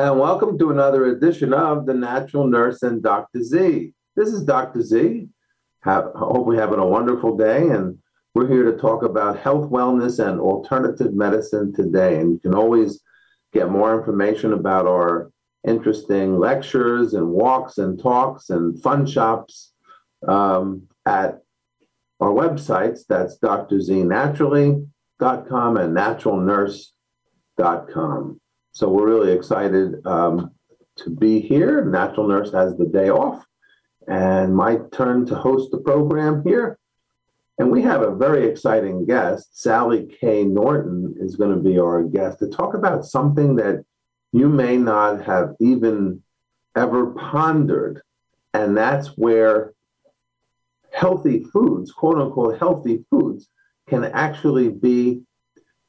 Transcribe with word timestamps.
and 0.00 0.18
welcome 0.18 0.58
to 0.58 0.70
another 0.70 1.08
edition 1.08 1.52
of 1.52 1.84
The 1.84 1.92
Natural 1.92 2.46
Nurse 2.46 2.82
and 2.82 3.02
Dr. 3.02 3.42
Z. 3.42 3.92
This 4.16 4.30
is 4.30 4.44
Dr. 4.44 4.80
Z. 4.80 5.28
Have, 5.80 6.12
hope 6.14 6.46
we're 6.46 6.58
having 6.58 6.78
a 6.78 6.86
wonderful 6.86 7.36
day, 7.36 7.68
and 7.68 7.98
we're 8.34 8.48
here 8.48 8.72
to 8.72 8.78
talk 8.78 9.02
about 9.02 9.38
health, 9.38 9.70
wellness, 9.70 10.26
and 10.26 10.40
alternative 10.40 11.12
medicine 11.12 11.74
today. 11.74 12.18
And 12.18 12.32
you 12.32 12.38
can 12.38 12.54
always 12.54 13.02
get 13.52 13.68
more 13.68 13.98
information 13.98 14.54
about 14.54 14.86
our 14.86 15.30
interesting 15.68 16.38
lectures 16.38 17.12
and 17.12 17.28
walks 17.28 17.76
and 17.76 18.00
talks 18.00 18.48
and 18.48 18.82
fun 18.82 19.04
shops 19.04 19.74
um, 20.26 20.88
at 21.04 21.42
our 22.20 22.30
websites. 22.30 23.00
That's 23.06 23.38
drznaturally.com 23.38 25.76
and 25.76 25.94
naturalnurse.com. 25.94 28.40
So 28.72 28.88
we're 28.88 29.08
really 29.08 29.32
excited 29.32 30.04
um, 30.06 30.52
to 30.96 31.10
be 31.10 31.40
here. 31.40 31.84
Natural 31.84 32.28
Nurse 32.28 32.52
has 32.52 32.76
the 32.76 32.86
day 32.86 33.10
off, 33.10 33.44
and 34.06 34.54
my 34.54 34.78
turn 34.92 35.26
to 35.26 35.34
host 35.34 35.70
the 35.70 35.78
program 35.78 36.42
here. 36.44 36.78
And 37.58 37.70
we 37.70 37.82
have 37.82 38.00
a 38.00 38.14
very 38.14 38.48
exciting 38.48 39.04
guest. 39.04 39.60
Sally 39.60 40.08
K. 40.18 40.44
Norton 40.44 41.14
is 41.18 41.36
going 41.36 41.54
to 41.54 41.62
be 41.62 41.78
our 41.78 42.02
guest 42.02 42.38
to 42.38 42.48
talk 42.48 42.74
about 42.74 43.04
something 43.04 43.54
that 43.56 43.84
you 44.32 44.48
may 44.48 44.78
not 44.78 45.22
have 45.24 45.54
even 45.60 46.22
ever 46.76 47.10
pondered. 47.10 48.00
And 48.54 48.76
that's 48.76 49.08
where 49.18 49.74
healthy 50.92 51.44
foods, 51.52 51.92
quote 51.92 52.18
unquote, 52.18 52.58
healthy 52.58 53.04
foods, 53.10 53.48
can 53.88 54.04
actually 54.04 54.70
be 54.70 55.22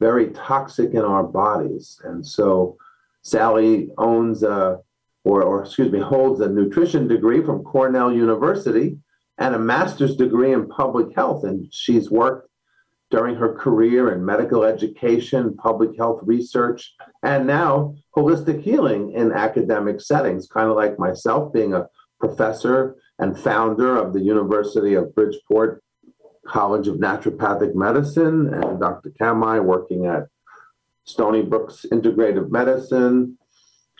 very 0.01 0.31
toxic 0.31 0.93
in 0.93 1.05
our 1.05 1.23
bodies. 1.23 2.01
And 2.03 2.25
so 2.25 2.75
Sally 3.21 3.89
owns 3.99 4.41
a, 4.41 4.79
or, 5.23 5.43
or 5.43 5.63
excuse 5.63 5.91
me, 5.91 5.99
holds 5.99 6.41
a 6.41 6.49
nutrition 6.49 7.07
degree 7.07 7.41
from 7.45 7.63
Cornell 7.63 8.11
University 8.11 8.97
and 9.37 9.53
a 9.53 9.59
master's 9.59 10.15
degree 10.15 10.53
in 10.53 10.67
public 10.67 11.15
health. 11.15 11.43
And 11.43 11.71
she's 11.71 12.09
worked 12.09 12.49
during 13.11 13.35
her 13.35 13.53
career 13.53 14.11
in 14.13 14.25
medical 14.25 14.63
education, 14.63 15.55
public 15.57 15.95
health 15.97 16.21
research, 16.23 16.95
and 17.21 17.45
now 17.45 17.93
holistic 18.17 18.61
healing 18.61 19.11
in 19.13 19.31
academic 19.31 20.01
settings, 20.01 20.47
kind 20.47 20.69
of 20.69 20.75
like 20.75 20.97
myself 20.97 21.53
being 21.53 21.73
a 21.75 21.87
professor 22.19 22.95
and 23.19 23.37
founder 23.37 23.97
of 23.97 24.13
the 24.13 24.21
University 24.21 24.95
of 24.95 25.13
Bridgeport 25.13 25.83
College 26.45 26.87
of 26.87 26.97
Naturopathic 26.97 27.75
Medicine, 27.75 28.53
and 28.53 28.79
Dr. 28.79 29.11
Kamhi 29.11 29.63
working 29.63 30.05
at 30.07 30.27
Stony 31.05 31.41
Brook's 31.41 31.85
Integrative 31.91 32.49
Medicine. 32.49 33.37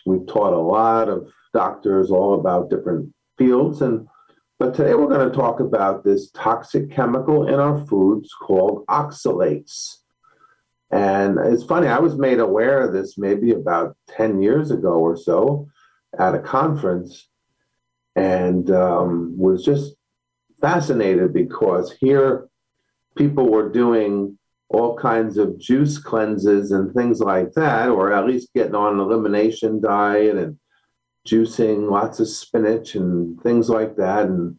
We've 0.06 0.26
taught 0.26 0.54
a 0.54 0.58
lot 0.58 1.10
of 1.10 1.32
doctors 1.54 2.10
all 2.10 2.36
about 2.36 2.70
different 2.70 3.14
fields, 3.38 3.82
and 3.82 4.08
but 4.62 4.76
today 4.76 4.94
we're 4.94 5.08
going 5.08 5.28
to 5.28 5.36
talk 5.36 5.60
about 5.60 6.04
this 6.04 6.30
toxic 6.32 6.92
chemical 6.92 7.48
in 7.48 7.56
our 7.56 7.84
foods 7.88 8.32
called 8.32 8.86
oxalates. 8.86 10.02
And 10.92 11.40
it's 11.40 11.64
funny, 11.64 11.88
I 11.88 11.98
was 11.98 12.16
made 12.16 12.40
aware 12.40 12.82
of 12.82 12.94
this 12.94 13.18
maybe 13.18 13.54
about 13.54 13.96
10 14.10 14.40
years 14.40 14.70
ago 14.70 14.94
or 14.94 15.18
so 15.18 15.68
at 16.20 16.36
a 16.36 16.40
conference 16.40 17.28
and 18.16 18.70
um, 18.70 19.36
was 19.38 19.64
just 19.64 19.96
fascinated 20.62 21.34
because 21.34 21.92
here 22.00 22.48
people 23.16 23.50
were 23.50 23.70
doing 23.70 24.38
all 24.70 24.96
kinds 24.96 25.38
of 25.38 25.60
juice 25.60 25.98
cleanses 25.98 26.72
and 26.72 26.94
things 26.94 27.20
like 27.20 27.52
that, 27.54 27.90
or 27.90 28.14
at 28.14 28.26
least 28.26 28.54
getting 28.54 28.76
on 28.76 28.94
an 28.94 29.00
elimination 29.00 29.82
diet 29.82 30.38
and 30.38 30.58
juicing 31.28 31.90
lots 31.90 32.20
of 32.20 32.28
spinach 32.28 32.96
and 32.96 33.40
things 33.42 33.70
like 33.70 33.98
that, 33.98 34.28
and 34.28 34.58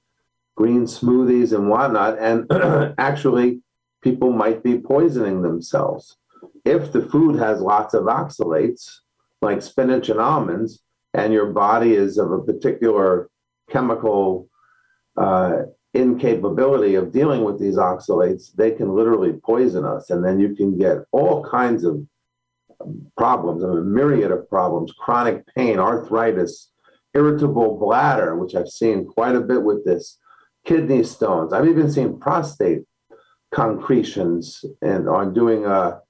green 0.55 0.85
smoothies 0.85 1.55
and 1.55 1.69
whatnot. 1.69 2.19
And 2.19 2.47
actually, 2.99 3.63
people 4.03 4.33
might 4.33 4.63
be 4.63 4.79
poisoning 4.79 5.41
themselves. 5.41 6.19
If 6.65 6.93
the 6.93 7.03
food 7.03 7.39
has 7.39 7.61
lots 7.61 7.95
of 7.95 8.05
oxalates, 8.05 8.99
like 9.41 9.63
spinach 9.63 10.09
and 10.11 10.21
almonds, 10.21 10.83
and 11.15 11.33
your 11.33 11.53
body 11.53 11.95
is 11.95 12.19
of 12.19 12.31
a 12.33 12.43
particular 12.43 13.29
chemical 13.71 14.49
uh, 15.17 15.63
incapability 15.95 16.95
of 16.95 17.13
dealing 17.13 17.45
with 17.45 17.61
these 17.61 17.77
oxalates, 17.77 18.53
they 18.55 18.71
can 18.71 18.95
literally 18.95 19.35
poison 19.45 19.85
us. 19.85 20.11
And 20.11 20.25
then 20.25 20.41
you 20.41 20.55
can 20.55 20.79
get 20.79 20.99
all 21.13 21.45
kinds 21.45 21.85
of 21.85 22.03
problems, 23.17 23.63
i 23.63 23.69
a 23.69 23.75
myriad 23.75 24.31
of 24.31 24.49
problems, 24.49 24.93
chronic 24.93 25.45
pain, 25.55 25.79
arthritis, 25.79 26.71
irritable 27.15 27.79
bladder, 27.79 28.37
which 28.37 28.55
I've 28.55 28.69
seen 28.69 29.07
quite 29.07 29.37
a 29.37 29.41
bit 29.41 29.63
with 29.63 29.85
this, 29.85 30.19
kidney 30.65 31.05
stones. 31.05 31.53
I've 31.53 31.69
even 31.69 31.91
seen 31.91 32.19
prostate 32.19 32.83
concretions 33.53 34.65
and 34.81 35.09
on 35.09 35.35
doing 35.35 35.67
a 35.67 36.01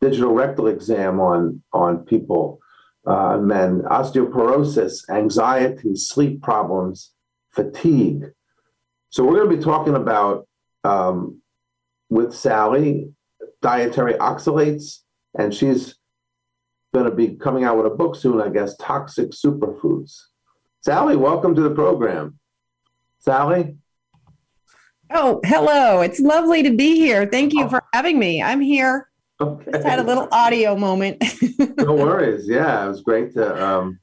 digital 0.00 0.32
rectal 0.32 0.68
exam 0.68 1.20
on, 1.20 1.62
on 1.72 1.98
people, 2.04 2.60
uh, 3.06 3.38
men, 3.38 3.82
osteoporosis, 3.82 5.08
anxiety, 5.10 5.96
sleep 5.96 6.42
problems, 6.42 7.12
fatigue. 7.50 8.24
So 9.16 9.24
we're 9.24 9.36
going 9.36 9.48
to 9.48 9.56
be 9.56 9.62
talking 9.62 9.94
about 9.94 10.46
um, 10.84 11.40
with 12.10 12.34
Sally 12.34 13.14
dietary 13.62 14.12
oxalates, 14.12 14.98
and 15.38 15.54
she's 15.54 15.94
going 16.92 17.06
to 17.08 17.16
be 17.16 17.28
coming 17.28 17.64
out 17.64 17.78
with 17.78 17.86
a 17.86 17.96
book 17.96 18.14
soon, 18.14 18.42
I 18.42 18.50
guess, 18.50 18.76
Toxic 18.76 19.30
Superfoods. 19.30 20.20
Sally, 20.82 21.16
welcome 21.16 21.54
to 21.54 21.62
the 21.62 21.70
program. 21.70 22.38
Sally? 23.18 23.78
Oh, 25.10 25.40
hello. 25.46 26.02
It's 26.02 26.20
lovely 26.20 26.62
to 26.64 26.76
be 26.76 26.96
here. 26.96 27.24
Thank 27.24 27.54
you 27.54 27.70
for 27.70 27.82
having 27.94 28.18
me. 28.18 28.42
I'm 28.42 28.60
here. 28.60 29.08
Okay. 29.40 29.72
Just 29.72 29.86
had 29.86 29.98
a 29.98 30.04
little 30.04 30.28
audio 30.30 30.76
moment. 30.76 31.24
no 31.78 31.94
worries. 31.94 32.46
Yeah, 32.46 32.84
it 32.84 32.88
was 32.88 33.00
great 33.00 33.32
to 33.32 33.64
um, 33.66 33.98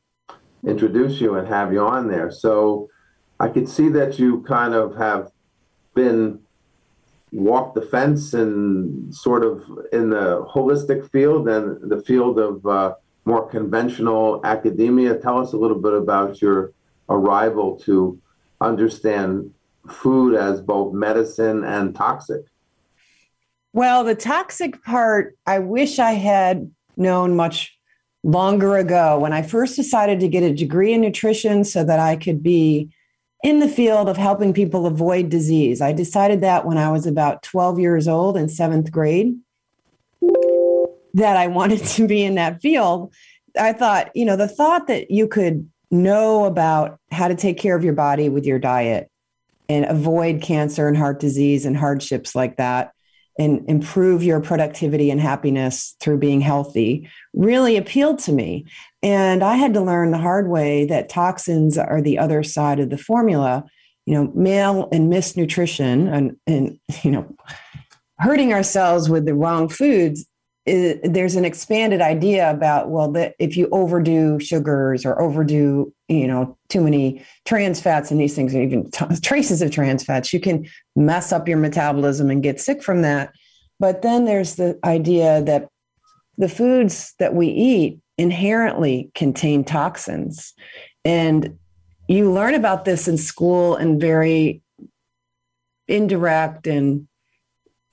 introduce 0.65 1.21
you 1.21 1.35
and 1.35 1.47
have 1.47 1.71
you 1.71 1.81
on 1.81 2.07
there. 2.07 2.31
So 2.31 2.89
I 3.43 3.49
could 3.49 3.67
see 3.67 3.89
that 3.89 4.17
you 4.17 4.41
kind 4.43 4.73
of 4.73 4.95
have 4.95 5.29
been 5.95 6.39
walked 7.33 7.75
the 7.75 7.81
fence 7.81 8.33
and 8.33 9.13
sort 9.13 9.43
of 9.43 9.63
in 9.91 10.11
the 10.11 10.45
holistic 10.49 11.11
field 11.11 11.49
and 11.49 11.91
the 11.91 12.01
field 12.03 12.39
of 12.39 12.65
uh, 12.65 12.93
more 13.25 13.45
conventional 13.49 14.39
academia. 14.45 15.17
Tell 15.17 15.41
us 15.41 15.51
a 15.51 15.57
little 15.57 15.81
bit 15.81 15.91
about 15.93 16.41
your 16.41 16.71
arrival 17.09 17.77
to 17.79 18.17
understand 18.61 19.53
food 19.89 20.35
as 20.35 20.61
both 20.61 20.93
medicine 20.93 21.65
and 21.65 21.93
toxic? 21.93 22.45
Well, 23.73 24.05
the 24.05 24.15
toxic 24.15 24.81
part, 24.85 25.37
I 25.45 25.59
wish 25.59 25.99
I 25.99 26.11
had 26.11 26.71
known 26.95 27.35
much 27.35 27.77
longer 28.23 28.77
ago 28.77 29.19
when 29.19 29.33
I 29.33 29.41
first 29.41 29.75
decided 29.75 30.21
to 30.21 30.29
get 30.29 30.43
a 30.43 30.53
degree 30.53 30.93
in 30.93 31.01
nutrition 31.01 31.65
so 31.65 31.83
that 31.83 31.99
I 31.99 32.15
could 32.15 32.41
be 32.41 32.89
in 33.43 33.59
the 33.59 33.67
field 33.67 34.07
of 34.07 34.17
helping 34.17 34.53
people 34.53 34.85
avoid 34.85 35.29
disease. 35.29 35.81
I 35.81 35.91
decided 35.91 36.41
that 36.41 36.65
when 36.65 36.77
I 36.77 36.89
was 36.91 37.05
about 37.05 37.43
12 37.43 37.77
years 37.77 38.07
old 38.07 38.37
in 38.37 38.47
seventh 38.47 38.91
grade 38.91 39.35
that 41.13 41.37
I 41.37 41.47
wanted 41.47 41.83
to 41.83 42.07
be 42.07 42.23
in 42.23 42.35
that 42.35 42.61
field. 42.61 43.13
I 43.59 43.73
thought, 43.73 44.15
you 44.15 44.25
know, 44.25 44.35
the 44.35 44.47
thought 44.47 44.87
that 44.87 45.11
you 45.11 45.27
could 45.27 45.69
know 45.91 46.45
about 46.45 46.99
how 47.11 47.27
to 47.27 47.35
take 47.35 47.59
care 47.59 47.75
of 47.75 47.83
your 47.83 47.93
body 47.93 48.29
with 48.29 48.45
your 48.45 48.57
diet 48.57 49.11
and 49.69 49.85
avoid 49.85 50.41
cancer 50.41 50.87
and 50.87 50.97
heart 50.97 51.19
disease 51.19 51.65
and 51.65 51.77
hardships 51.77 52.33
like 52.35 52.57
that 52.57 52.93
and 53.37 53.67
improve 53.69 54.23
your 54.23 54.39
productivity 54.39 55.09
and 55.09 55.19
happiness 55.19 55.95
through 55.99 56.17
being 56.17 56.41
healthy 56.41 57.09
really 57.33 57.77
appealed 57.77 58.19
to 58.19 58.31
me. 58.31 58.65
And 59.03 59.43
I 59.43 59.55
had 59.55 59.73
to 59.73 59.81
learn 59.81 60.11
the 60.11 60.17
hard 60.17 60.49
way 60.49 60.85
that 60.85 61.09
toxins 61.09 61.77
are 61.77 62.01
the 62.01 62.17
other 62.17 62.41
side 62.41 62.79
of 62.79 62.89
the 62.89 62.97
formula. 62.97 63.65
You 64.05 64.15
know, 64.15 64.31
mal 64.33 64.89
and 64.91 65.11
misnutrition 65.11 66.11
and, 66.11 66.37
and 66.47 66.79
you 67.03 67.11
know, 67.11 67.35
hurting 68.17 68.53
ourselves 68.53 69.09
with 69.09 69.25
the 69.25 69.35
wrong 69.35 69.69
foods 69.69 70.25
is, 70.65 70.97
there's 71.03 71.35
an 71.35 71.43
expanded 71.43 72.01
idea 72.01 72.49
about 72.49 72.89
well 72.89 73.11
that 73.11 73.35
if 73.37 73.57
you 73.57 73.67
overdo 73.71 74.39
sugars 74.39 75.05
or 75.05 75.21
overdo 75.21 75.93
you 76.07 76.27
know 76.27 76.57
too 76.69 76.81
many 76.81 77.21
trans 77.45 77.81
fats 77.81 78.11
and 78.11 78.19
these 78.21 78.33
things 78.33 78.53
and 78.53 78.63
even 78.63 78.89
t- 78.89 79.05
traces 79.21 79.61
of 79.61 79.71
trans 79.71 80.05
fats 80.05 80.31
you 80.31 80.39
can 80.39 80.65
mess 80.95 81.33
up 81.33 81.49
your 81.49 81.57
metabolism 81.57 82.29
and 82.29 82.43
get 82.43 82.61
sick 82.61 82.81
from 82.81 83.01
that 83.01 83.33
but 83.79 84.03
then 84.03 84.23
there's 84.23 84.55
the 84.55 84.79
idea 84.85 85.43
that 85.43 85.67
the 86.37 86.49
foods 86.49 87.13
that 87.19 87.35
we 87.35 87.47
eat 87.47 87.99
inherently 88.17 89.11
contain 89.15 89.63
toxins 89.63 90.53
and 91.05 91.57
you 92.07 92.31
learn 92.31 92.53
about 92.53 92.85
this 92.85 93.07
in 93.07 93.17
school 93.17 93.75
in 93.75 93.99
very 93.99 94.61
indirect 95.87 96.67
and 96.67 97.07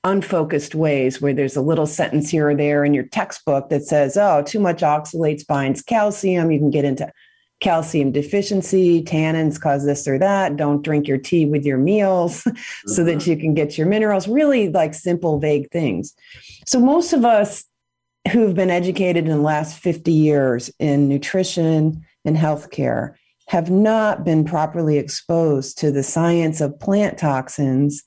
unfocused 0.05 0.75
ways 0.75 1.21
where 1.21 1.35
there's 1.35 1.57
a 1.57 1.61
little 1.63 1.87
sentence 1.87 2.31
here 2.31 2.49
or 2.49 2.55
there 2.55 2.85
in 2.85 2.95
your 2.95 3.05
textbook 3.05 3.69
that 3.69 3.85
says, 3.85 4.17
oh, 4.17 4.43
too 4.43 4.59
much 4.59 4.81
oxalates 4.81 5.47
binds 5.47 5.83
calcium. 5.83 6.51
You 6.51 6.59
can 6.59 6.71
get 6.71 6.85
into 6.85 7.13
calcium 7.61 8.11
deficiency, 8.11 9.03
tannins 9.05 9.61
cause 9.61 9.85
this 9.85 10.09
or 10.09 10.19
that. 10.19 10.57
Don't 10.57 10.83
drink 10.83 11.07
your 11.07 11.19
tea 11.19 11.45
with 11.45 11.67
your 11.67 11.77
meals 11.77 12.43
mm-hmm. 12.45 12.57
so 12.87 13.05
that 13.05 13.19
mm-hmm. 13.19 13.31
you 13.31 13.37
can 13.37 13.55
get 13.55 13.77
your 13.77 13.87
minerals. 13.87 14.27
Really 14.27 14.71
like 14.71 14.95
simple, 14.95 15.39
vague 15.39 15.71
things. 15.71 16.15
So 16.67 16.81
most 16.81 17.13
of 17.13 17.25
us 17.25 17.65
who've 18.31 18.55
been 18.55 18.71
educated 18.71 19.25
in 19.25 19.31
the 19.31 19.43
last 19.43 19.79
50 19.79 20.13
years 20.13 20.71
in 20.79 21.09
nutrition 21.09 22.05
and 22.25 22.37
healthcare 22.37 23.15
have 23.49 23.71
not 23.71 24.25
been 24.25 24.45
properly 24.45 24.99
exposed 24.99 25.79
to 25.79 25.91
the 25.91 26.03
science 26.03 26.61
of 26.61 26.79
plant 26.79 27.19
toxins 27.19 28.05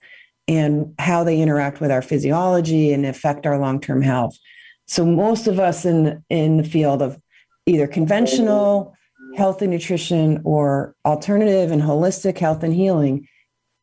and 0.47 0.93
how 0.99 1.23
they 1.23 1.41
interact 1.41 1.81
with 1.81 1.91
our 1.91 2.01
physiology 2.01 2.93
and 2.93 3.05
affect 3.05 3.45
our 3.45 3.57
long-term 3.57 4.01
health. 4.01 4.37
So 4.87 5.05
most 5.05 5.47
of 5.47 5.59
us 5.59 5.85
in 5.85 6.23
in 6.29 6.57
the 6.57 6.63
field 6.63 7.01
of 7.01 7.19
either 7.65 7.87
conventional 7.87 8.93
health 9.35 9.61
and 9.61 9.71
nutrition 9.71 10.41
or 10.43 10.95
alternative 11.05 11.71
and 11.71 11.81
holistic 11.81 12.37
health 12.37 12.63
and 12.63 12.73
healing 12.73 13.27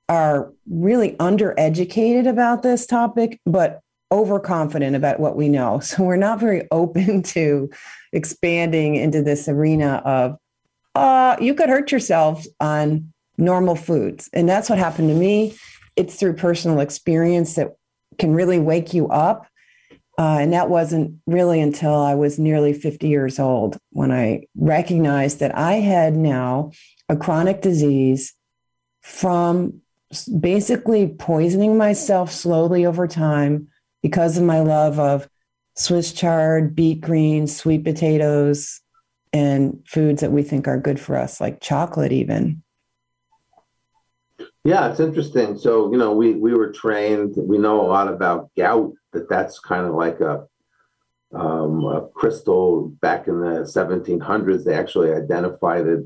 are 0.09 0.53
really 0.69 1.13
undereducated 1.13 2.29
about 2.29 2.63
this 2.63 2.87
topic, 2.87 3.41
but 3.47 3.81
overconfident 4.13 4.97
about 4.97 5.21
what 5.21 5.37
we 5.37 5.49
know. 5.49 5.81
So 5.91 6.05
we're 6.05 6.17
not 6.17 6.41
very 6.41 6.67
open 6.71 7.23
to 7.35 7.71
expanding 8.13 8.97
into 8.97 9.23
this 9.23 9.49
arena 9.49 10.03
of 10.05 10.37
uh, 10.95 11.37
you 11.41 11.55
could 11.55 11.69
hurt 11.69 11.93
yourself 11.93 12.45
on 12.59 13.13
normal 13.39 13.77
foods. 13.77 14.29
And 14.33 14.49
that's 14.49 14.69
what 14.69 14.79
happened 14.79 15.09
to 15.09 15.15
me 15.15 15.57
it's 15.97 16.17
through 16.17 16.35
personal 16.35 16.81
experience 16.81 17.57
that 17.57 17.75
can 18.19 18.33
really 18.33 18.59
wake 18.59 18.95
you 18.95 19.09
up. 19.09 19.47
Uh, 20.19 20.39
and 20.41 20.53
that 20.53 20.69
wasn't 20.69 21.19
really 21.27 21.61
until 21.61 21.95
I 21.95 22.15
was 22.15 22.39
nearly 22.39 22.73
50 22.73 23.09
years 23.09 23.39
old 23.39 23.79
when 23.91 24.13
I 24.13 24.47
recognized 24.55 25.41
that 25.41 25.57
I 25.57 25.75
had 25.75 26.15
now 26.15 26.73
a 27.09 27.17
chronic 27.17 27.63
disease 27.63 28.35
from 29.01 29.81
basically 30.39 31.07
poisoning 31.07 31.79
myself 31.79 32.31
slowly 32.31 32.85
over 32.85 33.07
time 33.07 33.69
because 34.03 34.39
of 34.39 34.45
my 34.45 34.61
love 34.61 34.99
of 34.99 35.29
Swiss 35.77 36.13
chard, 36.13 36.75
beet 36.75 37.01
greens, 37.01 37.57
sweet 37.57 37.85
potatoes, 37.85 38.81
and 39.33 39.83
foods 39.87 40.21
that 40.21 40.33
we 40.33 40.43
think 40.43 40.67
are 40.67 40.79
good 40.79 40.99
for 40.99 41.17
us, 41.17 41.41
like 41.41 41.61
chocolate, 41.61 42.13
even. 42.13 42.63
Yeah, 44.65 44.91
it's 44.91 45.01
interesting. 45.01 45.57
So, 45.57 45.91
you 45.91 45.99
know, 45.99 46.13
we 46.13 46.35
we 46.35 46.55
were 46.55 46.73
trained, 46.73 47.35
we 47.37 47.57
know 47.57 47.81
a 47.81 47.89
lot 47.89 48.09
about 48.09 48.51
gout, 48.57 48.93
that 49.13 49.29
that's 49.29 49.59
kind 49.59 49.87
of 49.87 49.95
like 49.95 50.21
a, 50.21 50.47
um, 51.33 51.85
a 51.85 52.09
crystal 52.15 52.89
back 53.01 53.27
in 53.27 53.41
the 53.41 53.61
1700s. 53.61 54.65
They 54.65 54.75
actually 54.75 55.13
identified 55.13 55.87
it 55.87 56.05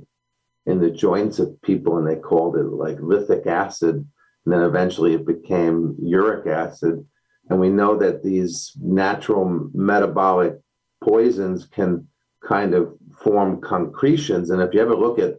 in 0.66 0.80
the 0.80 0.90
joints 0.90 1.38
of 1.38 1.60
people 1.62 1.98
and 1.98 2.06
they 2.06 2.16
called 2.16 2.56
it 2.56 2.64
like 2.64 2.98
lithic 3.00 3.46
acid. 3.46 3.96
And 3.96 4.52
then 4.52 4.62
eventually 4.62 5.14
it 5.14 5.26
became 5.26 5.96
uric 6.00 6.46
acid. 6.46 7.04
And 7.50 7.60
we 7.60 7.68
know 7.68 7.96
that 7.96 8.22
these 8.22 8.72
natural 8.80 9.68
metabolic 9.74 10.58
poisons 11.02 11.66
can 11.66 12.08
kind 12.46 12.74
of 12.74 12.94
form 13.22 13.60
concretions. 13.60 14.50
And 14.50 14.62
if 14.62 14.72
you 14.72 14.80
ever 14.80 14.96
look 14.96 15.18
at 15.18 15.34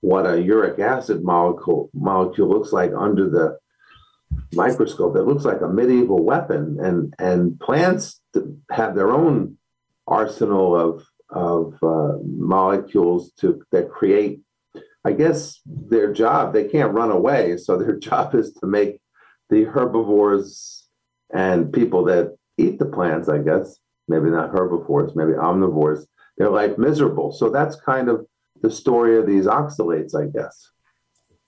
what 0.00 0.26
a 0.26 0.40
uric 0.40 0.78
acid 0.78 1.24
molecule 1.24 1.90
molecule 1.92 2.48
looks 2.48 2.72
like 2.72 2.92
under 2.96 3.28
the 3.28 3.58
microscope. 4.52 5.16
It 5.16 5.22
looks 5.22 5.44
like 5.44 5.60
a 5.60 5.68
medieval 5.68 6.24
weapon, 6.24 6.78
and 6.80 7.14
and 7.18 7.58
plants 7.60 8.20
have 8.70 8.94
their 8.94 9.10
own 9.10 9.56
arsenal 10.06 10.76
of 10.76 11.04
of 11.30 11.74
uh, 11.82 12.18
molecules 12.24 13.32
to 13.40 13.62
that 13.72 13.90
create. 13.90 14.40
I 15.04 15.12
guess 15.12 15.60
their 15.66 16.12
job 16.12 16.52
they 16.52 16.64
can't 16.64 16.94
run 16.94 17.10
away, 17.10 17.56
so 17.56 17.76
their 17.76 17.96
job 18.08 18.34
is 18.34 18.52
to 18.54 18.66
make 18.66 19.00
the 19.50 19.64
herbivores 19.64 20.77
and 21.32 21.72
people 21.72 22.04
that 22.04 22.36
eat 22.56 22.78
the 22.78 22.86
plants. 22.86 23.28
I 23.28 23.38
guess 23.38 23.78
maybe 24.08 24.30
not 24.30 24.50
herbivores, 24.50 25.14
maybe 25.14 25.32
omnivores. 25.32 26.06
Their 26.38 26.50
life 26.50 26.78
miserable. 26.78 27.32
So 27.32 27.50
that's 27.50 27.76
kind 27.76 28.08
of 28.08 28.26
the 28.62 28.70
story 28.70 29.18
of 29.18 29.26
these 29.26 29.46
oxalates, 29.46 30.14
I 30.14 30.26
guess. 30.26 30.70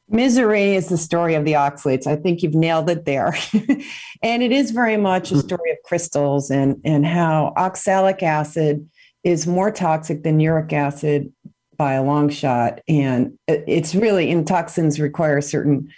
Misery 0.09 0.75
is 0.75 0.89
the 0.89 0.99
story 0.99 1.37
of 1.37 1.45
the 1.45 1.53
oxalates. 1.53 2.07
I 2.07 2.17
think 2.17 2.43
you've 2.43 2.55
nailed 2.55 2.91
it 2.91 3.05
there. 3.05 3.33
and 4.23 4.43
it 4.43 4.51
is 4.51 4.73
very 4.73 4.97
much 4.97 5.31
a 5.31 5.35
hmm. 5.35 5.41
story 5.41 5.71
of 5.71 5.79
crystals 5.85 6.51
and, 6.51 6.81
and 6.85 7.07
how 7.07 7.53
oxalic 7.57 8.23
acid 8.23 8.89
is 9.23 9.47
more 9.47 9.71
toxic 9.71 10.25
than 10.25 10.41
uric 10.41 10.73
acid 10.73 11.33
by 11.77 11.93
a 11.95 12.03
long 12.03 12.29
shot. 12.29 12.81
And 12.89 13.39
it's 13.47 13.95
really, 13.95 14.31
and 14.31 14.47
toxins 14.47 14.99
require 14.99 15.39
a 15.39 15.43
certain 15.43 15.89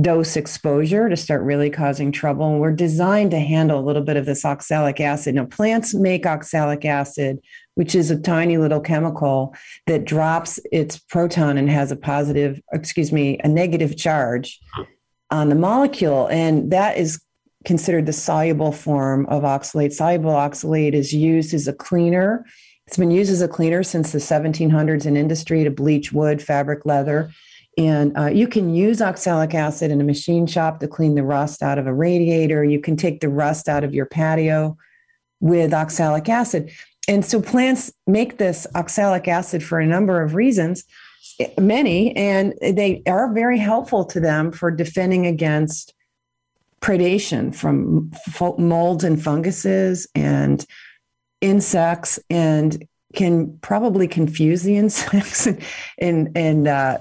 dose 0.00 0.36
exposure 0.36 1.08
to 1.08 1.16
start 1.16 1.42
really 1.42 1.70
causing 1.70 2.12
trouble. 2.12 2.52
And 2.52 2.60
we're 2.60 2.72
designed 2.72 3.30
to 3.32 3.40
handle 3.40 3.80
a 3.80 3.84
little 3.84 4.02
bit 4.02 4.16
of 4.16 4.26
this 4.26 4.44
oxalic 4.44 5.00
acid. 5.00 5.34
Now, 5.34 5.46
plants 5.46 5.94
make 5.94 6.26
oxalic 6.26 6.84
acid 6.84 7.40
which 7.80 7.94
is 7.94 8.10
a 8.10 8.20
tiny 8.20 8.58
little 8.58 8.78
chemical 8.78 9.54
that 9.86 10.04
drops 10.04 10.60
its 10.70 10.98
proton 10.98 11.56
and 11.56 11.70
has 11.70 11.90
a 11.90 11.96
positive, 11.96 12.60
excuse 12.74 13.10
me, 13.10 13.38
a 13.42 13.48
negative 13.48 13.96
charge 13.96 14.60
on 15.30 15.48
the 15.48 15.54
molecule. 15.54 16.26
And 16.26 16.70
that 16.72 16.98
is 16.98 17.22
considered 17.64 18.04
the 18.04 18.12
soluble 18.12 18.70
form 18.70 19.24
of 19.26 19.44
oxalate. 19.44 19.94
Soluble 19.94 20.32
oxalate 20.32 20.92
is 20.92 21.14
used 21.14 21.54
as 21.54 21.66
a 21.66 21.72
cleaner. 21.72 22.44
It's 22.86 22.98
been 22.98 23.10
used 23.10 23.32
as 23.32 23.40
a 23.40 23.48
cleaner 23.48 23.82
since 23.82 24.12
the 24.12 24.18
1700s 24.18 25.06
in 25.06 25.16
industry 25.16 25.64
to 25.64 25.70
bleach 25.70 26.12
wood, 26.12 26.42
fabric, 26.42 26.84
leather. 26.84 27.30
And 27.78 28.16
uh, 28.16 28.26
you 28.26 28.48
can 28.48 28.74
use 28.74 29.00
oxalic 29.00 29.54
acid 29.54 29.90
in 29.90 30.00
a 30.00 30.04
machine 30.04 30.46
shop 30.46 30.80
to 30.80 30.88
clean 30.88 31.14
the 31.14 31.22
rust 31.22 31.62
out 31.62 31.78
of 31.78 31.86
a 31.86 31.94
radiator. 31.94 32.64
You 32.64 32.80
can 32.80 32.96
take 32.96 33.20
the 33.20 33.28
rust 33.28 33.68
out 33.68 33.84
of 33.84 33.94
your 33.94 34.06
patio 34.06 34.76
with 35.40 35.72
oxalic 35.72 36.28
acid. 36.28 36.70
And 37.08 37.24
so 37.24 37.40
plants 37.40 37.92
make 38.06 38.38
this 38.38 38.66
oxalic 38.74 39.28
acid 39.28 39.62
for 39.62 39.80
a 39.80 39.86
number 39.86 40.22
of 40.22 40.34
reasons, 40.34 40.84
many, 41.58 42.14
and 42.16 42.54
they 42.60 43.02
are 43.06 43.32
very 43.32 43.58
helpful 43.58 44.04
to 44.06 44.20
them 44.20 44.52
for 44.52 44.70
defending 44.70 45.26
against 45.26 45.94
predation 46.80 47.54
from 47.54 48.10
molds 48.58 49.04
and 49.04 49.22
funguses 49.22 50.06
and 50.14 50.64
insects 51.40 52.18
and 52.28 52.86
can 53.14 53.58
probably 53.58 54.06
confuse 54.06 54.62
the 54.62 54.76
insects 54.82 55.48
and 55.98 56.30
and 56.36 56.68
uh, 56.68 56.98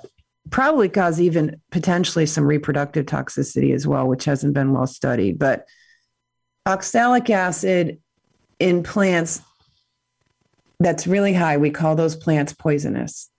probably 0.52 0.90
cause 0.90 1.20
even 1.20 1.60
potentially 1.72 2.26
some 2.26 2.46
reproductive 2.46 3.06
toxicity 3.06 3.74
as 3.74 3.88
well, 3.88 4.08
which 4.08 4.26
hasn't 4.26 4.54
been 4.54 4.74
well 4.74 4.88
studied. 4.88 5.40
But 5.40 5.66
oxalic 6.66 7.30
acid 7.30 8.00
in 8.60 8.84
plants 8.84 9.42
that's 10.80 11.08
really 11.08 11.34
high, 11.34 11.58
we 11.58 11.72
call 11.72 11.96
those 11.96 12.16
plants 12.16 12.54
poisonous. 12.54 13.30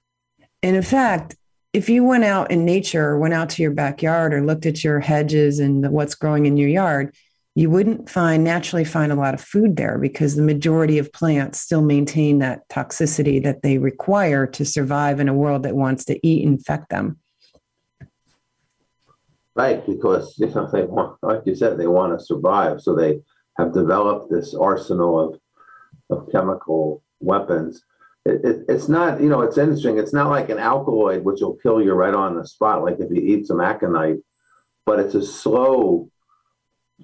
And 0.63 0.77
in 0.77 0.83
fact, 0.83 1.37
if 1.73 1.89
you 1.89 2.05
went 2.05 2.25
out 2.25 2.51
in 2.51 2.65
nature, 2.65 3.11
or 3.11 3.19
went 3.19 3.35
out 3.35 3.49
to 3.51 3.63
your 3.63 3.71
backyard 3.71 4.35
or 4.35 4.45
looked 4.45 4.67
at 4.67 4.83
your 4.83 5.01
hedges 5.01 5.61
and 5.61 5.89
what's 5.91 6.17
growing 6.17 6.47
in 6.47 6.57
your 6.57 6.69
yard, 6.69 7.15
you 7.61 7.69
wouldn't 7.69 8.09
find 8.09 8.43
naturally 8.43 8.87
find 8.87 9.13
a 9.13 9.15
lot 9.15 9.35
of 9.35 9.41
food 9.41 9.77
there 9.77 9.99
because 9.99 10.35
the 10.35 10.41
majority 10.43 10.97
of 10.97 11.13
plants 11.13 11.61
still 11.61 11.83
maintain 11.83 12.39
that 12.39 12.67
toxicity 12.71 13.43
that 13.43 13.61
they 13.61 13.77
require 13.77 14.47
to 14.47 14.65
survive 14.65 15.21
in 15.21 15.29
a 15.29 15.35
world 15.35 15.65
that 15.65 15.77
wants 15.77 16.07
to 16.07 16.27
eat 16.27 16.43
and 16.43 16.57
infect 16.57 16.89
them. 16.89 17.19
Right, 19.55 19.85
because 19.87 20.39
you 20.39 20.47
know 20.47 20.71
they 20.73 20.85
want, 20.85 21.19
like 21.23 21.43
you 21.45 21.55
said, 21.55 21.77
they 21.77 21.87
want 21.87 22.19
to 22.19 22.25
survive, 22.25 22.81
so 22.81 22.95
they 22.95 23.21
have 23.59 23.75
developed 23.75 24.31
this 24.31 24.55
arsenal 24.55 25.21
of 25.21 25.39
of 26.09 26.33
chemical 26.33 27.03
weapons. 27.21 27.85
It, 28.25 28.43
it, 28.43 28.65
it's 28.69 28.89
not, 28.89 29.21
you 29.21 29.29
know, 29.29 29.43
it's 29.43 29.59
interesting. 29.59 29.99
It's 29.99 30.15
not 30.15 30.31
like 30.31 30.49
an 30.49 30.59
alkaloid, 30.59 31.25
which 31.25 31.43
will 31.43 31.57
kill 31.57 31.83
you 31.83 31.93
right 31.93 32.15
on 32.15 32.37
the 32.37 32.47
spot, 32.47 32.83
like 32.83 32.97
if 33.01 33.11
you 33.11 33.21
eat 33.21 33.47
some 33.47 33.61
aconite, 33.61 34.21
but 34.87 34.99
it's 34.99 35.15
a 35.15 35.23
slow, 35.23 36.09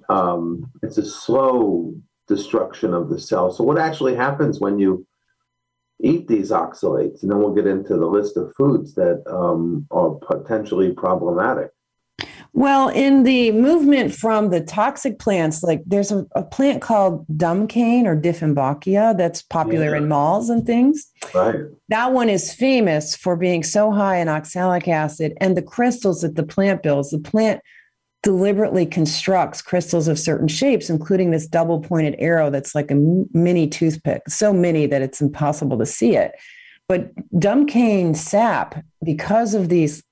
um, 0.09 0.69
it's 0.83 0.97
a 0.97 1.05
slow 1.05 1.93
destruction 2.27 2.93
of 2.93 3.09
the 3.09 3.19
cell. 3.19 3.51
So 3.51 3.63
what 3.63 3.77
actually 3.77 4.15
happens 4.15 4.59
when 4.59 4.79
you 4.79 5.05
eat 6.01 6.27
these 6.27 6.51
oxalates? 6.51 7.21
And 7.21 7.31
then 7.31 7.39
we'll 7.39 7.53
get 7.55 7.67
into 7.67 7.95
the 7.95 8.05
list 8.05 8.37
of 8.37 8.53
foods 8.55 8.95
that 8.95 9.23
um, 9.27 9.87
are 9.91 10.11
potentially 10.11 10.91
problematic. 10.91 11.71
Well, 12.53 12.89
in 12.89 13.21
the 13.21 13.51
movement 13.51 14.15
from 14.15 14.49
the 14.49 14.61
toxic 14.61 15.19
plants, 15.19 15.61
like 15.61 15.83
there's 15.85 16.11
a, 16.11 16.25
a 16.31 16.41
plant 16.41 16.81
called 16.81 17.25
dumb 17.37 17.67
cane 17.67 18.07
or 18.07 18.19
Dieffenbachia 18.19 19.15
that's 19.15 19.43
popular 19.43 19.91
yeah. 19.91 19.97
in 19.97 20.07
malls 20.07 20.49
and 20.49 20.65
things. 20.65 21.05
Right. 21.35 21.55
That 21.89 22.13
one 22.13 22.29
is 22.29 22.53
famous 22.53 23.15
for 23.15 23.35
being 23.35 23.63
so 23.63 23.91
high 23.91 24.17
in 24.17 24.27
oxalic 24.27 24.87
acid 24.87 25.37
and 25.39 25.55
the 25.55 25.61
crystals 25.61 26.21
that 26.21 26.35
the 26.35 26.43
plant 26.43 26.81
builds. 26.81 27.11
The 27.11 27.19
plant 27.19 27.61
deliberately 28.23 28.85
constructs 28.85 29.61
crystals 29.61 30.07
of 30.07 30.19
certain 30.19 30.47
shapes, 30.47 30.89
including 30.89 31.31
this 31.31 31.47
double 31.47 31.79
pointed 31.79 32.15
arrow 32.19 32.49
that's 32.49 32.75
like 32.75 32.91
a 32.91 32.95
mini 33.33 33.67
toothpick, 33.67 34.23
so 34.27 34.51
many 34.51 34.85
that 34.85 35.01
it's 35.01 35.21
impossible 35.21 35.77
to 35.77 35.85
see 35.85 36.15
it. 36.15 36.33
But 36.87 37.11
dumb 37.39 37.65
cane 37.65 38.15
sap, 38.15 38.83
because 39.03 39.53
of 39.53 39.69
these 39.69 40.03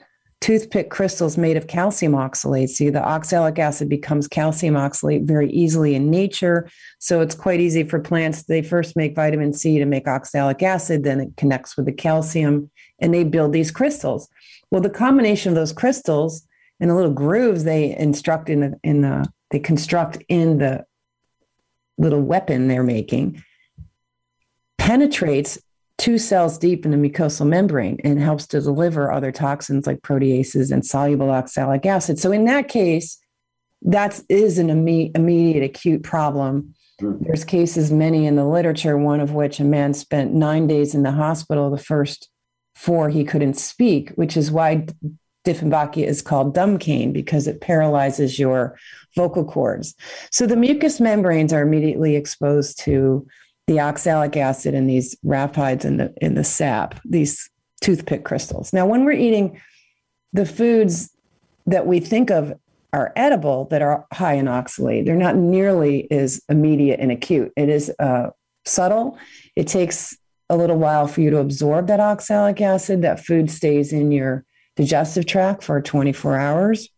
toothpick 0.42 0.92
crystals 0.92 1.38
made 1.38 1.58
of 1.58 1.66
calcium 1.66 2.14
oxalate. 2.14 2.70
See, 2.70 2.92
the 2.92 3.04
oxalic 3.04 3.58
acid 3.58 3.90
becomes 3.90 4.28
calcium 4.28 4.76
oxalate 4.76 5.26
very 5.26 5.50
easily 5.50 5.96
in 5.96 6.12
nature. 6.12 6.70
So 7.00 7.22
it's 7.22 7.34
quite 7.34 7.60
easy 7.60 7.84
for 7.84 8.00
plants. 8.00 8.44
They 8.44 8.62
first 8.62 8.96
make 8.96 9.16
vitamin 9.16 9.54
C 9.54 9.80
to 9.80 9.86
make 9.86 10.08
oxalic 10.08 10.62
acid, 10.62 11.04
then 11.04 11.20
it 11.20 11.30
connects 11.38 11.76
with 11.76 11.88
the 11.88 11.94
calcium, 11.94 12.70
and 13.00 13.14
they 13.14 13.24
build 13.24 13.54
these 13.54 13.72
crystals. 13.72 14.30
Well, 14.70 14.82
the 14.82 14.90
combination 14.90 15.50
of 15.50 15.56
those 15.56 15.74
crystals 15.74 16.46
and 16.80 16.90
the 16.90 16.96
little 16.96 17.12
grooves 17.12 17.64
they 17.64 17.96
instruct 17.98 18.50
in 18.50 18.60
the, 18.62 18.80
in 18.84 19.02
the 19.02 19.28
they 19.52 19.60
construct 19.60 20.24
in 20.28 20.58
the 20.58 20.86
little 21.98 22.22
weapon 22.22 22.68
they're 22.68 22.84
making 22.84 23.42
penetrates 24.78 25.58
two 25.98 26.18
cells 26.18 26.58
deep 26.58 26.86
in 26.86 26.92
the 26.92 26.98
mucosal 26.98 27.48
membrane 27.48 28.00
and 28.04 28.20
helps 28.20 28.48
to 28.48 28.62
deliver 28.62 29.12
other 29.12 29.32
toxins 29.32 29.88
like 29.88 30.02
proteases 30.02 30.72
and 30.72 30.86
soluble 30.86 31.32
oxalic 31.32 31.86
acid. 31.86 32.20
So 32.20 32.32
in 32.32 32.46
that 32.46 32.68
case, 32.68 33.18
that 33.82 34.20
is 34.30 34.58
an 34.58 34.68
imme- 34.68 35.16
immediate 35.16 35.64
acute 35.64 36.04
problem. 36.04 36.76
Mm-hmm. 37.02 37.24
There's 37.24 37.46
cases, 37.46 37.92
many 37.92 38.26
in 38.26 38.36
the 38.36 38.46
literature, 38.46 38.98
one 38.98 39.20
of 39.20 39.32
which 39.32 39.60
a 39.60 39.64
man 39.64 39.94
spent 39.94 40.34
nine 40.34 40.68
days 40.68 40.96
in 40.96 41.04
the 41.04 41.12
hospital. 41.12 41.70
The 41.70 41.78
first 41.78 42.30
four 42.74 43.10
he 43.10 43.24
couldn't 43.24 43.56
speak, 43.56 44.12
which 44.12 44.36
is 44.36 44.52
why 44.52 44.88
Dieffenbachia 45.46 46.06
is 46.06 46.22
called 46.22 46.54
dumb 46.54 46.78
cane 46.78 47.14
because 47.14 47.48
it 47.48 47.62
paralyzes 47.62 48.40
your 48.40 48.78
vocal 49.16 49.46
cords. 49.46 49.96
So 50.32 50.46
the 50.46 50.56
mucous 50.56 51.00
membranes 51.00 51.54
are 51.54 51.62
immediately 51.62 52.16
exposed 52.16 52.80
to 52.80 53.26
the 53.68 53.80
oxalic 53.80 54.38
acid 54.38 54.74
and 54.74 54.90
these 54.90 55.16
raphides 55.26 55.86
in 55.86 55.98
the 55.98 56.14
in 56.22 56.36
the 56.36 56.44
sap, 56.44 57.00
these 57.06 57.50
toothpick 57.82 58.24
crystals. 58.24 58.74
Now, 58.74 58.86
when 58.86 59.06
we're 59.06 59.14
eating 59.14 59.60
the 60.34 60.46
foods 60.46 61.12
that 61.66 61.88
we 61.88 62.00
think 62.00 62.30
of 62.30 62.54
are 62.94 63.12
edible 63.16 63.66
that 63.66 63.82
are 63.82 64.06
high 64.14 64.34
in 64.34 64.46
oxalate, 64.46 65.06
they're 65.06 65.16
not 65.16 65.36
nearly 65.36 66.10
as 66.12 66.42
immediate 66.50 67.00
and 67.00 67.12
acute. 67.12 67.52
It 67.56 67.70
is 67.70 67.92
uh, 68.00 68.30
subtle. 68.66 69.18
It 69.56 69.68
takes 69.68 70.16
a 70.50 70.56
little 70.56 70.78
while 70.78 71.08
for 71.08 71.22
you 71.22 71.32
to 71.32 71.40
absorb 71.40 71.88
that 71.88 72.00
oxalic 72.00 72.62
acid. 72.62 73.02
That 73.02 73.26
food 73.26 73.50
stays 73.50 73.92
in 73.92 74.12
your 74.12 74.46
digestive 74.76 75.26
tract 75.26 75.64
for 75.64 75.82
24 75.82 76.38
hours. 76.38 76.90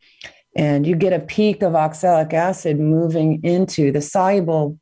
And 0.55 0.88
you 0.88 0.96
get 0.96 1.13
a 1.13 1.19
peak 1.19 1.62
of 1.62 1.75
oxalic 1.75 2.34
acid 2.34 2.79
moving 2.79 3.43
into 3.43 3.91
the 3.91 4.01
soluble 4.01 4.79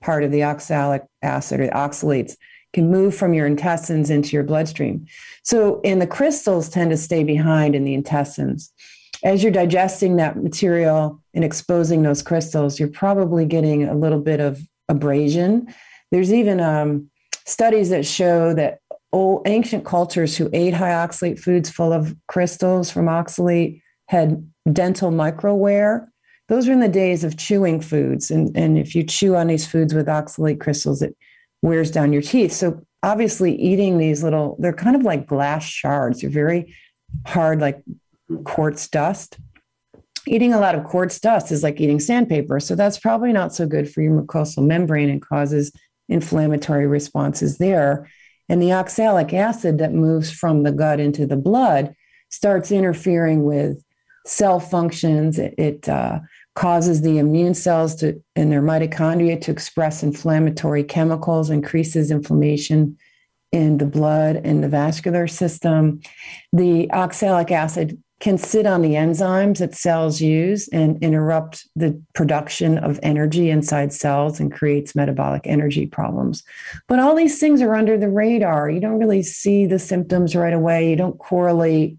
part 0.00 0.24
of 0.24 0.30
the 0.30 0.42
oxalic 0.42 1.02
acid 1.22 1.60
or 1.60 1.68
oxalates 1.68 2.36
can 2.72 2.90
move 2.90 3.14
from 3.14 3.34
your 3.34 3.46
intestines 3.46 4.10
into 4.10 4.30
your 4.30 4.42
bloodstream. 4.42 5.06
So, 5.42 5.80
and 5.84 6.00
the 6.00 6.06
crystals 6.06 6.68
tend 6.68 6.90
to 6.90 6.96
stay 6.96 7.22
behind 7.24 7.74
in 7.74 7.84
the 7.84 7.94
intestines. 7.94 8.72
As 9.24 9.42
you're 9.42 9.52
digesting 9.52 10.16
that 10.16 10.42
material 10.42 11.20
and 11.34 11.44
exposing 11.44 12.02
those 12.02 12.22
crystals, 12.22 12.80
you're 12.80 12.88
probably 12.88 13.44
getting 13.44 13.84
a 13.84 13.94
little 13.94 14.20
bit 14.20 14.40
of 14.40 14.60
abrasion. 14.88 15.72
There's 16.10 16.32
even 16.32 16.60
um, 16.60 17.10
studies 17.46 17.90
that 17.90 18.06
show 18.06 18.54
that 18.54 18.80
old 19.12 19.46
ancient 19.46 19.84
cultures 19.84 20.36
who 20.36 20.48
ate 20.52 20.74
high 20.74 20.90
oxalate 20.90 21.38
foods 21.38 21.70
full 21.70 21.92
of 21.92 22.16
crystals 22.28 22.90
from 22.90 23.06
oxalate 23.06 23.82
had 24.08 24.46
dental 24.72 25.10
microwear 25.10 26.06
those 26.52 26.68
are 26.68 26.72
in 26.72 26.80
the 26.80 26.88
days 26.88 27.24
of 27.24 27.38
chewing 27.38 27.80
foods. 27.80 28.30
And, 28.30 28.54
and 28.54 28.76
if 28.76 28.94
you 28.94 29.04
chew 29.04 29.36
on 29.36 29.46
these 29.46 29.66
foods 29.66 29.94
with 29.94 30.06
oxalate 30.06 30.60
crystals, 30.60 31.00
it 31.00 31.16
wears 31.62 31.90
down 31.90 32.12
your 32.12 32.20
teeth. 32.20 32.52
So 32.52 32.84
obviously 33.02 33.54
eating 33.58 33.96
these 33.96 34.22
little, 34.22 34.56
they're 34.58 34.74
kind 34.74 34.94
of 34.94 35.02
like 35.02 35.26
glass 35.26 35.64
shards. 35.64 36.20
They're 36.20 36.28
very 36.28 36.76
hard, 37.26 37.60
like 37.60 37.82
quartz 38.44 38.86
dust. 38.88 39.38
Eating 40.26 40.52
a 40.52 40.60
lot 40.60 40.74
of 40.74 40.84
quartz 40.84 41.18
dust 41.18 41.50
is 41.50 41.62
like 41.62 41.80
eating 41.80 41.98
sandpaper. 41.98 42.60
So 42.60 42.74
that's 42.74 42.98
probably 42.98 43.32
not 43.32 43.54
so 43.54 43.66
good 43.66 43.90
for 43.90 44.02
your 44.02 44.20
mucosal 44.20 44.66
membrane 44.66 45.08
and 45.08 45.22
causes 45.22 45.72
inflammatory 46.10 46.86
responses 46.86 47.56
there. 47.56 48.10
And 48.52 48.60
the 48.60 48.74
oxalic 48.74 49.32
acid 49.32 49.78
that 49.78 49.94
moves 49.94 50.30
from 50.30 50.62
the 50.62 50.72
gut 50.72 51.00
into 51.00 51.26
the 51.26 51.38
blood 51.38 51.96
starts 52.28 52.70
interfering 52.70 53.44
with 53.44 53.82
cell 54.26 54.60
functions. 54.60 55.38
It, 55.38 55.54
it 55.56 55.88
uh, 55.88 56.20
causes 56.54 57.00
the 57.00 57.16
immune 57.16 57.54
cells 57.54 57.94
to 57.96 58.22
in 58.36 58.50
their 58.50 58.60
mitochondria 58.60 59.40
to 59.40 59.50
express 59.50 60.02
inflammatory 60.02 60.84
chemicals, 60.84 61.48
increases 61.48 62.10
inflammation 62.10 62.98
in 63.52 63.78
the 63.78 63.86
blood 63.86 64.36
and 64.44 64.62
the 64.62 64.68
vascular 64.68 65.26
system. 65.26 66.02
The 66.52 66.92
oxalic 66.92 67.50
acid 67.50 68.01
can 68.22 68.38
sit 68.38 68.66
on 68.66 68.82
the 68.82 68.94
enzymes 68.94 69.58
that 69.58 69.74
cells 69.74 70.20
use 70.20 70.68
and 70.68 71.02
interrupt 71.02 71.66
the 71.74 72.00
production 72.14 72.78
of 72.78 73.00
energy 73.02 73.50
inside 73.50 73.92
cells 73.92 74.38
and 74.38 74.52
creates 74.52 74.94
metabolic 74.94 75.42
energy 75.44 75.86
problems. 75.86 76.44
But 76.86 77.00
all 77.00 77.16
these 77.16 77.40
things 77.40 77.60
are 77.60 77.74
under 77.74 77.98
the 77.98 78.08
radar. 78.08 78.70
You 78.70 78.78
don't 78.78 79.00
really 79.00 79.24
see 79.24 79.66
the 79.66 79.80
symptoms 79.80 80.36
right 80.36 80.52
away. 80.52 80.88
You 80.88 80.94
don't 80.94 81.18
correlate 81.18 81.98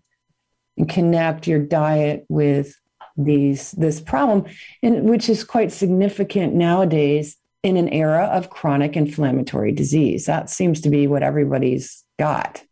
and 0.77 0.88
connect 0.88 1.46
your 1.46 1.60
diet 1.60 2.25
with 2.30 2.74
these 3.18 3.72
this 3.72 4.00
problem, 4.00 4.46
and 4.82 5.10
which 5.10 5.27
is 5.27 5.44
quite 5.44 5.74
significant 5.74 6.56
nowadays 6.56 7.36
in 7.63 7.75
an 7.75 7.89
era 7.89 8.30
of 8.32 8.50
chronic 8.50 8.96
inflammatory 8.96 9.74
disease. 9.74 10.25
That 10.25 10.50
seems 10.50 10.80
to 10.82 10.89
be 10.89 11.06
what 11.06 11.22
everybody's 11.22 12.01
got. 12.18 12.63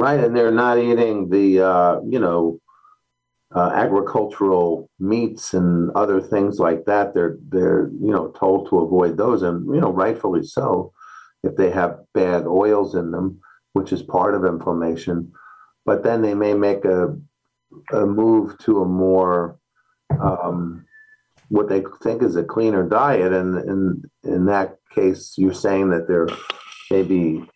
Right, 0.00 0.18
and 0.18 0.34
they're 0.34 0.50
not 0.50 0.78
eating 0.78 1.28
the 1.28 1.60
uh, 1.60 2.00
you 2.08 2.18
know 2.18 2.58
uh, 3.54 3.70
agricultural 3.74 4.88
meats 4.98 5.52
and 5.52 5.90
other 5.90 6.22
things 6.22 6.58
like 6.58 6.86
that. 6.86 7.12
They're 7.12 7.36
they're 7.50 7.90
you 8.00 8.10
know 8.10 8.28
told 8.28 8.70
to 8.70 8.78
avoid 8.78 9.18
those, 9.18 9.42
and 9.42 9.66
you 9.66 9.78
know 9.78 9.92
rightfully 9.92 10.42
so, 10.42 10.94
if 11.42 11.54
they 11.56 11.70
have 11.70 11.98
bad 12.14 12.46
oils 12.46 12.94
in 12.94 13.10
them, 13.10 13.40
which 13.74 13.92
is 13.92 14.02
part 14.02 14.34
of 14.34 14.46
inflammation. 14.46 15.32
But 15.84 16.02
then 16.02 16.22
they 16.22 16.34
may 16.34 16.54
make 16.54 16.86
a 16.86 17.14
a 17.92 18.06
move 18.06 18.56
to 18.60 18.80
a 18.80 18.86
more 18.86 19.58
um, 20.18 20.86
what 21.48 21.68
they 21.68 21.84
think 22.02 22.22
is 22.22 22.36
a 22.36 22.42
cleaner 22.42 22.88
diet, 22.88 23.34
and 23.34 23.58
in 23.68 24.02
in 24.22 24.46
that 24.46 24.78
case, 24.94 25.34
you're 25.36 25.52
saying 25.52 25.90
that 25.90 26.08
they're 26.08 26.28
maybe 26.90 27.46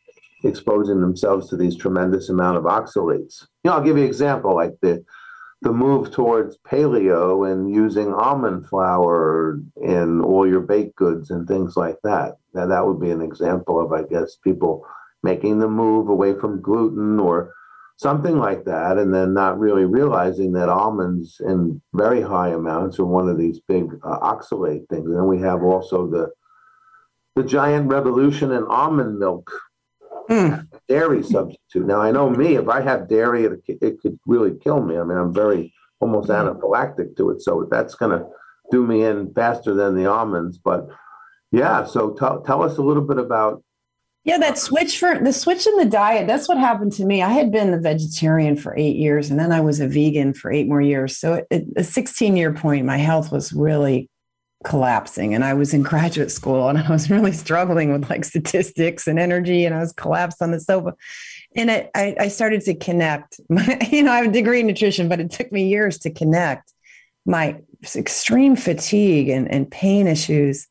exposing 0.45 1.01
themselves 1.01 1.49
to 1.49 1.57
these 1.57 1.77
tremendous 1.77 2.29
amount 2.29 2.59
of 2.59 2.65
oxalates. 2.65 3.47
You 3.63 3.71
know, 3.71 3.73
I'll 3.73 3.83
give 3.83 3.97
you 3.97 4.05
an 4.05 4.09
example, 4.09 4.55
like 4.55 4.75
the 4.81 5.05
the 5.63 5.73
move 5.73 6.13
towards 6.13 6.59
paleo 6.59 7.51
and 7.51 7.75
using 7.75 8.13
almond 8.13 8.69
flour 8.69 9.59
in 9.83 10.21
all 10.21 10.47
your 10.47 10.61
baked 10.61 10.95
goods 10.95 11.31
and 11.31 11.49
things 11.49 11.75
like 11.75 11.97
that. 12.05 12.37
Now, 12.53 12.67
that 12.67 12.87
would 12.87 13.01
be 13.01 13.11
an 13.11 13.23
example 13.23 13.81
of, 13.81 13.91
I 13.91 14.03
guess, 14.03 14.37
people 14.37 14.87
making 15.23 15.59
the 15.59 15.69
move 15.69 16.11
away 16.11 16.35
from 16.39 16.61
gluten 16.61 17.19
or 17.19 17.55
something 17.97 18.39
like 18.39 18.65
that, 18.65 18.99
and 18.99 19.15
then 19.15 19.33
not 19.33 19.59
really 19.59 19.87
realizing 19.87 20.53
that 20.53 20.69
almonds 20.69 21.41
in 21.41 21.81
very 21.95 22.21
high 22.21 22.51
amounts 22.51 22.99
are 22.99 23.07
one 23.07 23.29
of 23.29 23.39
these 23.39 23.61
big 23.61 23.87
uh, 24.03 24.19
oxalate 24.19 24.87
things. 24.91 25.07
And 25.07 25.17
then 25.17 25.27
we 25.27 25.41
have 25.41 25.63
also 25.63 26.07
the 26.07 26.31
the 27.37 27.43
giant 27.43 27.89
revolution 27.89 28.53
in 28.53 28.65
almond 28.65 29.19
milk, 29.19 29.51
mm. 30.29 30.67
dairy 30.89 31.23
substitute. 31.23 31.87
Now 31.87 32.01
I 32.01 32.11
know 32.11 32.31
me, 32.31 32.57
if 32.57 32.69
I 32.69 32.81
have 32.81 33.09
dairy, 33.09 33.45
it, 33.45 33.63
it 33.67 34.01
could 34.01 34.19
really 34.27 34.57
kill 34.59 34.83
me. 34.83 34.99
I 34.99 35.05
mean, 35.05 35.19
I'm 35.19 35.33
very 35.33 35.73
almost 36.01 36.27
hmm. 36.27 36.33
anaphylactic 36.33 37.17
to 37.17 37.31
it, 37.31 37.43
so 37.43 37.67
that's 37.71 37.95
going 37.95 38.19
to 38.19 38.27
do 38.71 38.87
me 38.87 39.05
in 39.05 39.33
faster 39.35 39.75
than 39.75 39.95
the 39.95 40.07
almonds. 40.07 40.59
But 40.59 40.89
yeah, 41.51 41.85
so 41.85 42.13
tell 42.15 42.41
tell 42.43 42.63
us 42.63 42.79
a 42.79 42.83
little 42.83 43.03
bit 43.03 43.19
about 43.19 43.63
yeah, 44.25 44.39
that 44.39 44.57
switch 44.57 44.99
for 44.99 45.19
the 45.19 45.35
switch 45.35 45.67
in 45.67 45.77
the 45.77 45.85
diet, 45.85 46.27
that's 46.27 46.49
what 46.49 46.57
happened 46.57 46.93
to 46.93 47.05
me. 47.05 47.21
I 47.21 47.29
had 47.29 47.53
been 47.53 47.75
a 47.75 47.79
vegetarian 47.79 48.57
for 48.57 48.75
eight 48.77 48.97
years 48.97 49.31
and 49.31 49.39
then 49.39 49.53
I 49.53 49.61
was 49.61 49.81
a 49.81 49.87
vegan 49.87 50.33
for 50.33 50.51
eight 50.51 50.67
more 50.67 50.81
years. 50.81 51.19
So 51.19 51.45
at 51.51 51.63
a 51.77 51.85
16 51.85 52.35
year 52.35 52.55
point, 52.55 52.87
my 52.87 52.97
health 52.97 53.31
was 53.31 53.53
really 53.53 54.09
collapsing 54.65 55.35
and 55.35 55.45
I 55.45 55.55
was 55.55 55.73
in 55.73 55.83
graduate 55.83 56.31
school 56.31 56.69
and 56.69 56.79
I 56.79 56.91
was 56.91 57.11
really 57.11 57.33
struggling 57.33 57.93
with 57.93 58.11
like 58.11 58.25
statistics 58.25 59.07
and 59.07 59.19
energy 59.19 59.65
and 59.65 59.75
I 59.75 59.81
was 59.81 59.93
collapsed 59.93 60.43
on 60.43 60.51
the 60.51 60.61
sofa. 60.61 60.95
And 61.57 61.71
I, 61.71 61.91
I 61.95 62.29
started 62.29 62.63
to 62.63 62.75
connect 62.75 63.41
my, 63.49 63.79
you 63.91 64.03
know, 64.03 64.13
I 64.13 64.17
have 64.17 64.27
a 64.27 64.33
degree 64.33 64.61
in 64.61 64.67
nutrition, 64.67 65.09
but 65.09 65.21
it 65.21 65.31
took 65.31 65.53
me 65.53 65.69
years 65.69 65.99
to 65.99 66.11
connect 66.11 66.73
my 67.27 67.57
extreme 67.95 68.57
fatigue 68.57 69.29
and, 69.29 69.51
and 69.51 69.71
pain 69.71 70.07
issues 70.07 70.67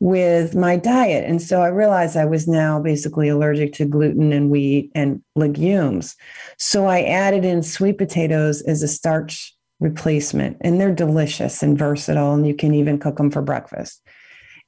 with 0.00 0.54
my 0.54 0.76
diet. 0.76 1.24
And 1.24 1.42
so 1.42 1.60
I 1.60 1.68
realized 1.68 2.16
I 2.16 2.24
was 2.24 2.46
now 2.46 2.80
basically 2.80 3.28
allergic 3.28 3.72
to 3.74 3.84
gluten 3.84 4.32
and 4.32 4.48
wheat 4.48 4.92
and 4.94 5.22
legumes. 5.34 6.14
So 6.56 6.86
I 6.86 7.02
added 7.02 7.44
in 7.44 7.62
sweet 7.62 7.98
potatoes 7.98 8.62
as 8.62 8.82
a 8.82 8.88
starch 8.88 9.54
replacement, 9.80 10.56
and 10.60 10.80
they're 10.80 10.94
delicious 10.94 11.62
and 11.62 11.78
versatile, 11.78 12.34
and 12.34 12.46
you 12.46 12.54
can 12.54 12.74
even 12.74 12.98
cook 12.98 13.16
them 13.16 13.30
for 13.30 13.42
breakfast. 13.42 14.02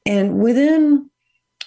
And 0.07 0.38
within 0.38 1.11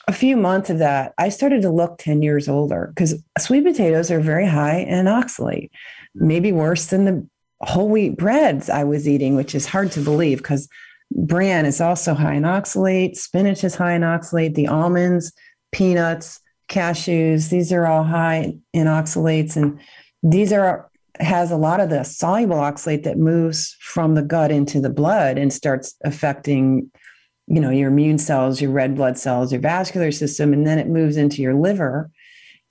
a 0.07 0.13
few 0.13 0.35
months 0.35 0.69
of 0.69 0.79
that, 0.79 1.13
I 1.17 1.29
started 1.29 1.61
to 1.61 1.69
look 1.69 1.97
10 1.97 2.21
years 2.21 2.49
older 2.49 2.91
because 2.93 3.21
sweet 3.39 3.63
potatoes 3.63 4.11
are 4.11 4.19
very 4.19 4.47
high 4.47 4.77
in 4.79 5.05
oxalate, 5.05 5.69
maybe 6.15 6.51
worse 6.51 6.87
than 6.87 7.05
the 7.05 7.27
whole 7.61 7.89
wheat 7.89 8.17
breads 8.17 8.69
I 8.69 8.83
was 8.83 9.07
eating, 9.07 9.35
which 9.35 9.55
is 9.55 9.65
hard 9.65 9.91
to 9.93 10.01
believe 10.01 10.39
because 10.39 10.67
bran 11.11 11.65
is 11.65 11.79
also 11.79 12.13
high 12.13 12.33
in 12.33 12.43
oxalate, 12.43 13.15
spinach 13.15 13.63
is 13.63 13.75
high 13.75 13.93
in 13.93 14.01
oxalate, 14.01 14.55
the 14.55 14.67
almonds, 14.67 15.31
peanuts, 15.71 16.39
cashews, 16.69 17.49
these 17.49 17.71
are 17.71 17.85
all 17.85 18.03
high 18.03 18.55
in 18.73 18.87
oxalates. 18.87 19.55
And 19.55 19.79
these 20.21 20.51
are 20.51 20.89
has 21.19 21.51
a 21.51 21.57
lot 21.57 21.79
of 21.79 21.89
the 21.89 22.03
soluble 22.03 22.55
oxalate 22.55 23.03
that 23.03 23.17
moves 23.17 23.75
from 23.79 24.15
the 24.15 24.21
gut 24.21 24.51
into 24.51 24.81
the 24.81 24.89
blood 24.89 25.37
and 25.37 25.53
starts 25.53 25.95
affecting 26.03 26.89
you 27.47 27.59
know 27.59 27.69
your 27.69 27.89
immune 27.89 28.17
cells 28.17 28.61
your 28.61 28.71
red 28.71 28.95
blood 28.95 29.17
cells 29.17 29.51
your 29.51 29.61
vascular 29.61 30.11
system 30.11 30.53
and 30.53 30.65
then 30.65 30.79
it 30.79 30.87
moves 30.87 31.17
into 31.17 31.41
your 31.41 31.53
liver. 31.53 32.09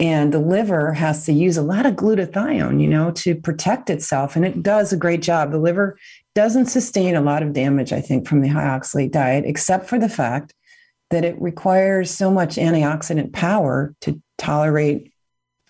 And 0.00 0.32
the 0.32 0.40
liver 0.40 0.92
has 0.94 1.26
to 1.26 1.32
use 1.32 1.56
a 1.56 1.62
lot 1.62 1.86
of 1.86 1.94
glutathione 1.94 2.80
you 2.80 2.88
know 2.88 3.10
to 3.12 3.34
protect 3.34 3.90
itself 3.90 4.36
and 4.36 4.44
it 4.44 4.62
does 4.62 4.92
a 4.92 4.96
great 4.96 5.22
job. 5.22 5.52
The 5.52 5.58
liver 5.58 5.96
doesn't 6.34 6.66
sustain 6.66 7.14
a 7.14 7.20
lot 7.20 7.42
of 7.42 7.52
damage 7.52 7.92
i 7.92 8.00
think 8.00 8.26
from 8.26 8.40
the 8.40 8.48
high 8.48 8.64
oxalate 8.64 9.12
diet 9.12 9.44
except 9.46 9.88
for 9.88 9.98
the 9.98 10.08
fact 10.08 10.54
that 11.10 11.24
it 11.24 11.40
requires 11.40 12.10
so 12.10 12.30
much 12.30 12.56
antioxidant 12.56 13.32
power 13.32 13.94
to 14.00 14.20
tolerate 14.38 15.12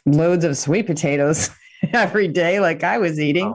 loads 0.06 0.44
of 0.44 0.56
sweet 0.56 0.86
potatoes 0.86 1.50
every 1.92 2.28
day 2.28 2.60
like 2.60 2.84
i 2.84 2.98
was 2.98 3.18
eating 3.20 3.54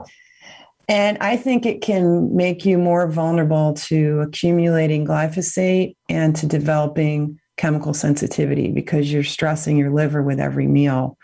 and 0.90 1.18
I 1.20 1.36
think 1.36 1.66
it 1.66 1.82
can 1.82 2.34
make 2.36 2.66
you 2.66 2.78
more 2.78 3.10
vulnerable 3.10 3.74
to 3.74 4.22
accumulating 4.22 5.06
glyphosate 5.06 5.96
and 6.08 6.34
to 6.38 6.48
developing 6.48 7.40
chemical 7.58 7.94
sensitivity 7.94 8.72
because 8.72 9.12
you're 9.12 9.24
stressing 9.24 9.76
your 9.76 9.92
liver 9.92 10.24
with 10.24 10.40
every 10.40 10.68
meal, 10.68 11.18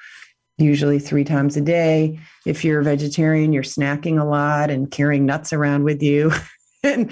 usually 0.58 1.00
three 1.00 1.24
times 1.24 1.56
a 1.56 1.62
day. 1.62 2.20
If 2.46 2.66
you're 2.66 2.82
a 2.82 2.84
vegetarian, 2.84 3.54
you're 3.54 3.64
snacking 3.64 4.20
a 4.20 4.26
lot 4.26 4.70
and 4.70 4.92
carrying 4.92 5.26
nuts 5.26 5.54
around 5.54 5.84
with 5.84 6.04
you. 6.04 6.32
and 6.84 7.10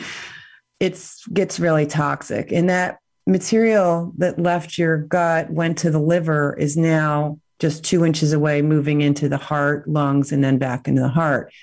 it 0.81 1.01
gets 1.31 1.59
really 1.59 1.85
toxic. 1.85 2.51
And 2.51 2.69
that 2.69 2.97
material 3.25 4.11
that 4.17 4.39
left 4.39 4.77
your 4.77 4.97
gut 4.97 5.49
went 5.51 5.77
to 5.77 5.91
the 5.91 5.99
liver 5.99 6.57
is 6.57 6.75
now 6.75 7.39
just 7.61 7.85
two 7.85 8.03
inches 8.03 8.33
away, 8.33 8.63
moving 8.63 9.01
into 9.01 9.29
the 9.29 9.37
heart, 9.37 9.87
lungs, 9.87 10.31
and 10.31 10.43
then 10.43 10.57
back 10.57 10.87
into 10.87 11.01
the 11.01 11.07
heart. 11.07 11.53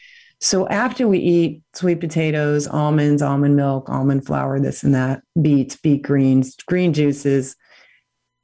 So 0.41 0.69
after 0.69 1.09
we 1.09 1.19
eat 1.19 1.63
sweet 1.75 1.99
potatoes, 1.99 2.69
almonds, 2.69 3.21
almond 3.21 3.57
milk, 3.57 3.89
almond 3.89 4.25
flour, 4.25 4.61
this 4.61 4.85
and 4.85 4.95
that, 4.95 5.23
beets, 5.43 5.77
beet 5.77 6.03
greens, 6.03 6.55
green 6.67 6.93
juices, 6.93 7.57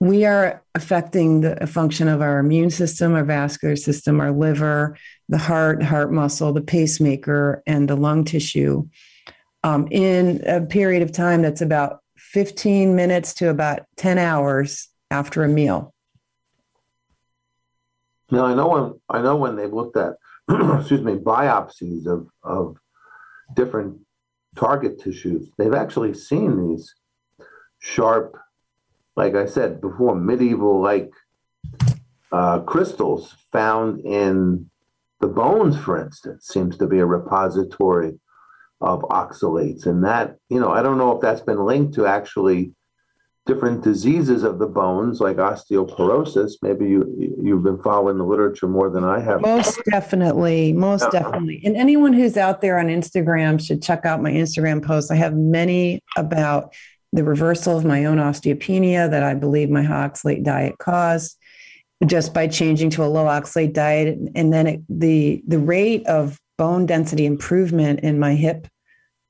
we 0.01 0.25
are 0.25 0.65
affecting 0.75 1.43
the 1.43 1.67
function 1.69 2.09
of 2.09 2.21
our 2.21 2.41
immune 2.41 2.71
system, 2.71 3.15
our 3.15 3.25
vascular 3.25 3.77
system, 3.77 4.21
our 4.21 4.33
liver, 4.33 4.99
the 5.29 5.39
heart, 5.39 5.81
heart 5.85 6.13
muscle, 6.13 6.53
the 6.53 6.61
pacemaker, 6.61 7.63
and 7.69 7.89
the 7.89 7.95
lung 7.95 8.25
tissue 8.25 8.85
um, 9.63 9.87
in 9.93 10.43
a 10.47 10.61
period 10.61 11.03
of 11.03 11.13
time 11.13 11.43
that's 11.43 11.63
about 11.63 12.01
15 12.19 12.97
minutes 12.97 13.35
to 13.35 13.49
about 13.49 13.83
10 13.97 14.19
hours 14.19 14.89
after 15.13 15.45
a 15.45 15.49
meal. 15.49 15.94
Now 18.35 18.47
I 18.47 18.55
know 18.55 18.69
when 18.69 19.01
I 19.09 19.23
know 19.23 19.37
when 19.37 19.57
they've 19.57 19.73
looked 19.73 19.97
at 19.97 20.15
excuse 20.51 21.01
me, 21.03 21.15
biopsies 21.15 22.07
of, 22.07 22.27
of 22.43 22.77
different 23.55 23.99
target 24.57 25.01
tissues, 25.01 25.49
they've 25.57 25.75
actually 25.75 26.15
seen 26.15 26.69
these 26.69 26.95
sharp, 27.79 28.37
like 29.17 29.35
I 29.35 29.47
said 29.47 29.81
before, 29.81 30.17
medieval 30.17 30.81
like 30.81 31.11
uh, 32.33 32.61
crystals 32.61 33.35
found 33.53 34.01
in 34.01 34.69
the 35.21 35.29
bones, 35.29 35.79
for 35.79 35.99
instance, 35.99 36.49
seems 36.49 36.77
to 36.79 36.87
be 36.87 36.99
a 36.99 37.07
repository 37.07 38.19
of 38.81 39.03
oxalates. 39.03 39.87
And 39.87 40.05
that, 40.05 40.37
you 40.49 40.61
know, 40.61 40.73
I 40.73 40.83
don't 40.83 40.99
know 40.99 41.13
if 41.13 41.23
that's 41.23 41.41
been 41.41 41.65
linked 41.65 41.95
to 41.95 42.07
actually 42.07 42.75
different 43.47 43.85
diseases 43.85 44.43
of 44.43 44.59
the 44.59 44.67
bones 44.67 45.21
like 45.21 45.37
osteoporosis. 45.37 46.53
Maybe 46.63 46.87
you 46.87 47.37
you've 47.43 47.63
been 47.63 47.83
following 47.83 48.17
the 48.17 48.25
literature 48.25 48.69
more 48.69 48.89
than 48.91 49.05
i 49.05 49.21
have. 49.21 49.43
Most 49.43 49.81
definitely 49.91 50.73
most 50.73 51.09
yeah. 51.13 51.21
definitely. 51.21 51.61
And 51.65 51.77
anyone 51.77 52.13
who's 52.13 52.37
out 52.37 52.61
there 52.61 52.79
on 52.79 52.87
instagram 52.87 53.65
should 53.65 53.83
check 53.83 54.07
out 54.07 54.23
my 54.23 54.31
instagram 54.31 54.83
posts. 54.85 55.11
I 55.11 55.17
have 55.17 55.35
many 55.35 56.01
about 56.17 56.75
the 57.13 57.25
reversal 57.25 57.77
of 57.77 57.85
my 57.85 58.07
own 58.07 58.19
osteopenia 58.19 59.09
that 59.09 59.23
i 59.23 59.35
believe 59.35 59.71
my 59.71 59.83
high 59.83 60.09
oxalate 60.09 60.43
diet 60.43 60.77
caused 60.79 61.39
just 62.07 62.35
by 62.35 62.49
changing 62.49 62.91
to 62.91 63.05
a 63.05 63.07
low 63.07 63.25
oxalate 63.27 63.73
diet. 63.73 64.19
And 64.35 64.53
then 64.53 64.67
it, 64.67 64.81
the 64.89 65.43
the 65.47 65.59
rate 65.59 66.07
of 66.07 66.39
bone 66.57 66.87
density 66.87 67.27
improvement 67.27 68.01
in 68.01 68.19
my 68.19 68.35
hip 68.35 68.69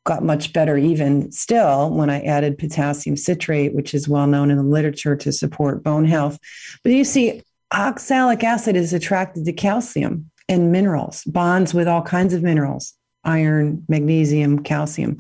got 0.05 0.23
much 0.23 0.53
better 0.53 0.77
even 0.77 1.33
still 1.33 1.91
when 1.91 2.11
I 2.11 2.21
added 2.21 2.59
potassium 2.59 3.17
citrate, 3.17 3.75
which 3.75 3.95
is 3.95 4.09
well 4.09 4.27
known 4.27 4.51
in 4.51 4.59
the 4.59 4.63
literature 4.63 5.17
to 5.17 5.33
support 5.33 5.83
bone 5.83 6.05
health. 6.05 6.39
But 6.83 6.93
you 6.93 7.05
see, 7.05 7.43
oxalic 7.73 8.45
acid 8.45 8.77
is 8.77 8.93
attracted 8.93 9.45
to 9.47 9.53
calcium 9.53 10.31
and 10.49 10.71
minerals, 10.71 11.25
bonds 11.25 11.73
with 11.73 11.89
all 11.89 12.03
kinds 12.03 12.35
of 12.35 12.43
minerals, 12.43 12.93
iron, 13.25 13.85
magnesium, 13.89 14.63
calcium. 14.63 15.17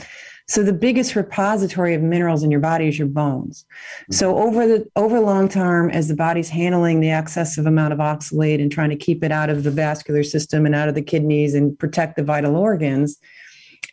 So 0.46 0.62
the 0.62 0.74
biggest 0.74 1.16
repository 1.16 1.94
of 1.94 2.02
minerals 2.02 2.42
in 2.42 2.50
your 2.50 2.60
body 2.60 2.88
is 2.88 2.98
your 2.98 3.08
bones. 3.08 3.64
Mm-hmm. 3.64 4.12
So 4.12 4.36
over 4.36 4.66
the 4.66 4.86
over 4.94 5.18
long 5.18 5.48
term, 5.48 5.88
as 5.90 6.08
the 6.08 6.14
body's 6.14 6.50
handling 6.50 7.00
the 7.00 7.10
excessive 7.10 7.64
amount 7.64 7.94
of 7.94 7.98
oxalate 7.98 8.60
and 8.60 8.70
trying 8.70 8.90
to 8.90 8.96
keep 8.96 9.24
it 9.24 9.32
out 9.32 9.48
of 9.48 9.62
the 9.62 9.70
vascular 9.70 10.22
system 10.22 10.66
and 10.66 10.74
out 10.74 10.88
of 10.88 10.94
the 10.94 11.02
kidneys 11.02 11.54
and 11.54 11.78
protect 11.78 12.16
the 12.16 12.22
vital 12.22 12.56
organs, 12.56 13.18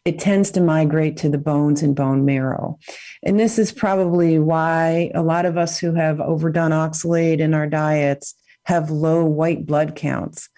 it 0.05 0.17
tends 0.17 0.49
to 0.51 0.61
migrate 0.61 1.17
to 1.17 1.29
the 1.29 1.37
bones 1.37 1.83
and 1.83 1.95
bone 1.95 2.25
marrow. 2.25 2.79
And 3.23 3.39
this 3.39 3.59
is 3.59 3.71
probably 3.71 4.39
why 4.39 5.11
a 5.13 5.21
lot 5.21 5.45
of 5.45 5.57
us 5.57 5.79
who 5.79 5.93
have 5.93 6.19
overdone 6.19 6.71
oxalate 6.71 7.39
in 7.39 7.53
our 7.53 7.67
diets 7.67 8.33
have 8.65 8.89
low 8.89 9.23
white 9.23 9.65
blood 9.65 9.95
counts 9.95 10.49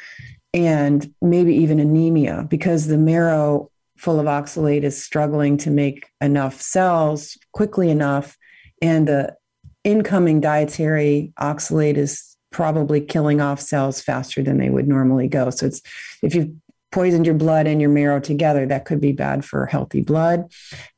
and 0.54 1.14
maybe 1.22 1.56
even 1.56 1.80
anemia 1.80 2.46
because 2.50 2.88
the 2.88 2.98
marrow 2.98 3.70
full 3.98 4.20
of 4.20 4.26
oxalate 4.28 4.84
is 4.84 5.02
struggling 5.02 5.58
to 5.58 5.72
make 5.72 6.06
enough 6.22 6.62
cells 6.62 7.38
quickly 7.54 7.90
enough 7.90 8.38
and 8.82 9.08
the 9.08 9.36
incoming 9.84 10.42
dietary 10.42 11.34
oxalate 11.40 11.98
is 11.98 12.36
probably 12.52 13.02
killing 13.02 13.42
off 13.42 13.60
cells 13.60 14.02
faster 14.02 14.44
than 14.44 14.58
they 14.58 14.70
would 14.70 14.88
normally 14.88 15.28
go 15.28 15.50
so 15.50 15.66
it's 15.66 15.82
if 16.22 16.36
you 16.36 16.56
poisoned 16.94 17.26
your 17.26 17.36
blood 17.36 17.68
and 17.68 17.82
your 17.82 17.90
marrow 17.90 18.20
together, 18.20 18.66
that 18.68 18.86
could 18.86 19.02
be 19.02 19.12
bad 19.12 19.44
for 19.44 19.66
healthy 19.66 20.02
blood. 20.02 20.50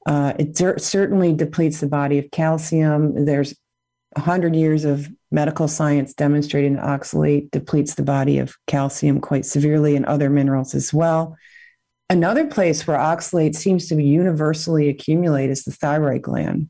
Uh, 0.05 0.33
it 0.37 0.57
certainly 0.81 1.33
depletes 1.33 1.79
the 1.79 1.87
body 1.87 2.19
of 2.19 2.29
calcium. 2.31 3.25
There's 3.25 3.55
100 4.11 4.55
years 4.55 4.85
of 4.85 5.09
medical 5.31 5.67
science 5.67 6.13
demonstrating 6.13 6.77
oxalate 6.77 7.49
depletes 7.51 7.95
the 7.95 8.03
body 8.03 8.37
of 8.37 8.55
calcium 8.67 9.19
quite 9.19 9.45
severely 9.45 9.95
and 9.95 10.05
other 10.05 10.29
minerals 10.29 10.75
as 10.75 10.93
well. 10.93 11.35
Another 12.09 12.45
place 12.45 12.85
where 12.85 12.97
oxalate 12.97 13.55
seems 13.55 13.87
to 13.87 13.95
be 13.95 14.03
universally 14.03 14.89
accumulate 14.89 15.49
is 15.49 15.63
the 15.63 15.71
thyroid 15.71 16.21
gland. 16.21 16.69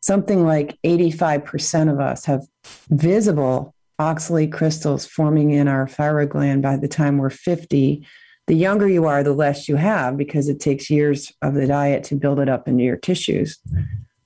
Something 0.00 0.46
like 0.46 0.78
85% 0.84 1.92
of 1.92 2.00
us 2.00 2.24
have 2.24 2.42
visible 2.88 3.74
oxalate 4.02 4.52
crystals 4.52 5.06
forming 5.06 5.50
in 5.50 5.68
our 5.68 5.86
thyroid 5.86 6.28
gland 6.28 6.62
by 6.62 6.76
the 6.76 6.88
time 6.88 7.18
we're 7.18 7.30
50 7.30 8.04
the 8.46 8.54
younger 8.54 8.88
you 8.88 9.06
are 9.06 9.22
the 9.22 9.32
less 9.32 9.68
you 9.68 9.76
have 9.76 10.16
because 10.16 10.48
it 10.48 10.60
takes 10.60 10.90
years 10.90 11.32
of 11.42 11.54
the 11.54 11.66
diet 11.66 12.04
to 12.04 12.16
build 12.16 12.40
it 12.40 12.48
up 12.48 12.66
into 12.66 12.82
your 12.82 12.96
tissues. 12.96 13.58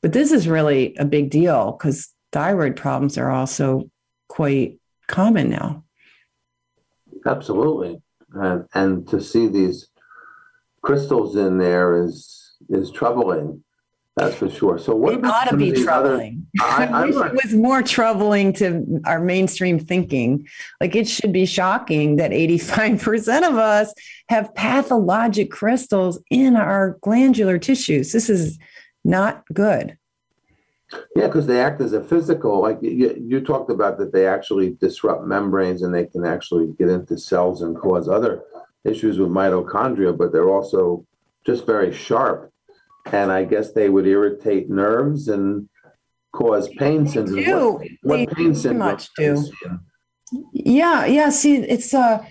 But 0.01 0.13
this 0.13 0.33
is 0.33 0.49
really 0.49 0.97
a 0.97 1.05
big 1.05 1.31
deal 1.31 1.73
because 1.73 2.13
thyroid 2.33 2.77
problems 2.77 3.19
are 3.19 3.31
also 3.31 3.91
quite 4.29 4.79
common 5.07 5.51
now. 5.51 5.85
Absolutely. 7.27 8.01
And, 8.33 8.65
and 8.75 9.09
to 9.09 9.21
see 9.21 9.49
these 9.49 9.89
crystals 10.83 11.37
in 11.37 11.59
there 11.59 12.03
is 12.03 12.33
is 12.69 12.91
troubling 12.91 13.63
that's 14.17 14.37
for 14.37 14.49
sure. 14.49 14.79
So 14.79 14.95
what 14.95 15.13
it 15.13 15.25
ought 15.25 15.51
to 15.51 15.57
be 15.59 15.73
troubling. 15.73 16.47
Other, 16.63 16.95
I, 16.95 17.03
I, 17.03 17.05
wish 17.11 17.17
it 17.17 17.45
was 17.45 17.55
more 17.55 17.83
troubling 17.83 18.55
to 18.55 19.01
our 19.05 19.21
mainstream 19.21 19.79
thinking. 19.79 20.49
Like 20.81 20.97
it 20.97 21.07
should 21.07 21.33
be 21.33 21.45
shocking 21.45 22.17
that 22.17 22.31
85% 22.31 23.47
of 23.47 23.57
us 23.57 23.93
have 24.31 24.55
pathologic 24.55 25.51
crystals 25.51 26.19
in 26.31 26.57
our 26.57 26.97
glandular 27.03 27.59
tissues. 27.59 28.13
This 28.13 28.31
is 28.31 28.59
not 29.05 29.45
good. 29.53 29.99
Yeah, 31.15 31.27
because 31.27 31.47
they 31.47 31.61
act 31.61 31.83
as 31.83 31.93
a 31.93 32.03
physical, 32.03 32.63
like 32.63 32.79
you, 32.81 33.15
you 33.21 33.41
talked 33.41 33.71
about 33.71 33.99
that 33.99 34.15
they 34.15 34.27
actually 34.27 34.79
disrupt 34.81 35.27
membranes 35.27 35.83
and 35.83 35.95
they 35.95 36.07
can 36.07 36.25
actually 36.25 36.73
get 36.79 36.89
into 36.89 37.19
cells 37.19 37.61
and 37.61 37.77
cause 37.77 38.09
other 38.09 38.45
issues 38.85 39.19
with 39.19 39.29
mitochondria, 39.29 40.17
but 40.17 40.33
they're 40.33 40.49
also 40.49 41.05
just 41.45 41.67
very 41.67 41.93
sharp. 41.93 42.51
And 43.13 43.31
I 43.31 43.45
guess 43.45 43.73
they 43.73 43.89
would 43.89 44.07
irritate 44.07 44.69
nerves 44.69 45.29
and 45.29 45.69
cause 46.33 46.69
pain 46.77 47.07
syndrome. 47.07 47.45
do. 47.45 47.71
What, 47.73 47.89
what 48.03 48.17
They 48.17 48.27
pain 48.27 48.55
syndrome? 48.55 48.79
much 48.79 49.09
do. 49.17 49.45
Yeah, 50.53 51.07
yeah. 51.07 51.31
See, 51.31 51.57
it's 51.57 51.95
uh 51.95 52.25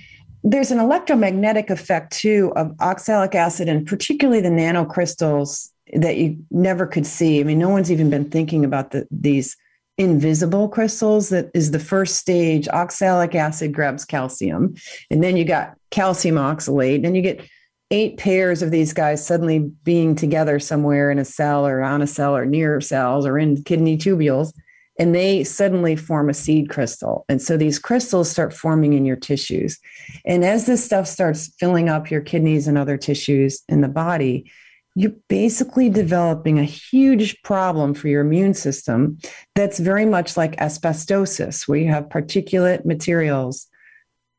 there's 0.44 0.70
an 0.70 0.80
electromagnetic 0.80 1.72
effect 1.72 2.14
too 2.14 2.54
of 2.56 2.72
oxalic 2.80 3.34
acid 3.34 3.68
and 3.68 3.88
particularly 3.88 4.42
the 4.42 4.50
nanocrystals 4.50 5.70
that 5.94 6.18
you 6.18 6.38
never 6.52 6.86
could 6.86 7.08
see. 7.08 7.40
I 7.40 7.44
mean, 7.44 7.58
no 7.58 7.70
one's 7.70 7.92
even 7.92 8.10
been 8.12 8.30
thinking 8.30 8.64
about 8.64 8.92
the, 8.92 9.08
these 9.10 9.58
invisible 9.98 10.70
crystals. 10.70 11.30
That 11.30 11.50
is 11.54 11.72
the 11.72 11.80
first 11.80 12.18
stage. 12.18 12.68
Oxalic 12.68 13.34
acid 13.34 13.74
grabs 13.74 14.06
calcium, 14.06 14.76
and 15.10 15.24
then 15.24 15.38
you 15.38 15.46
got 15.46 15.76
calcium 15.90 16.36
oxalate, 16.36 17.06
and 17.06 17.16
you 17.16 17.22
get 17.22 17.42
eight 17.92 18.18
pairs 18.18 18.62
of 18.62 18.72
these 18.72 18.94
guys 18.94 19.26
suddenly 19.26 19.60
being 19.84 20.16
together 20.16 20.60
somewhere 20.60 21.12
in 21.12 21.20
a 21.20 21.26
cell 21.26 21.68
or 21.68 21.82
on 21.84 22.02
a 22.02 22.08
cell 22.08 22.36
or 22.36 22.46
near 22.46 22.82
cells 22.82 23.26
or 23.26 23.38
in 23.38 23.64
kidney 23.64 23.98
tubules 23.98 24.52
and 24.98 25.14
they 25.14 25.44
suddenly 25.44 25.96
form 25.96 26.30
a 26.30 26.34
seed 26.34 26.70
crystal. 26.70 27.26
And 27.28 27.42
so 27.42 27.58
these 27.58 27.80
crystals 27.80 28.30
start 28.30 28.54
forming 28.54 28.94
in 28.94 29.06
your 29.06 29.18
tissues. 29.18 29.78
And 30.26 30.46
as 30.46 30.66
this 30.66 30.84
stuff 30.84 31.08
starts 31.08 31.54
filling 31.60 31.90
up 31.90 32.10
your 32.10 32.22
kidneys 32.22 32.68
and 32.68 32.78
other 32.78 32.98
tissues 32.98 33.62
in 33.68 33.82
the 33.82 33.90
body, 33.90 34.50
you're 34.96 35.16
basically 35.28 35.90
developing 35.90 36.58
a 36.58 36.64
huge 36.64 37.42
problem 37.44 37.94
for 37.94 38.08
your 38.08 38.22
immune 38.22 38.54
system 38.54 39.18
that's 39.54 39.78
very 39.78 40.06
much 40.06 40.38
like 40.38 40.56
asbestosis, 40.56 41.68
where 41.68 41.80
you 41.80 41.90
have 41.90 42.08
particulate 42.08 42.86
materials 42.86 43.68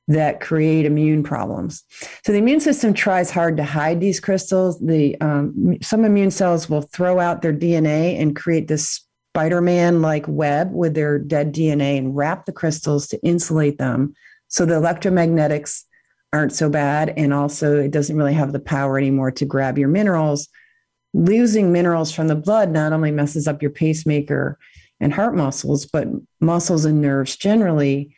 that 0.09 0.41
create 0.41 0.87
immune 0.87 1.23
problems. 1.23 1.83
So 2.25 2.33
the 2.33 2.39
immune 2.39 2.61
system 2.61 2.95
tries 2.95 3.31
hard 3.31 3.57
to 3.57 3.65
hide 3.65 4.01
these 4.01 4.21
crystals. 4.21 4.79
The 4.81 5.21
um, 5.21 5.77
some 5.83 6.05
immune 6.05 6.31
cells 6.31 6.71
will 6.71 6.83
throw 6.83 7.19
out 7.19 7.43
their 7.43 7.53
DNA 7.53 8.21
and 8.21 8.37
create 8.37 8.69
this 8.69 9.03
Spider-Man 9.35 10.01
like 10.01 10.27
web 10.29 10.73
with 10.73 10.95
their 10.95 11.19
dead 11.19 11.55
DNA 11.55 11.99
and 11.99 12.17
wrap 12.17 12.47
the 12.47 12.53
crystals 12.53 13.07
to 13.09 13.23
insulate 13.23 13.79
them 13.79 14.15
so 14.49 14.65
the 14.65 14.75
electromagnetics 14.75 15.83
aren't 16.33 16.53
so 16.53 16.71
bad 16.71 17.13
and 17.17 17.35
also 17.35 17.79
it 17.79 17.91
doesn't 17.91 18.17
really 18.17 18.35
have 18.35 18.53
the 18.53 18.61
power 18.61 18.97
anymore 18.97 19.31
to 19.33 19.45
grab 19.45 19.79
your 19.79 19.89
minerals. 19.89 20.49
Losing 21.13 21.73
minerals 21.73 22.13
from 22.13 22.29
the 22.29 22.35
blood 22.35 22.71
not 22.71 22.93
only 22.93 23.11
messes 23.11 23.47
up 23.47 23.61
your 23.61 23.71
pacemaker 23.71 24.59
and 25.01 25.13
heart 25.13 25.35
muscles, 25.35 25.87
but 25.87 26.09
muscles 26.41 26.85
and 26.85 27.01
nerves 27.01 27.37
generally 27.37 28.16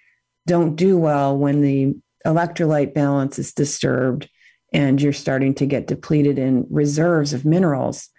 don't 0.49 0.75
do 0.75 0.99
well 0.99 1.39
when 1.39 1.61
the 1.61 1.95
electrolyte 2.27 2.95
balance 2.95 3.39
is 3.39 3.53
disturbed 3.53 4.29
and 4.73 5.01
you're 5.01 5.13
starting 5.13 5.55
to 5.55 5.67
get 5.67 5.87
depleted 5.87 6.39
in 6.39 6.67
reserves 6.69 7.33
of 7.33 7.45
minerals 7.45 8.11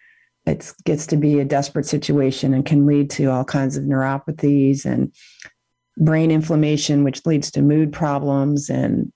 it 0.50 0.74
gets 0.84 1.06
to 1.08 1.18
be 1.18 1.40
a 1.40 1.46
desperate 1.46 1.86
situation 1.86 2.54
and 2.54 2.66
can 2.66 2.86
lead 2.86 3.10
to 3.12 3.26
all 3.26 3.44
kinds 3.44 3.78
of 3.78 3.84
neuropathies 3.84 4.86
and 4.86 5.14
brain 5.98 6.32
inflammation, 6.32 7.04
which 7.04 7.26
leads 7.26 7.52
to 7.52 7.62
mood 7.62 7.94
problems 7.94 8.70
and 8.70 9.12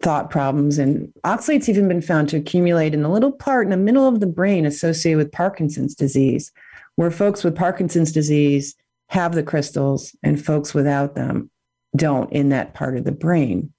thought 0.00 0.30
problems. 0.30 0.78
And 0.78 1.12
oxalate's 1.24 1.68
even 1.68 1.88
been 1.88 2.00
found 2.00 2.28
to 2.30 2.36
accumulate 2.36 2.94
in 2.94 3.02
the 3.02 3.08
little 3.08 3.32
part 3.32 3.66
in 3.66 3.70
the 3.70 3.76
middle 3.76 4.08
of 4.08 4.20
the 4.20 4.26
brain 4.26 4.64
associated 4.64 5.18
with 5.18 5.32
Parkinson's 5.32 5.94
disease, 5.94 6.50
where 6.96 7.10
folks 7.10 7.44
with 7.44 7.56
Parkinson's 7.56 8.12
disease 8.12 8.74
have 9.08 9.34
the 9.34 9.42
crystals 9.42 10.14
and 10.22 10.42
folks 10.42 10.72
without 10.72 11.14
them 11.14 11.50
don't 11.96 12.32
in 12.32 12.50
that 12.50 12.74
part 12.74 12.96
of 12.96 13.04
the 13.04 13.12
brain. 13.12 13.72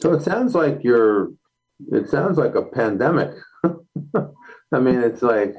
So 0.00 0.12
it 0.14 0.22
sounds 0.22 0.54
like 0.54 0.82
you're, 0.82 1.30
it 1.92 2.08
sounds 2.08 2.38
like 2.38 2.54
a 2.54 2.62
pandemic. 2.62 3.34
I 3.64 4.78
mean, 4.78 5.00
it's 5.00 5.22
like, 5.22 5.54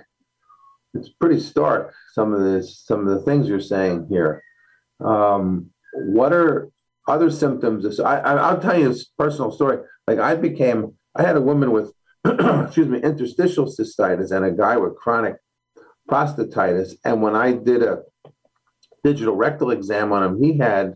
it's 0.94 1.10
pretty 1.10 1.40
stark, 1.40 1.94
some 2.14 2.34
of 2.34 2.42
this, 2.42 2.84
some 2.86 3.08
of 3.08 3.14
the 3.14 3.22
things 3.22 3.48
you're 3.48 3.60
saying 3.60 4.08
here. 4.10 4.44
Um, 5.00 5.70
what 5.94 6.34
are 6.34 6.70
other 7.08 7.30
symptoms? 7.30 8.00
I, 8.00 8.20
I, 8.20 8.34
I'll 8.36 8.60
tell 8.60 8.78
you 8.78 8.90
this 8.90 9.06
personal 9.18 9.52
story. 9.52 9.80
Like 10.08 10.20
I 10.20 10.36
became, 10.36 10.94
I 11.16 11.22
had 11.22 11.38
a 11.38 11.42
woman 11.42 11.72
with, 11.72 11.94
excuse 12.26 12.88
me, 12.88 13.00
interstitial 13.00 13.66
cystitis 13.66 14.32
and 14.32 14.46
a 14.46 14.52
guy 14.52 14.78
with 14.78 14.96
chronic 14.96 15.36
prostatitis. 16.10 16.96
And 17.06 17.22
when 17.22 17.36
I 17.36 17.54
did 17.54 17.84
a 17.84 18.04
digital 19.04 19.36
rectal 19.36 19.72
exam 19.72 20.12
on 20.12 20.24
him, 20.24 20.42
he 20.42 20.58
had 20.58 20.96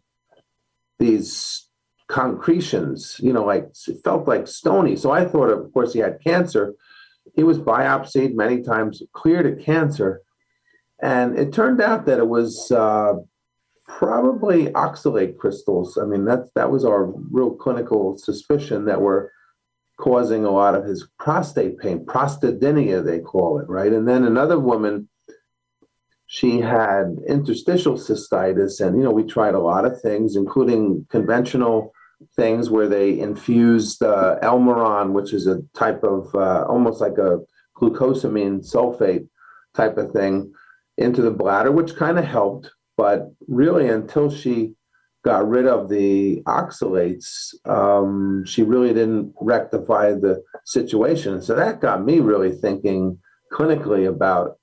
these 1.00 1.68
concretions, 2.08 3.18
you 3.20 3.34
know, 3.34 3.44
like 3.44 3.70
it 3.88 4.04
felt 4.04 4.28
like 4.28 4.48
stony. 4.48 4.96
So 4.96 5.12
I 5.12 5.26
thought, 5.26 5.50
of 5.50 5.74
course, 5.74 5.94
he 5.94 6.00
had 6.00 6.24
cancer. 6.24 6.74
He 7.36 7.44
was 7.44 7.58
biopsied 7.58 8.36
many 8.36 8.62
times, 8.62 9.02
cleared 9.14 9.46
of 9.46 9.64
cancer. 9.64 10.22
And 11.02 11.38
it 11.38 11.52
turned 11.52 11.82
out 11.82 12.06
that 12.06 12.20
it 12.20 12.28
was 12.28 12.72
uh, 12.72 13.14
probably 13.88 14.68
oxalate 14.68 15.38
crystals. 15.38 15.98
I 15.98 16.06
mean, 16.06 16.26
that's 16.26 16.50
that 16.56 16.72
was 16.72 16.86
our 16.86 17.06
real 17.32 17.52
clinical 17.52 18.18
suspicion 18.18 18.86
that 18.86 19.02
were 19.02 19.32
causing 19.98 20.46
a 20.46 20.52
lot 20.52 20.76
of 20.76 20.86
his 20.86 21.08
prostate 21.20 21.78
pain, 21.80 22.06
prostadynia, 22.06 23.04
they 23.04 23.20
call 23.20 23.60
it, 23.60 23.70
right? 23.70 23.94
And 23.94 24.08
then 24.08 24.26
another 24.26 24.60
woman, 24.60 25.08
she 26.36 26.60
had 26.60 27.18
interstitial 27.30 27.94
cystitis, 27.94 28.86
and 28.86 28.98
you 28.98 29.04
know, 29.04 29.12
we 29.12 29.24
tried 29.24 29.56
a 29.56 29.60
lot 29.72 29.86
of 29.86 30.02
things, 30.02 30.36
including 30.36 31.08
conventional 31.10 31.94
things 32.36 32.70
where 32.70 32.90
they 32.90 33.18
infused 33.18 34.04
uh, 34.04 34.38
Elmiron, 34.44 35.14
which 35.14 35.32
is 35.32 35.48
a 35.48 35.62
type 35.74 36.04
of 36.04 36.36
uh, 36.36 36.66
almost 36.68 37.00
like 37.00 37.18
a 37.18 37.40
glucosamine 37.78 38.60
sulfate 38.70 39.26
type 39.76 39.98
of 39.98 40.12
thing, 40.12 40.52
into 40.98 41.22
the 41.22 41.32
bladder, 41.32 41.72
which 41.72 41.96
kind 41.96 42.20
of 42.20 42.26
helped. 42.26 42.70
But 42.98 43.32
really, 43.48 43.88
until 43.88 44.30
she 44.30 44.74
got 45.24 45.48
rid 45.48 45.68
of 45.68 45.88
the 45.88 46.42
oxalates, 46.48 47.54
um, 47.66 48.44
she 48.46 48.62
really 48.62 48.94
didn't 48.94 49.34
rectify 49.40 50.12
the 50.12 50.44
situation. 50.66 51.42
So 51.42 51.56
that 51.56 51.80
got 51.80 52.04
me 52.04 52.20
really 52.20 52.52
thinking 52.52 53.20
clinically 53.54 54.06
about 54.06 54.58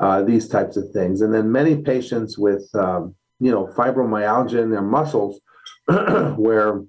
uh, 0.00 0.22
these 0.22 0.48
types 0.48 0.76
of 0.76 0.90
things. 0.90 1.20
And 1.20 1.32
then 1.32 1.52
many 1.52 1.76
patients 1.76 2.38
with, 2.38 2.68
um, 2.74 3.14
you 3.38 3.50
know, 3.50 3.66
fibromyalgia 3.66 4.62
in 4.62 4.70
their 4.70 4.82
muscles, 4.82 5.40
where, 5.86 6.82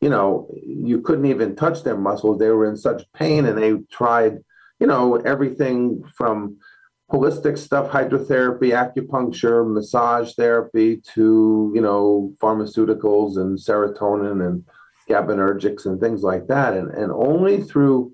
you 0.00 0.08
know, 0.08 0.50
you 0.62 1.00
couldn't 1.00 1.26
even 1.26 1.54
touch 1.54 1.84
their 1.84 1.96
muscles. 1.96 2.38
They 2.38 2.48
were 2.48 2.68
in 2.68 2.76
such 2.76 3.04
pain 3.14 3.46
and 3.46 3.56
they 3.56 3.74
tried, 3.92 4.38
you 4.80 4.86
know, 4.86 5.16
everything 5.16 6.02
from 6.16 6.58
holistic 7.12 7.56
stuff, 7.56 7.90
hydrotherapy, 7.90 8.70
acupuncture, 8.72 9.72
massage 9.72 10.34
therapy 10.34 11.02
to, 11.14 11.72
you 11.74 11.80
know, 11.80 12.32
pharmaceuticals 12.42 13.36
and 13.36 13.58
serotonin 13.58 14.44
and 14.46 14.64
GABAergics 15.08 15.86
and 15.86 16.00
things 16.00 16.22
like 16.22 16.48
that. 16.48 16.74
And, 16.74 16.90
and 16.90 17.12
only 17.12 17.62
through 17.62 18.12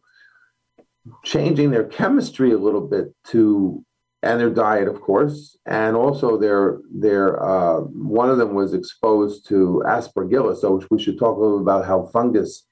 changing 1.25 1.71
their 1.71 1.85
chemistry 1.85 2.53
a 2.53 2.59
little 2.59 2.87
bit 2.87 3.15
to 3.29 3.85
and 4.23 4.41
their 4.41 4.51
diet, 4.51 4.89
of 4.89 5.01
course, 5.01 5.57
and 5.67 5.97
also 5.97 6.37
their 6.37 6.79
their 6.91 7.43
uh, 7.43 7.81
one 7.81 8.31
of 8.31 8.39
them 8.39 8.55
was 8.55 8.75
exposed 8.75 9.47
to 9.49 9.83
aspergillus. 9.87 10.61
So 10.61 10.83
we 10.91 11.01
should 11.01 11.19
talk 11.19 11.37
a 11.37 11.41
little 11.41 11.61
about 11.61 11.85
how 11.85 12.07
fungus 12.13 12.67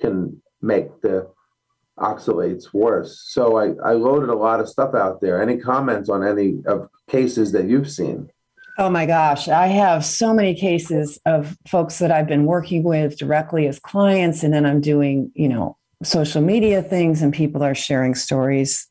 can 0.00 0.40
make 0.60 1.00
the 1.00 1.28
oxalates 1.98 2.74
worse. 2.74 3.22
So 3.26 3.56
I, 3.56 3.72
I 3.90 3.92
loaded 3.94 4.28
a 4.28 4.34
lot 4.34 4.60
of 4.60 4.68
stuff 4.68 4.94
out 4.94 5.20
there. 5.20 5.40
Any 5.40 5.56
comments 5.56 6.10
on 6.10 6.22
any 6.22 6.58
of 6.66 6.88
cases 7.08 7.52
that 7.52 7.68
you've 7.68 7.90
seen? 7.90 8.30
Oh 8.78 8.90
my 8.90 9.06
gosh, 9.06 9.48
I 9.48 9.68
have 9.68 10.04
so 10.04 10.34
many 10.34 10.54
cases 10.54 11.18
of 11.24 11.56
folks 11.66 11.98
that 11.98 12.10
I've 12.10 12.26
been 12.26 12.44
working 12.44 12.82
with 12.82 13.16
directly 13.16 13.66
as 13.66 13.78
clients, 13.78 14.42
and 14.42 14.52
then 14.52 14.66
I'm 14.66 14.82
doing, 14.82 15.32
you 15.34 15.48
know, 15.48 15.78
social 16.02 16.42
media 16.42 16.82
things, 16.82 17.22
and 17.22 17.32
people 17.32 17.62
are 17.62 17.74
sharing 17.74 18.14
stories 18.14 18.86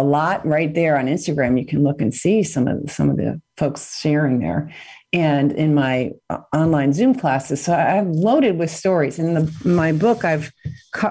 a 0.00 0.02
lot 0.02 0.44
right 0.46 0.74
there 0.74 0.96
on 0.96 1.06
Instagram. 1.06 1.58
You 1.58 1.66
can 1.66 1.82
look 1.82 2.00
and 2.00 2.14
see 2.14 2.42
some 2.42 2.66
of 2.66 2.90
some 2.90 3.10
of 3.10 3.18
the 3.18 3.40
folks 3.58 4.00
sharing 4.00 4.40
there, 4.40 4.72
and 5.12 5.52
in 5.52 5.74
my 5.74 6.12
uh, 6.30 6.38
online 6.54 6.94
Zoom 6.94 7.14
classes. 7.14 7.62
So 7.62 7.74
I've 7.74 8.08
loaded 8.08 8.58
with 8.58 8.70
stories. 8.70 9.18
In 9.18 9.34
the 9.34 9.52
my 9.64 9.92
book, 9.92 10.24
I've 10.24 10.50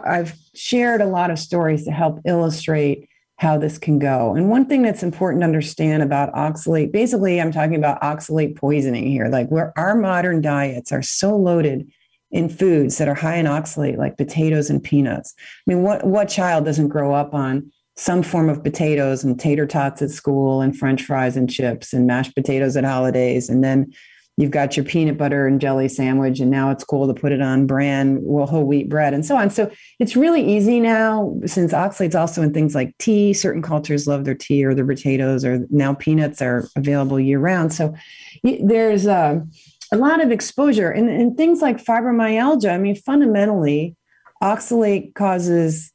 I've 0.06 0.34
shared 0.56 1.02
a 1.02 1.06
lot 1.06 1.30
of 1.30 1.38
stories 1.38 1.86
to 1.86 1.92
help 1.92 2.20
illustrate 2.26 3.08
how 3.38 3.58
this 3.58 3.78
can 3.78 4.00
go. 4.00 4.36
And 4.36 4.50
one 4.50 4.66
thing 4.66 4.82
that's 4.82 5.04
important 5.04 5.42
to 5.42 5.46
understand 5.46 6.02
about 6.02 6.34
oxalate, 6.34 6.92
basically, 6.92 7.40
I'm 7.40 7.54
talking 7.54 7.76
about 7.76 8.02
oxalate 8.02 8.58
poisoning 8.58 9.08
here, 9.08 9.30
like 9.30 9.50
where 9.50 9.72
our 9.78 9.96
modern 9.96 10.42
diets 10.42 10.92
are 10.92 11.04
so 11.04 11.38
loaded 11.38 11.90
in 12.32 12.50
foods 12.50 12.98
that 12.98 13.08
are 13.08 13.16
high 13.16 13.38
in 13.38 13.46
oxalate, 13.46 13.98
like 13.98 14.18
potatoes 14.18 14.70
and 14.70 14.84
peanuts. 14.84 15.36
I 15.38 15.74
mean, 15.74 15.84
what 15.84 16.06
what 16.06 16.28
child 16.28 16.66
doesn't 16.66 16.90
grow 16.90 17.14
up 17.14 17.34
on 17.34 17.72
some 18.00 18.24
form 18.24 18.50
of 18.50 18.64
potatoes 18.64 19.24
and 19.24 19.40
tater 19.40 19.68
tots 19.68 20.02
at 20.02 20.10
school 20.10 20.62
and 20.62 20.78
french 20.78 21.04
fries 21.04 21.36
and 21.36 21.50
chips 21.50 21.94
and 21.94 22.08
mashed 22.08 22.34
potatoes 22.36 22.78
at 22.78 22.84
holidays 22.84 23.50
and 23.50 23.64
then 23.64 23.92
you've 24.40 24.52
got 24.52 24.78
your 24.78 24.86
peanut 24.86 25.18
butter 25.18 25.48
and 25.48 25.60
jelly 25.60 25.90
sandwich, 25.90 26.40
and 26.40 26.50
now 26.50 26.72
it's 26.72 26.86
cool 26.86 27.06
to 27.08 27.14
put 27.14 27.34
it 27.34 27.42
on 27.42 27.68
bran, 27.68 28.20
well, 28.22 28.48
whole 28.48 28.64
wheat 28.64 28.88
bread, 28.88 29.14
and 29.14 29.26
so 29.26 29.36
on. 29.36 29.50
So 29.50 29.70
it's 30.00 30.16
really 30.16 30.42
easy 30.42 30.80
now 30.80 31.36
since 31.46 31.74
oxalate's 31.74 32.16
also 32.16 32.42
in 32.42 32.54
things 32.54 32.74
like 32.74 32.98
tea. 33.00 33.34
Certain 33.34 33.62
cultures 33.62 34.08
love 34.08 34.24
their 34.24 34.36
tea 34.36 34.64
or 34.64 34.74
their 34.74 34.88
potatoes, 34.88 35.44
or 35.44 35.68
now 35.70 35.94
peanuts 35.94 36.42
are 36.42 36.70
available 36.78 37.20
year 37.20 37.38
round. 37.38 37.74
So 37.74 37.94
there's 38.42 39.06
a, 39.06 39.46
a 39.92 39.98
lot 39.98 40.24
of 40.24 40.32
exposure, 40.32 40.90
and, 40.90 41.10
and 41.10 41.36
things 41.36 41.62
like 41.62 41.84
fibromyalgia. 41.84 42.74
I 42.74 42.78
mean, 42.78 42.96
fundamentally, 42.96 43.98
oxalate 44.42 45.16
causes 45.16 45.92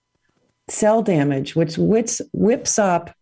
cell 0.68 1.02
damage, 1.02 1.54
which 1.54 1.76
whips, 1.76 2.20
whips 2.32 2.78
up 2.78 3.14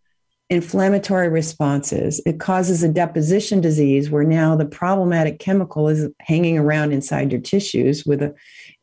inflammatory 0.51 1.29
responses. 1.29 2.21
It 2.27 2.39
causes 2.39 2.83
a 2.83 2.89
deposition 2.89 3.61
disease 3.61 4.11
where 4.11 4.25
now 4.25 4.55
the 4.55 4.67
problematic 4.67 5.39
chemical 5.39 5.89
is 5.89 6.09
hanging 6.21 6.59
around 6.59 6.93
inside 6.93 7.33
your 7.33 7.41
tissues 7.41 8.05
with 8.05 8.23
a, 8.23 8.35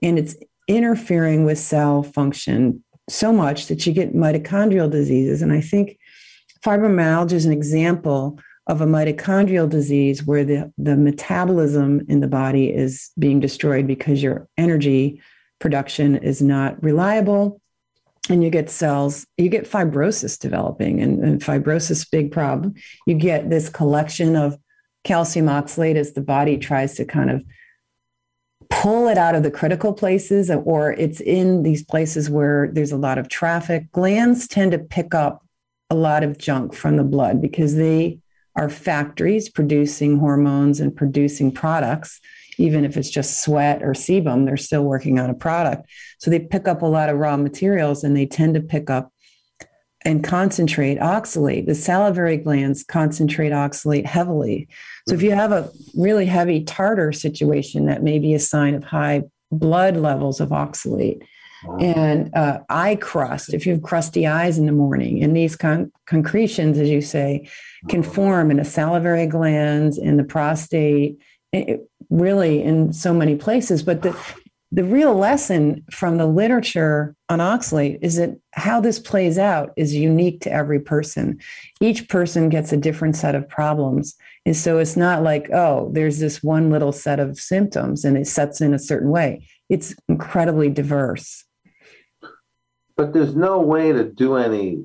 and 0.01 0.17
it's 0.17 0.35
interfering 0.67 1.45
with 1.45 1.59
cell 1.59 2.03
function 2.03 2.83
so 3.07 3.31
much 3.31 3.67
that 3.67 3.85
you 3.85 3.93
get 3.93 4.15
mitochondrial 4.15 4.89
diseases. 4.89 5.41
And 5.41 5.51
I 5.51 5.61
think 5.61 5.99
fibromyalgia 6.65 7.33
is 7.33 7.45
an 7.45 7.53
example 7.53 8.39
of 8.67 8.81
a 8.81 8.85
mitochondrial 8.85 9.69
disease 9.69 10.25
where 10.25 10.43
the, 10.43 10.71
the 10.77 10.95
metabolism 10.95 12.01
in 12.07 12.19
the 12.19 12.27
body 12.27 12.73
is 12.73 13.11
being 13.17 13.39
destroyed 13.39 13.87
because 13.87 14.21
your 14.21 14.47
energy 14.57 15.21
production 15.59 16.15
is 16.15 16.41
not 16.41 16.81
reliable 16.83 17.61
and 18.29 18.43
you 18.43 18.49
get 18.49 18.69
cells 18.69 19.25
you 19.37 19.49
get 19.49 19.69
fibrosis 19.69 20.37
developing. 20.37 21.01
And, 21.01 21.23
and 21.23 21.41
fibrosis 21.41 22.09
big 22.09 22.31
problem. 22.31 22.75
You 23.05 23.15
get 23.15 23.49
this 23.49 23.69
collection 23.69 24.35
of 24.35 24.57
calcium 25.03 25.47
oxalate 25.47 25.95
as 25.95 26.13
the 26.13 26.21
body 26.21 26.57
tries 26.57 26.95
to 26.95 27.05
kind 27.05 27.31
of 27.31 27.43
pull 28.69 29.07
it 29.07 29.17
out 29.17 29.35
of 29.35 29.43
the 29.43 29.51
critical 29.51 29.93
places 29.93 30.51
or 30.51 30.91
it's 30.91 31.21
in 31.21 31.63
these 31.63 31.83
places 31.83 32.29
where 32.29 32.69
there's 32.71 32.91
a 32.91 32.97
lot 32.97 33.17
of 33.17 33.27
traffic. 33.27 33.91
Glands 33.91 34.47
tend 34.47 34.71
to 34.71 34.79
pick 34.79 35.13
up 35.13 35.43
a 35.89 35.95
lot 35.95 36.23
of 36.23 36.37
junk 36.37 36.73
from 36.73 36.97
the 36.97 37.03
blood 37.03 37.41
because 37.41 37.75
they 37.75 38.19
are 38.55 38.69
factories 38.69 39.49
producing 39.49 40.19
hormones 40.19 40.79
and 40.79 40.95
producing 40.95 41.51
products 41.51 42.19
even 42.59 42.83
if 42.83 42.97
it's 42.97 43.09
just 43.09 43.41
sweat 43.43 43.81
or 43.81 43.93
sebum, 43.93 44.45
they're 44.45 44.57
still 44.57 44.83
working 44.83 45.17
on 45.17 45.29
a 45.29 45.33
product. 45.33 45.89
So 46.19 46.29
they 46.29 46.39
pick 46.39 46.67
up 46.67 46.81
a 46.81 46.85
lot 46.85 47.09
of 47.09 47.17
raw 47.17 47.37
materials 47.37 48.03
and 48.03 48.15
they 48.15 48.25
tend 48.25 48.53
to 48.55 48.61
pick 48.61 48.89
up 48.89 49.11
and 50.05 50.23
concentrate 50.23 50.97
oxalate. 50.99 51.65
The 51.65 51.75
salivary 51.75 52.37
glands 52.37 52.83
concentrate 52.83 53.51
oxalate 53.51 54.05
heavily. 54.05 54.67
So 55.07 55.15
if 55.15 55.21
you 55.21 55.31
have 55.31 55.51
a 55.51 55.69
really 55.95 56.25
heavy 56.25 56.63
tartar 56.63 57.11
situation, 57.11 57.85
that 57.87 58.03
may 58.03 58.19
be 58.19 58.33
a 58.33 58.39
sign 58.39 58.75
of 58.75 58.83
high 58.83 59.23
blood 59.51 59.97
levels 59.97 60.39
of 60.39 60.49
oxalate. 60.49 61.21
And 61.81 62.33
uh, 62.35 62.59
eye 62.69 62.95
crust, 62.95 63.53
if 63.53 63.65
you 63.65 63.73
have 63.73 63.81
crusty 63.81 64.25
eyes 64.25 64.57
in 64.57 64.65
the 64.65 64.71
morning, 64.71 65.21
and 65.21 65.35
these 65.35 65.57
con- 65.57 65.91
concretions, 66.05 66.77
as 66.77 66.89
you 66.89 67.01
say, 67.01 67.49
can 67.89 68.01
form 68.01 68.49
in 68.49 68.57
the 68.57 68.65
salivary 68.65 69.27
glands, 69.27 69.97
in 69.97 70.15
the 70.15 70.23
prostate, 70.23 71.19
really 72.09 72.63
in 72.63 72.93
so 72.93 73.13
many 73.13 73.35
places. 73.35 73.83
But 73.83 74.01
the 74.01 74.15
the 74.71 74.83
real 74.83 75.15
lesson 75.15 75.83
from 75.91 76.17
the 76.17 76.27
literature 76.27 77.15
on 77.27 77.39
oxalate 77.39 77.97
is 78.03 78.17
that 78.17 78.37
how 78.51 78.79
this 78.79 78.99
plays 78.99 79.39
out 79.39 79.71
is 79.75 79.95
unique 79.95 80.41
to 80.41 80.51
every 80.51 80.79
person. 80.79 81.39
Each 81.81 82.07
person 82.07 82.49
gets 82.49 82.71
a 82.71 82.77
different 82.77 83.15
set 83.15 83.33
of 83.33 83.49
problems. 83.49 84.15
And 84.45 84.55
so 84.55 84.77
it's 84.77 84.95
not 84.95 85.23
like, 85.23 85.49
oh, 85.51 85.89
there's 85.93 86.19
this 86.19 86.43
one 86.43 86.69
little 86.69 86.91
set 86.91 87.19
of 87.19 87.39
symptoms 87.39 88.05
and 88.05 88.15
it 88.15 88.27
sets 88.27 88.61
in 88.61 88.75
a 88.75 88.79
certain 88.79 89.09
way. 89.09 89.47
It's 89.69 89.95
incredibly 90.07 90.69
diverse. 90.69 91.45
But 92.95 93.13
there's 93.13 93.35
no 93.35 93.59
way 93.59 93.91
to 93.91 94.03
do 94.03 94.35
any 94.35 94.83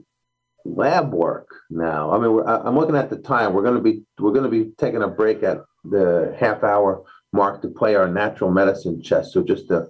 lab 0.64 1.12
work 1.12 1.48
now. 1.70 2.12
I 2.12 2.18
mean, 2.18 2.42
I'm 2.46 2.77
looking 2.77 2.96
at 2.96 3.11
the 3.11 3.18
time. 3.18 3.53
We're 3.53 3.62
going 3.62 3.77
to 3.77 3.83
be 3.83 4.03
we're 4.18 4.33
going 4.33 4.44
to 4.44 4.50
be 4.50 4.72
taking 4.79 5.03
a 5.03 5.09
break 5.09 5.42
at 5.42 5.59
the 5.85 6.37
half 6.38 6.64
hour 6.64 7.05
mark 7.33 7.62
to 7.62 7.68
play 7.68 7.94
our 7.94 8.09
natural 8.09 8.50
medicine 8.50 9.03
chest. 9.03 9.33
So 9.33 9.42
just 9.42 9.70
a 9.70 9.88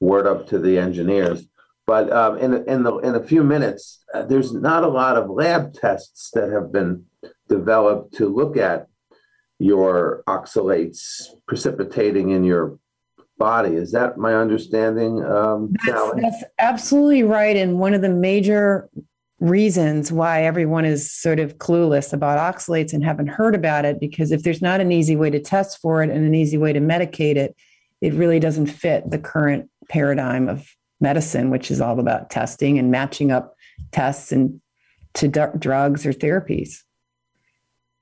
word 0.00 0.26
up 0.26 0.46
to 0.48 0.58
the 0.58 0.78
engineers. 0.78 1.46
But 1.86 2.12
um, 2.12 2.38
in 2.38 2.68
in 2.68 2.82
the 2.82 2.96
in 2.98 3.14
a 3.14 3.22
few 3.22 3.44
minutes, 3.44 4.04
uh, 4.12 4.22
there's 4.24 4.52
not 4.52 4.82
a 4.82 4.88
lot 4.88 5.16
of 5.16 5.30
lab 5.30 5.72
tests 5.72 6.30
that 6.34 6.50
have 6.50 6.72
been 6.72 7.04
developed 7.48 8.14
to 8.14 8.26
look 8.26 8.56
at 8.56 8.88
your 9.58 10.22
oxalates 10.28 11.26
precipitating 11.46 12.30
in 12.30 12.42
your 12.44 12.78
body. 13.38 13.74
Is 13.74 13.92
that 13.92 14.18
my 14.18 14.34
understanding? 14.34 15.24
Um, 15.24 15.74
that's, 15.86 16.20
that's, 16.20 16.44
absolutely 16.58 17.22
right. 17.22 17.56
And 17.56 17.78
one 17.78 17.94
of 17.94 18.02
the 18.02 18.08
major 18.08 18.90
reasons 19.40 20.10
why 20.10 20.44
everyone 20.44 20.84
is 20.84 21.12
sort 21.12 21.38
of 21.38 21.58
clueless 21.58 22.12
about 22.12 22.38
oxalates 22.38 22.94
and 22.94 23.04
haven't 23.04 23.26
heard 23.26 23.54
about 23.54 23.84
it 23.84 24.00
because 24.00 24.32
if 24.32 24.42
there's 24.42 24.62
not 24.62 24.80
an 24.80 24.90
easy 24.90 25.14
way 25.14 25.28
to 25.28 25.38
test 25.38 25.78
for 25.78 26.02
it 26.02 26.08
and 26.08 26.24
an 26.24 26.34
easy 26.34 26.56
way 26.56 26.72
to 26.72 26.80
medicate 26.80 27.36
it 27.36 27.54
it 28.00 28.14
really 28.14 28.40
doesn't 28.40 28.66
fit 28.66 29.10
the 29.10 29.18
current 29.18 29.68
paradigm 29.90 30.48
of 30.48 30.66
medicine 31.00 31.50
which 31.50 31.70
is 31.70 31.82
all 31.82 32.00
about 32.00 32.30
testing 32.30 32.78
and 32.78 32.90
matching 32.90 33.30
up 33.30 33.54
tests 33.92 34.32
and 34.32 34.60
to 35.12 35.28
d- 35.28 35.40
drugs 35.58 36.06
or 36.06 36.12
therapies. 36.12 36.82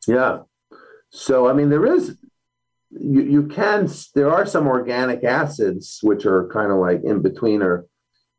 Yeah. 0.07 0.41
So 1.11 1.49
i 1.49 1.53
mean 1.53 1.69
there 1.69 1.87
is 1.87 2.17
you, 2.91 3.23
you 3.23 3.47
can 3.49 3.89
there 4.15 4.33
are 4.33 4.47
some 4.47 4.69
organic 4.69 5.25
acids 5.25 5.99
which 6.03 6.27
are 6.27 6.49
kind 6.49 6.71
of 6.71 6.79
like 6.79 7.03
in 7.03 7.23
between 7.23 7.63
or 7.63 7.87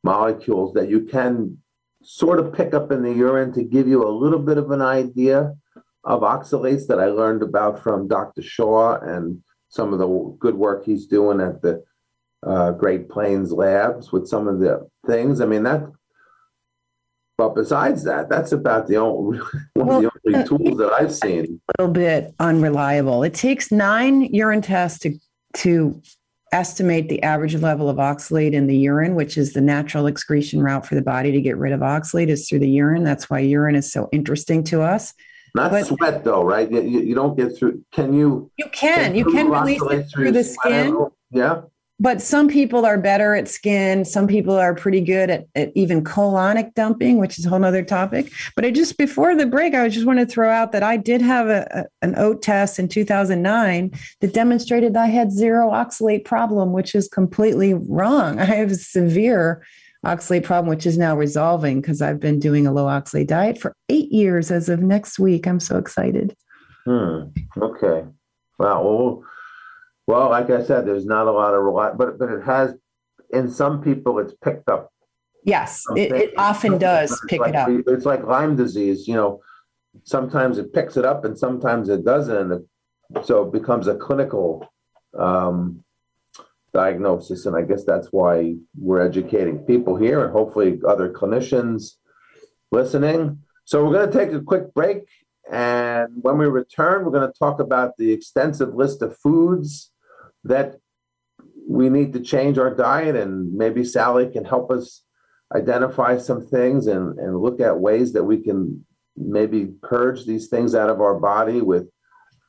molecules 0.03 0.73
that 0.75 0.89
you 0.89 1.01
can 1.01 1.57
sort 2.05 2.39
of 2.39 2.53
pick 2.53 2.73
up 2.73 2.91
in 2.91 3.01
the 3.01 3.11
urine 3.11 3.51
to 3.53 3.63
give 3.63 3.87
you 3.87 4.07
a 4.07 4.09
little 4.09 4.39
bit 4.39 4.57
of 4.57 4.71
an 4.71 4.81
idea 4.81 5.53
of 6.03 6.21
oxalates 6.21 6.87
that 6.87 6.99
I 6.99 7.07
learned 7.07 7.41
about 7.41 7.81
from 7.81 8.07
Dr. 8.07 8.43
Shaw 8.43 8.99
and 8.99 9.41
some 9.69 9.91
of 9.91 9.99
the 9.99 10.37
good 10.39 10.55
work 10.55 10.85
he's 10.85 11.07
doing 11.07 11.41
at 11.41 11.61
the 11.61 11.83
uh, 12.45 12.71
Great 12.71 13.09
Plains 13.09 13.51
Labs 13.51 14.11
with 14.11 14.27
some 14.27 14.47
of 14.47 14.59
the 14.59 14.87
things. 15.07 15.41
I 15.41 15.45
mean, 15.45 15.63
that, 15.63 15.91
but 17.37 17.55
besides 17.55 18.03
that, 18.03 18.29
that's 18.29 18.51
about 18.51 18.87
the 18.87 18.97
only 18.97 19.39
one 19.73 19.87
well, 19.87 19.97
of 19.97 20.03
the 20.23 20.33
only 20.33 20.47
tools 20.47 20.77
that 20.77 20.93
I've 20.93 21.13
seen. 21.13 21.59
A 21.77 21.81
little 21.81 21.93
bit 21.93 22.35
unreliable. 22.39 23.23
It 23.23 23.33
takes 23.33 23.71
nine 23.71 24.21
urine 24.21 24.61
tests 24.61 24.99
to 24.99 25.17
to 25.55 26.01
estimate 26.51 27.09
the 27.09 27.21
average 27.23 27.55
level 27.55 27.89
of 27.89 27.97
oxalate 27.97 28.53
in 28.53 28.67
the 28.67 28.77
urine, 28.77 29.15
which 29.15 29.37
is 29.37 29.53
the 29.53 29.61
natural 29.61 30.07
excretion 30.07 30.61
route 30.61 30.85
for 30.85 30.95
the 30.95 31.01
body 31.01 31.31
to 31.31 31.41
get 31.41 31.57
rid 31.57 31.73
of 31.73 31.81
oxalate, 31.81 32.29
is 32.29 32.47
through 32.47 32.59
the 32.59 32.69
urine. 32.69 33.03
That's 33.03 33.29
why 33.29 33.39
urine 33.39 33.75
is 33.75 33.91
so 33.91 34.09
interesting 34.11 34.63
to 34.65 34.81
us. 34.81 35.13
Not 35.53 35.71
but, 35.71 35.85
sweat, 35.85 36.23
though, 36.23 36.43
right? 36.43 36.69
You, 36.69 36.81
you, 36.81 37.15
don't 37.15 37.37
get 37.37 37.57
through. 37.57 37.83
Can 37.91 38.13
you? 38.13 38.51
You 38.57 38.65
can. 38.73 39.15
You 39.15 39.25
can 39.25 39.49
release 39.49 39.81
it 39.83 39.87
through, 39.87 40.03
through 40.03 40.31
the 40.31 40.43
skin. 40.43 41.07
Yeah 41.31 41.61
but 41.99 42.21
some 42.21 42.49
people 42.49 42.85
are 42.85 42.97
better 42.97 43.35
at 43.35 43.47
skin. 43.47 44.03
Some 44.03 44.27
people 44.27 44.55
are 44.55 44.75
pretty 44.75 45.01
good 45.01 45.29
at, 45.29 45.45
at, 45.55 45.71
even 45.75 46.03
colonic 46.03 46.73
dumping 46.73 47.19
which 47.19 47.39
is 47.39 47.45
a 47.45 47.49
whole 47.49 47.63
other 47.63 47.83
topic. 47.83 48.31
But 48.55 48.65
i 48.65 48.71
just 48.71 48.97
before 48.97 49.35
the 49.35 49.45
break 49.45 49.73
i 49.73 49.87
just 49.87 50.05
want 50.05 50.19
to 50.19 50.25
throw 50.25 50.49
out 50.49 50.71
that 50.73 50.83
i 50.83 50.97
did 50.97 51.21
have 51.21 51.47
a, 51.47 51.67
a, 51.71 52.05
an 52.05 52.15
OAT 52.17 52.41
test 52.41 52.79
in 52.79 52.87
2009 52.87 53.91
that 54.21 54.33
demonstrated 54.33 54.93
that 54.93 55.03
i 55.03 55.07
had 55.07 55.31
zero 55.31 55.69
oxalate 55.71 56.25
problem 56.25 56.73
which 56.73 56.95
is 56.95 57.07
completely 57.07 57.73
wrong. 57.73 58.39
I 58.45 58.45
have 58.45 58.71
a 58.71 58.75
severe 58.75 59.65
oxalate 60.05 60.43
problem 60.43 60.69
which 60.69 60.85
is 60.85 60.97
now 60.97 61.17
resolving 61.17 61.81
because 61.81 62.01
i've 62.01 62.19
been 62.19 62.39
doing 62.39 62.67
a 62.67 62.71
low 62.71 62.85
oxalate 62.85 63.27
diet 63.27 63.57
for 63.57 63.73
eight 63.89 64.11
years 64.11 64.51
as 64.51 64.69
of 64.69 64.81
next 64.81 65.17
week. 65.17 65.47
I'm 65.47 65.59
so 65.59 65.77
excited. 65.77 66.35
Hmm. 66.85 67.29
Okay. 67.57 68.03
Wow. 68.59 68.83
Well 68.83 69.23
well, 70.07 70.29
like 70.29 70.49
I 70.49 70.63
said, 70.63 70.85
there's 70.85 71.05
not 71.05 71.27
a 71.27 71.31
lot 71.31 71.53
of 71.53 71.63
rely, 71.63 71.91
but 71.91 72.19
but 72.19 72.29
it 72.29 72.43
has. 72.43 72.73
In 73.31 73.49
some 73.49 73.81
people, 73.81 74.19
it's 74.19 74.33
picked 74.43 74.69
up. 74.69 74.91
Yes, 75.43 75.83
it, 75.95 76.11
it, 76.11 76.33
often 76.37 76.77
does 76.77 77.19
pick 77.27 77.39
like, 77.39 77.49
it 77.49 77.55
up. 77.55 77.69
It's 77.87 78.05
like 78.05 78.23
Lyme 78.23 78.55
disease. 78.55 79.07
You 79.07 79.15
know, 79.15 79.41
sometimes 80.03 80.57
it 80.57 80.73
picks 80.73 80.95
it 80.95 81.05
up, 81.05 81.25
and 81.25 81.37
sometimes 81.37 81.89
it 81.89 82.05
doesn't. 82.05 82.51
And 82.51 82.65
so 83.23 83.43
it 83.43 83.51
becomes 83.51 83.87
a 83.87 83.95
clinical 83.95 84.71
um, 85.17 85.83
diagnosis, 86.71 87.47
and 87.47 87.55
I 87.55 87.63
guess 87.63 87.83
that's 87.83 88.07
why 88.11 88.55
we're 88.77 89.01
educating 89.01 89.59
people 89.59 89.95
here, 89.95 90.23
and 90.23 90.31
hopefully 90.31 90.79
other 90.87 91.11
clinicians 91.11 91.93
listening. 92.71 93.39
So 93.65 93.83
we're 93.83 93.93
going 93.93 94.11
to 94.11 94.17
take 94.17 94.33
a 94.33 94.41
quick 94.41 94.71
break, 94.75 95.07
and 95.51 96.09
when 96.21 96.37
we 96.37 96.45
return, 96.45 97.03
we're 97.03 97.11
going 97.11 97.31
to 97.31 97.39
talk 97.39 97.59
about 97.59 97.97
the 97.97 98.11
extensive 98.11 98.75
list 98.75 99.01
of 99.01 99.17
foods 99.17 99.91
that 100.45 100.77
we 101.67 101.89
need 101.89 102.13
to 102.13 102.19
change 102.19 102.57
our 102.57 102.73
diet 102.73 103.15
and 103.15 103.53
maybe 103.53 103.83
Sally 103.83 104.29
can 104.31 104.45
help 104.45 104.71
us 104.71 105.03
identify 105.53 106.17
some 106.17 106.45
things 106.45 106.87
and, 106.87 107.19
and 107.19 107.39
look 107.39 107.59
at 107.59 107.79
ways 107.79 108.13
that 108.13 108.23
we 108.23 108.37
can 108.37 108.85
maybe 109.17 109.73
purge 109.81 110.25
these 110.25 110.47
things 110.47 110.75
out 110.75 110.89
of 110.89 111.01
our 111.01 111.19
body 111.19 111.61
with 111.61 111.87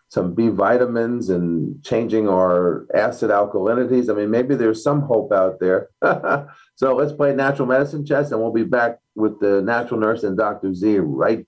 some 0.08 0.34
B 0.34 0.48
vitamins 0.48 1.30
and 1.30 1.82
changing 1.82 2.28
our 2.28 2.86
acid 2.94 3.30
alkalinities. 3.30 4.08
I 4.08 4.14
mean, 4.14 4.30
maybe 4.30 4.54
there's 4.54 4.82
some 4.82 5.02
hope 5.02 5.32
out 5.32 5.58
there. 5.58 5.88
so 6.76 6.94
let's 6.94 7.12
play 7.12 7.34
natural 7.34 7.66
medicine 7.66 8.06
chest, 8.06 8.30
and 8.30 8.40
we'll 8.40 8.52
be 8.52 8.62
back 8.62 8.98
with 9.14 9.40
the 9.40 9.62
natural 9.62 9.98
nurse 9.98 10.22
and 10.22 10.36
Dr. 10.36 10.74
Z 10.74 10.98
right 10.98 11.44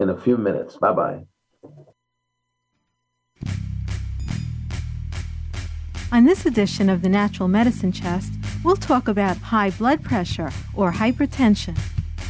in 0.00 0.08
a 0.08 0.16
few 0.16 0.36
minutes. 0.38 0.76
Bye 0.76 0.92
bye. 0.92 1.35
On 6.12 6.24
this 6.24 6.46
edition 6.46 6.88
of 6.88 7.02
the 7.02 7.08
Natural 7.08 7.48
Medicine 7.48 7.90
Chest, 7.90 8.32
we'll 8.62 8.76
talk 8.76 9.08
about 9.08 9.36
high 9.38 9.70
blood 9.70 10.04
pressure 10.04 10.52
or 10.72 10.92
hypertension. 10.92 11.76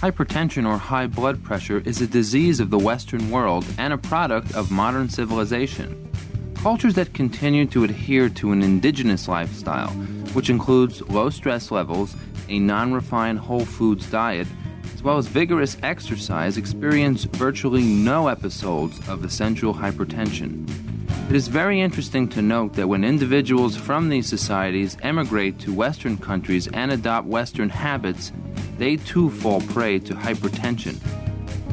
Hypertension 0.01 0.67
or 0.67 0.79
high 0.79 1.07
blood 1.07 1.45
pressure 1.45 1.83
is 1.85 2.01
a 2.01 2.07
disease 2.07 2.59
of 2.59 2.71
the 2.71 2.79
Western 2.79 3.31
world 3.31 3.67
and 3.77 3.93
a 3.93 3.99
product 3.99 4.55
of 4.55 4.71
modern 4.71 5.11
civilization. 5.11 6.11
Cultures 6.55 6.95
that 6.95 7.13
continue 7.13 7.67
to 7.67 7.85
adhere 7.85 8.31
to 8.31 8.51
an 8.51 8.63
indigenous 8.63 9.29
lifestyle, 9.29 9.91
which 10.33 10.49
includes 10.49 11.03
low 11.03 11.29
stress 11.29 11.71
levels, 11.71 12.17
a 12.49 12.59
non 12.59 12.95
refined 12.95 13.39
whole 13.39 13.67
foods 13.67 14.11
diet, 14.11 14.49
as 14.95 15.03
well 15.03 15.19
as 15.19 15.27
vigorous 15.27 15.77
exercise, 15.83 16.57
experience 16.57 17.25
virtually 17.25 17.85
no 17.85 18.29
episodes 18.29 19.07
of 19.07 19.23
essential 19.23 19.75
hypertension. 19.75 20.86
It 21.29 21.35
is 21.35 21.49
very 21.49 21.81
interesting 21.81 22.29
to 22.29 22.41
note 22.41 22.75
that 22.75 22.87
when 22.87 23.03
individuals 23.03 23.77
from 23.77 24.09
these 24.09 24.29
societies 24.29 24.97
emigrate 25.03 25.59
to 25.59 25.75
Western 25.75 26.17
countries 26.17 26.69
and 26.69 26.93
adopt 26.93 27.27
Western 27.27 27.69
habits, 27.69 28.31
they 28.79 28.95
too 28.95 29.31
fall 29.31 29.61
prey 29.61 29.99
to 29.99 30.15
hypertension. 30.15 30.95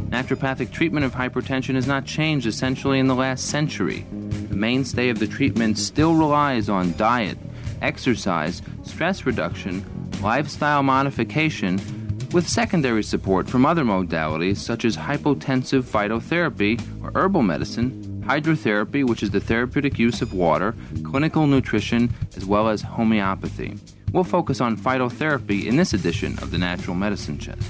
Naturopathic 0.09 0.71
treatment 0.71 1.05
of 1.05 1.13
hypertension 1.13 1.75
has 1.75 1.85
not 1.85 2.03
changed 2.03 2.47
essentially 2.47 2.97
in 2.97 3.05
the 3.05 3.13
last 3.13 3.45
century. 3.45 4.07
The 4.49 4.55
mainstay 4.55 5.09
of 5.09 5.19
the 5.19 5.27
treatment 5.27 5.77
still 5.77 6.15
relies 6.15 6.67
on 6.67 6.97
diet, 6.97 7.37
exercise, 7.79 8.63
stress 8.81 9.23
reduction, 9.27 9.85
lifestyle 10.23 10.81
modification, 10.81 11.79
with 12.31 12.49
secondary 12.49 13.03
support 13.03 13.47
from 13.47 13.67
other 13.67 13.83
modalities 13.83 14.57
such 14.57 14.83
as 14.83 14.97
hypotensive 14.97 15.83
phytotherapy 15.83 16.81
or 17.03 17.11
herbal 17.13 17.43
medicine, 17.43 18.12
hydrotherapy, 18.23 19.05
which 19.07 19.23
is 19.23 19.31
the 19.31 19.39
therapeutic 19.39 19.99
use 19.99 20.21
of 20.21 20.33
water, 20.33 20.75
clinical 21.03 21.47
nutrition, 21.47 22.13
as 22.35 22.45
well 22.45 22.69
as 22.69 22.81
homeopathy. 22.81 23.77
We'll 24.11 24.23
focus 24.23 24.61
on 24.61 24.77
phytotherapy 24.77 25.65
in 25.65 25.75
this 25.75 25.93
edition 25.93 26.37
of 26.39 26.51
the 26.51 26.57
Natural 26.57 26.95
Medicine 26.95 27.39
Chest. 27.39 27.67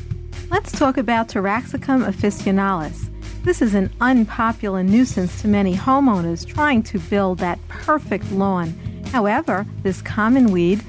Let's 0.49 0.71
talk 0.71 0.97
about 0.97 1.29
Taraxacum 1.29 2.05
officinalis. 2.05 3.09
This 3.43 3.61
is 3.61 3.73
an 3.73 3.91
unpopular 3.99 4.83
nuisance 4.83 5.41
to 5.41 5.47
many 5.47 5.75
homeowners 5.75 6.45
trying 6.45 6.83
to 6.83 6.99
build 6.99 7.39
that 7.39 7.59
perfect 7.67 8.31
lawn. 8.31 8.69
However, 9.11 9.65
this 9.83 10.01
common 10.01 10.51
weed, 10.51 10.79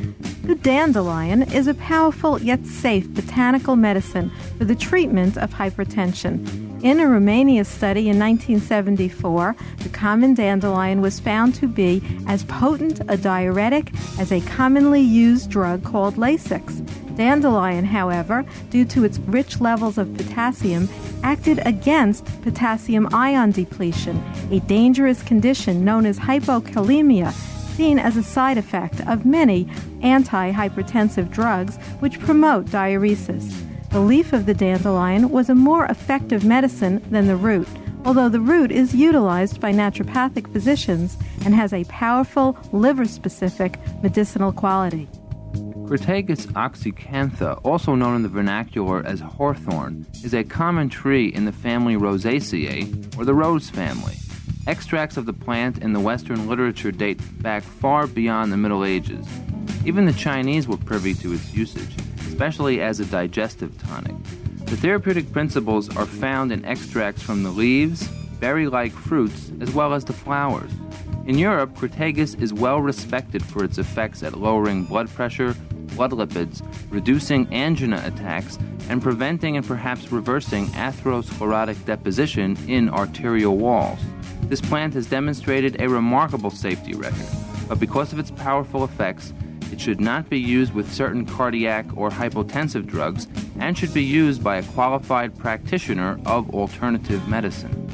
the 0.45 0.55
dandelion, 0.55 1.43
is 1.53 1.67
a 1.67 1.75
powerful 1.75 2.41
yet 2.41 2.65
safe 2.65 3.13
botanical 3.13 3.77
medicine 3.77 4.31
for 4.57 4.65
the 4.65 4.75
treatment 4.75 5.37
of 5.37 5.53
hypertension. 5.53 6.74
In 6.85 7.01
a 7.01 7.09
Romania 7.09 7.65
study 7.65 8.11
in 8.11 8.19
1974, 8.19 9.57
the 9.79 9.89
common 9.89 10.35
dandelion 10.35 11.01
was 11.01 11.19
found 11.19 11.55
to 11.55 11.67
be 11.67 12.03
as 12.27 12.45
potent 12.45 13.01
a 13.09 13.17
diuretic 13.17 13.91
as 14.19 14.31
a 14.31 14.43
commonly 14.43 15.01
used 15.01 15.49
drug 15.49 15.83
called 15.83 16.17
Lasix. 16.17 16.85
Dandelion, 17.17 17.87
however, 17.87 18.45
due 18.69 18.85
to 18.85 19.03
its 19.03 19.19
rich 19.21 19.63
levels 19.63 19.97
of 19.97 20.15
potassium, 20.15 20.91
acted 21.23 21.67
against 21.67 22.27
potassium 22.43 23.09
ion 23.15 23.51
depletion, 23.51 24.23
a 24.51 24.61
dangerous 24.61 25.23
condition 25.23 25.87
known 25.87 26.05
as 26.05 26.19
hypokalemia, 26.19 27.33
seen 27.33 27.99
as 27.99 28.19
a 28.19 28.23
side 28.23 28.59
effect 28.59 29.01
of 29.07 29.25
many 29.25 29.65
antihypertensive 30.03 31.31
drugs 31.31 31.79
which 32.01 32.21
promote 32.21 32.67
diuresis. 32.67 33.65
The 33.95 34.01
leaf 34.01 34.33
of 34.33 34.47
the 34.47 34.55
dandelion 34.55 35.31
was 35.31 35.49
a 35.49 35.55
more 35.55 35.85
effective 35.85 36.45
medicine 36.45 37.01
than 37.13 37.29
the 37.29 37.37
root, 37.37 37.69
although 38.05 38.29
the 38.29 38.41
root 38.41 38.73
is 38.73 38.93
utilized 38.93 39.61
by 39.61 39.73
naturopathic 39.73 40.53
physicians 40.53 41.17
and 41.45 41.55
has 41.55 41.73
a 41.73 41.85
powerful 41.85 42.59
liver 42.73 43.05
specific 43.05 43.79
medicinal 44.03 44.51
quality. 44.51 45.09
Crataegus 45.87 46.47
oxyacantha, 46.55 47.61
also 47.63 47.95
known 47.95 48.17
in 48.17 48.23
the 48.25 48.29
vernacular 48.29 49.07
as 49.07 49.21
hawthorn, 49.21 50.05
is 50.25 50.35
a 50.35 50.43
common 50.43 50.89
tree 50.89 51.29
in 51.29 51.45
the 51.45 51.53
family 51.53 51.95
Rosaceae, 51.95 53.17
or 53.17 53.25
the 53.25 53.33
rose 53.33 53.71
family. 53.71 54.17
Extracts 54.67 55.17
of 55.17 55.25
the 55.25 55.33
plant 55.33 55.79
in 55.79 55.93
the 55.93 56.01
Western 56.01 56.49
literature 56.49 56.91
date 56.91 57.21
back 57.41 57.63
far 57.63 58.09
beyond 58.09 58.51
the 58.51 58.57
Middle 58.57 58.85
Ages. 58.85 59.25
Even 59.85 60.05
the 60.05 60.13
Chinese 60.13 60.67
were 60.67 60.79
privy 60.79 61.15
to 61.15 61.33
its 61.33 61.55
usage 61.55 61.95
especially 62.35 62.81
as 62.81 62.99
a 62.99 63.05
digestive 63.05 63.81
tonic. 63.87 64.17
The 64.67 64.77
therapeutic 64.77 65.31
principles 65.31 65.89
are 65.97 66.05
found 66.05 66.51
in 66.51 66.65
extracts 66.65 67.23
from 67.23 67.45
the 67.45 67.51
leaves, 67.51 68.09
berry 68.41 68.67
like 68.67 68.91
fruits, 68.91 69.53
as 69.61 69.73
well 69.73 69.95
as 69.95 70.05
the 70.05 70.15
flowers. 70.15 70.73
In 71.27 71.39
Europe, 71.39 71.77
Crataegus 71.77 72.43
is 72.43 72.53
well 72.53 72.81
respected 72.81 73.45
for 73.45 73.63
its 73.63 73.79
effects 73.79 74.25
at 74.25 74.37
lowering 74.37 74.83
blood 74.83 75.09
pressure, 75.11 75.55
blood 75.95 76.11
lipids, 76.11 76.61
reducing 76.91 77.47
angina 77.55 78.03
attacks, 78.05 78.59
and 78.89 79.01
preventing 79.01 79.57
and 79.57 79.65
perhaps 79.65 80.11
reversing 80.11 80.67
atherosclerotic 80.71 81.85
deposition 81.85 82.59
in 82.67 82.89
arterial 82.89 83.57
walls. 83.57 84.01
This 84.49 84.61
plant 84.61 84.95
has 84.95 85.07
demonstrated 85.07 85.81
a 85.81 85.89
remarkable 85.89 86.51
safety 86.51 86.95
record, 86.95 87.29
but 87.69 87.79
because 87.79 88.13
of 88.13 88.19
its 88.19 88.33
powerful 88.33 88.83
effects, 88.83 89.33
it 89.73 89.81
should 89.81 90.01
not 90.01 90.29
be 90.29 90.39
used 90.39 90.75
with 90.75 90.93
certain 90.93 91.27
cardiac 91.27 91.87
or 91.97 92.11
hypotensive 92.11 92.87
drugs 92.87 93.27
and 93.59 93.77
should 93.77 93.95
be 93.95 94.03
used 94.03 94.43
by 94.43 94.57
a 94.57 94.63
qualified 94.63 95.37
practitioner 95.39 96.19
of 96.27 96.55
alternative 96.55 97.27
medicine. 97.29 97.91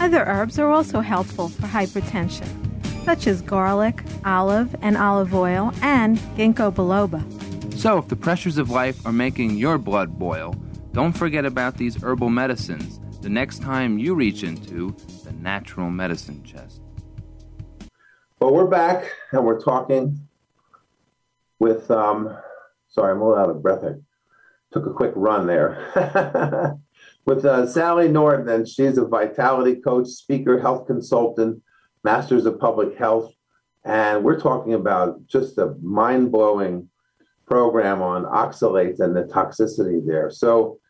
Other 0.00 0.24
herbs 0.24 0.58
are 0.58 0.70
also 0.70 1.00
helpful 1.00 1.48
for 1.48 1.66
hypertension, 1.66 2.48
such 3.04 3.26
as 3.26 3.42
garlic, 3.42 4.02
olive 4.24 4.74
and 4.82 4.96
olive 4.96 5.34
oil, 5.34 5.72
and 5.82 6.18
ginkgo 6.36 6.72
biloba. 6.72 7.22
So, 7.78 7.98
if 7.98 8.08
the 8.08 8.16
pressures 8.16 8.58
of 8.58 8.70
life 8.70 9.04
are 9.06 9.12
making 9.12 9.56
your 9.56 9.78
blood 9.78 10.18
boil, 10.18 10.54
don't 10.92 11.12
forget 11.12 11.44
about 11.44 11.78
these 11.78 12.02
herbal 12.02 12.30
medicines 12.30 13.00
the 13.22 13.30
next 13.30 13.62
time 13.62 13.98
you 13.98 14.14
reach 14.14 14.42
into 14.42 14.96
the 15.24 15.32
natural 15.32 15.90
medicine 15.90 16.42
chest. 16.42 16.82
Well, 18.40 18.52
we're 18.52 18.66
back 18.66 19.12
and 19.30 19.44
we're 19.44 19.60
talking 19.60 20.18
with, 21.62 21.88
um, 21.92 22.36
sorry, 22.88 23.12
I'm 23.12 23.20
a 23.20 23.28
little 23.28 23.40
out 23.40 23.48
of 23.48 23.62
breath. 23.62 23.84
I 23.84 23.92
took 24.72 24.84
a 24.84 24.92
quick 24.92 25.12
run 25.14 25.46
there. 25.46 26.76
with 27.24 27.44
uh, 27.44 27.68
Sally 27.68 28.08
Norton, 28.08 28.48
and 28.48 28.66
she's 28.66 28.98
a 28.98 29.04
vitality 29.04 29.76
coach, 29.76 30.08
speaker, 30.08 30.58
health 30.58 30.88
consultant, 30.88 31.62
masters 32.02 32.46
of 32.46 32.58
public 32.58 32.98
health. 32.98 33.32
And 33.84 34.24
we're 34.24 34.40
talking 34.40 34.74
about 34.74 35.24
just 35.28 35.56
a 35.56 35.76
mind 35.80 36.32
blowing 36.32 36.88
program 37.46 38.02
on 38.02 38.24
oxalates 38.24 38.98
and 38.98 39.14
the 39.14 39.22
toxicity 39.22 40.04
there. 40.04 40.32
So, 40.32 40.80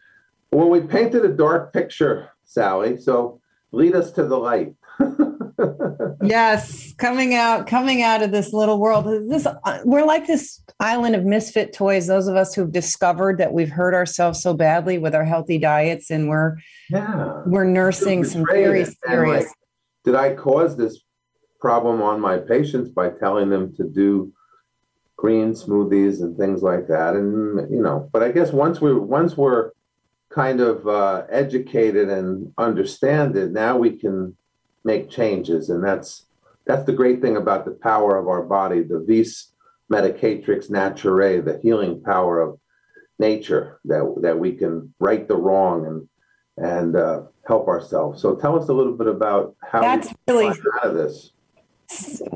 well, 0.52 0.70
we 0.70 0.80
painted 0.80 1.22
a 1.26 1.34
dark 1.34 1.74
picture, 1.74 2.30
Sally. 2.44 2.96
So, 2.96 3.42
lead 3.72 3.94
us 3.94 4.10
to 4.12 4.24
the 4.24 4.38
light. 4.38 4.72
yes, 6.22 6.94
coming 6.94 7.34
out, 7.34 7.66
coming 7.66 8.02
out 8.02 8.22
of 8.22 8.32
this 8.32 8.52
little 8.52 8.78
world. 8.78 9.06
This 9.28 9.46
we're 9.84 10.04
like 10.04 10.26
this 10.26 10.62
island 10.80 11.14
of 11.14 11.24
misfit 11.24 11.72
toys. 11.72 12.06
Those 12.06 12.28
of 12.28 12.36
us 12.36 12.54
who've 12.54 12.70
discovered 12.70 13.38
that 13.38 13.52
we've 13.52 13.70
hurt 13.70 13.94
ourselves 13.94 14.42
so 14.42 14.54
badly 14.54 14.98
with 14.98 15.14
our 15.14 15.24
healthy 15.24 15.58
diets, 15.58 16.10
and 16.10 16.28
we're 16.28 16.56
yeah, 16.90 17.42
we're 17.46 17.64
nursing 17.64 18.24
some 18.24 18.44
very 18.46 18.86
serious. 19.06 19.44
Like, 19.44 19.54
did 20.04 20.14
I 20.14 20.34
cause 20.34 20.76
this 20.76 21.00
problem 21.60 22.02
on 22.02 22.20
my 22.20 22.38
patients 22.38 22.88
by 22.90 23.10
telling 23.10 23.48
them 23.48 23.74
to 23.76 23.84
do 23.84 24.32
green 25.16 25.52
smoothies 25.52 26.20
and 26.20 26.36
things 26.36 26.62
like 26.62 26.88
that? 26.88 27.14
And 27.14 27.70
you 27.70 27.82
know, 27.82 28.08
but 28.12 28.22
I 28.22 28.32
guess 28.32 28.52
once 28.52 28.80
we 28.80 28.94
once 28.94 29.36
we're 29.36 29.72
kind 30.30 30.60
of 30.60 30.86
uh, 30.88 31.24
educated 31.28 32.08
and 32.08 32.52
understand 32.58 33.36
it, 33.36 33.52
now 33.52 33.76
we 33.76 33.96
can 33.96 34.36
make 34.84 35.10
changes. 35.10 35.70
And 35.70 35.82
that's 35.84 36.26
that's 36.66 36.84
the 36.84 36.92
great 36.92 37.20
thing 37.20 37.36
about 37.36 37.64
the 37.64 37.72
power 37.72 38.16
of 38.16 38.28
our 38.28 38.42
body, 38.42 38.82
the 38.82 39.00
vis 39.00 39.52
medicatrix 39.92 40.70
naturae, 40.70 41.44
the 41.44 41.58
healing 41.62 42.02
power 42.02 42.40
of 42.40 42.58
nature 43.18 43.80
that 43.84 44.14
that 44.22 44.38
we 44.38 44.52
can 44.52 44.92
right 44.98 45.26
the 45.28 45.36
wrong 45.36 45.86
and 45.86 46.08
and 46.56 46.96
uh, 46.96 47.22
help 47.46 47.68
ourselves. 47.68 48.20
So 48.20 48.34
tell 48.36 48.60
us 48.60 48.68
a 48.68 48.72
little 48.72 48.96
bit 48.96 49.06
about 49.06 49.56
how 49.62 49.80
that's 49.80 50.12
really 50.28 50.46
out 50.48 50.84
of 50.84 50.94
this. 50.94 51.32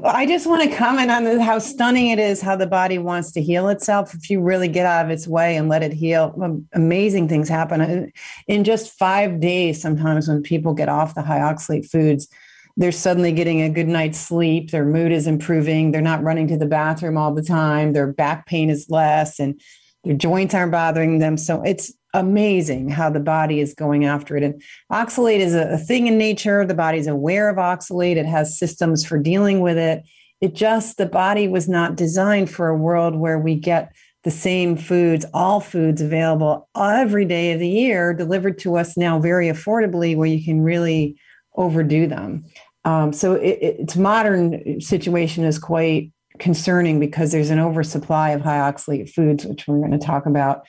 I 0.05 0.27
just 0.27 0.47
want 0.47 0.63
to 0.63 0.77
comment 0.77 1.11
on 1.11 1.41
how 1.41 1.59
stunning 1.59 2.09
it 2.09 2.19
is 2.19 2.41
how 2.41 2.57
the 2.57 2.67
body 2.67 2.99
wants 2.99 3.33
to 3.33 3.43
heal 3.43 3.69
itself. 3.69 4.15
If 4.15 4.31
you 4.31 4.41
really 4.41 4.69
get 4.69 4.87
out 4.87 5.05
of 5.05 5.11
its 5.11 5.27
way 5.27 5.57
and 5.57 5.69
let 5.69 5.83
it 5.83 5.93
heal, 5.93 6.35
um, 6.43 6.67
amazing 6.73 7.29
things 7.29 7.49
happen 7.49 8.13
in 8.47 8.65
just 8.65 8.93
five 8.99 9.41
days. 9.41 9.81
Sometimes 9.81 10.29
when 10.29 10.43
people 10.43 10.75
get 10.75 10.89
off 10.89 11.15
the 11.15 11.23
high 11.23 11.41
oxalate 11.41 11.89
foods, 11.89 12.29
they're 12.77 12.93
suddenly 12.93 13.33
getting 13.33 13.63
a 13.63 13.71
good 13.71 13.89
night's 13.89 14.19
sleep, 14.19 14.71
their 14.71 14.85
mood 14.85 15.11
is 15.11 15.27
improving, 15.27 15.93
they're 15.93 16.03
not 16.03 16.23
running 16.23 16.47
to 16.49 16.59
the 16.59 16.67
bathroom 16.67 17.17
all 17.17 17.33
the 17.33 17.43
time, 17.43 17.95
their 17.95 18.13
back 18.13 18.47
pain 18.47 18.69
is 18.69 18.91
less, 18.91 19.39
and 19.39 19.61
their 20.05 20.15
joints 20.15 20.55
aren't 20.55 20.73
bothering 20.73 21.19
them. 21.19 21.39
So 21.39 21.63
it's 21.63 21.93
amazing 22.17 22.89
how 22.89 23.11
the 23.11 23.21
body 23.21 23.61
is 23.61 23.75
going 23.75 24.05
after 24.05 24.37
it. 24.37 24.43
And 24.43 24.63
oxalate 24.91 25.39
is 25.39 25.55
a, 25.55 25.75
a 25.75 25.79
thing 25.79 26.07
in 26.07 26.19
nature. 26.19 26.65
The 26.65 26.75
body's 26.75 27.07
aware 27.07 27.49
of 27.49 27.57
oxalate, 27.57 28.17
it 28.17 28.27
has 28.27 28.59
systems 28.59 29.05
for 29.05 29.19
dealing 29.19 29.61
with 29.61 29.79
it. 29.79 30.03
It 30.41 30.55
just, 30.55 30.97
the 30.97 31.07
body 31.07 31.47
was 31.49 31.69
not 31.69 31.97
designed 31.97 32.51
for 32.51 32.69
a 32.69 32.77
world 32.77 33.17
where 33.17 33.39
we 33.39 33.55
get 33.55 33.93
the 34.25 34.31
same 34.31 34.77
foods, 34.77 35.25
all 35.33 35.61
foods 35.61 36.03
available 36.03 36.69
every 36.77 37.25
day 37.25 37.53
of 37.53 37.61
the 37.61 37.69
year, 37.69 38.13
delivered 38.13 38.59
to 38.59 38.77
us 38.77 38.97
now 38.97 39.21
very 39.21 39.47
affordably, 39.47 40.17
where 40.17 40.27
you 40.27 40.45
can 40.45 40.63
really 40.63 41.17
overdo 41.55 42.07
them. 42.07 42.45
Um, 42.85 43.13
so 43.13 43.35
it, 43.35 43.59
its 43.63 43.97
modern 43.97 44.81
situation 44.81 45.45
is 45.45 45.59
quite 45.59 46.13
concerning 46.39 47.01
because 47.01 47.33
there's 47.33 47.51
an 47.51 47.59
oversupply 47.59 48.31
of 48.31 48.43
high 48.43 48.59
oxalate 48.59 49.11
foods, 49.11 49.47
which 49.47 49.67
we're 49.67 49.79
going 49.79 49.99
to 49.99 49.99
talk 49.99 50.27
about. 50.27 50.67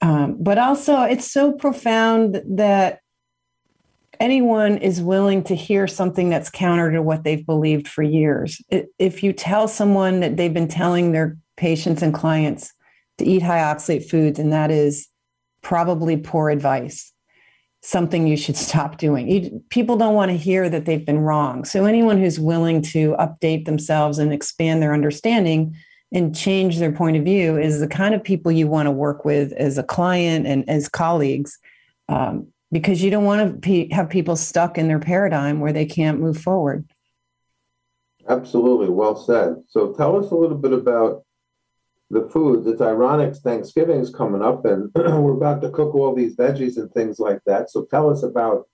Um, 0.00 0.36
but 0.38 0.58
also, 0.58 1.02
it's 1.02 1.30
so 1.30 1.52
profound 1.52 2.42
that 2.46 3.00
anyone 4.20 4.78
is 4.78 5.00
willing 5.00 5.42
to 5.44 5.54
hear 5.54 5.86
something 5.86 6.28
that's 6.28 6.50
counter 6.50 6.92
to 6.92 7.02
what 7.02 7.24
they've 7.24 7.44
believed 7.44 7.88
for 7.88 8.02
years. 8.02 8.60
If 8.98 9.22
you 9.22 9.32
tell 9.32 9.68
someone 9.68 10.20
that 10.20 10.36
they've 10.36 10.54
been 10.54 10.68
telling 10.68 11.12
their 11.12 11.36
patients 11.56 12.02
and 12.02 12.14
clients 12.14 12.72
to 13.18 13.24
eat 13.24 13.42
high 13.42 13.58
oxalate 13.58 14.08
foods, 14.08 14.38
and 14.38 14.52
that 14.52 14.70
is 14.70 15.08
probably 15.62 16.16
poor 16.16 16.50
advice, 16.50 17.12
something 17.82 18.26
you 18.26 18.36
should 18.36 18.56
stop 18.68 18.98
doing. 18.98 19.28
You, 19.28 19.62
people 19.70 19.96
don't 19.96 20.14
want 20.14 20.30
to 20.30 20.36
hear 20.36 20.68
that 20.68 20.84
they've 20.84 21.04
been 21.04 21.20
wrong. 21.20 21.64
So, 21.64 21.84
anyone 21.84 22.18
who's 22.18 22.38
willing 22.38 22.82
to 22.82 23.16
update 23.18 23.64
themselves 23.64 24.18
and 24.18 24.32
expand 24.32 24.82
their 24.82 24.94
understanding 24.94 25.74
and 26.12 26.34
change 26.34 26.78
their 26.78 26.92
point 26.92 27.16
of 27.16 27.24
view 27.24 27.58
is 27.58 27.80
the 27.80 27.88
kind 27.88 28.14
of 28.14 28.24
people 28.24 28.50
you 28.50 28.66
want 28.66 28.86
to 28.86 28.90
work 28.90 29.24
with 29.24 29.52
as 29.52 29.76
a 29.76 29.82
client 29.82 30.46
and 30.46 30.68
as 30.68 30.88
colleagues. 30.88 31.58
Um, 32.08 32.48
because 32.70 33.02
you 33.02 33.10
don't 33.10 33.24
want 33.24 33.62
to 33.62 33.88
have 33.88 34.10
people 34.10 34.36
stuck 34.36 34.78
in 34.78 34.88
their 34.88 34.98
paradigm 34.98 35.60
where 35.60 35.72
they 35.72 35.86
can't 35.86 36.20
move 36.20 36.38
forward. 36.38 36.86
Absolutely, 38.28 38.90
well 38.90 39.16
said. 39.16 39.56
So 39.68 39.92
tell 39.94 40.22
us 40.22 40.30
a 40.30 40.34
little 40.34 40.56
bit 40.56 40.72
about 40.72 41.24
the 42.10 42.28
foods. 42.28 42.66
It's 42.66 42.80
ironic 42.80 43.34
thanksgiving 43.36 44.00
is 44.00 44.10
coming 44.10 44.42
up, 44.42 44.64
and 44.66 44.90
we're 44.94 45.32
about 45.32 45.62
to 45.62 45.70
cook 45.70 45.94
all 45.94 46.14
these 46.14 46.36
veggies 46.36 46.76
and 46.76 46.92
things 46.92 47.18
like 47.18 47.40
that. 47.46 47.70
So 47.70 47.84
tell 47.84 48.10
us 48.10 48.22
about 48.22 48.68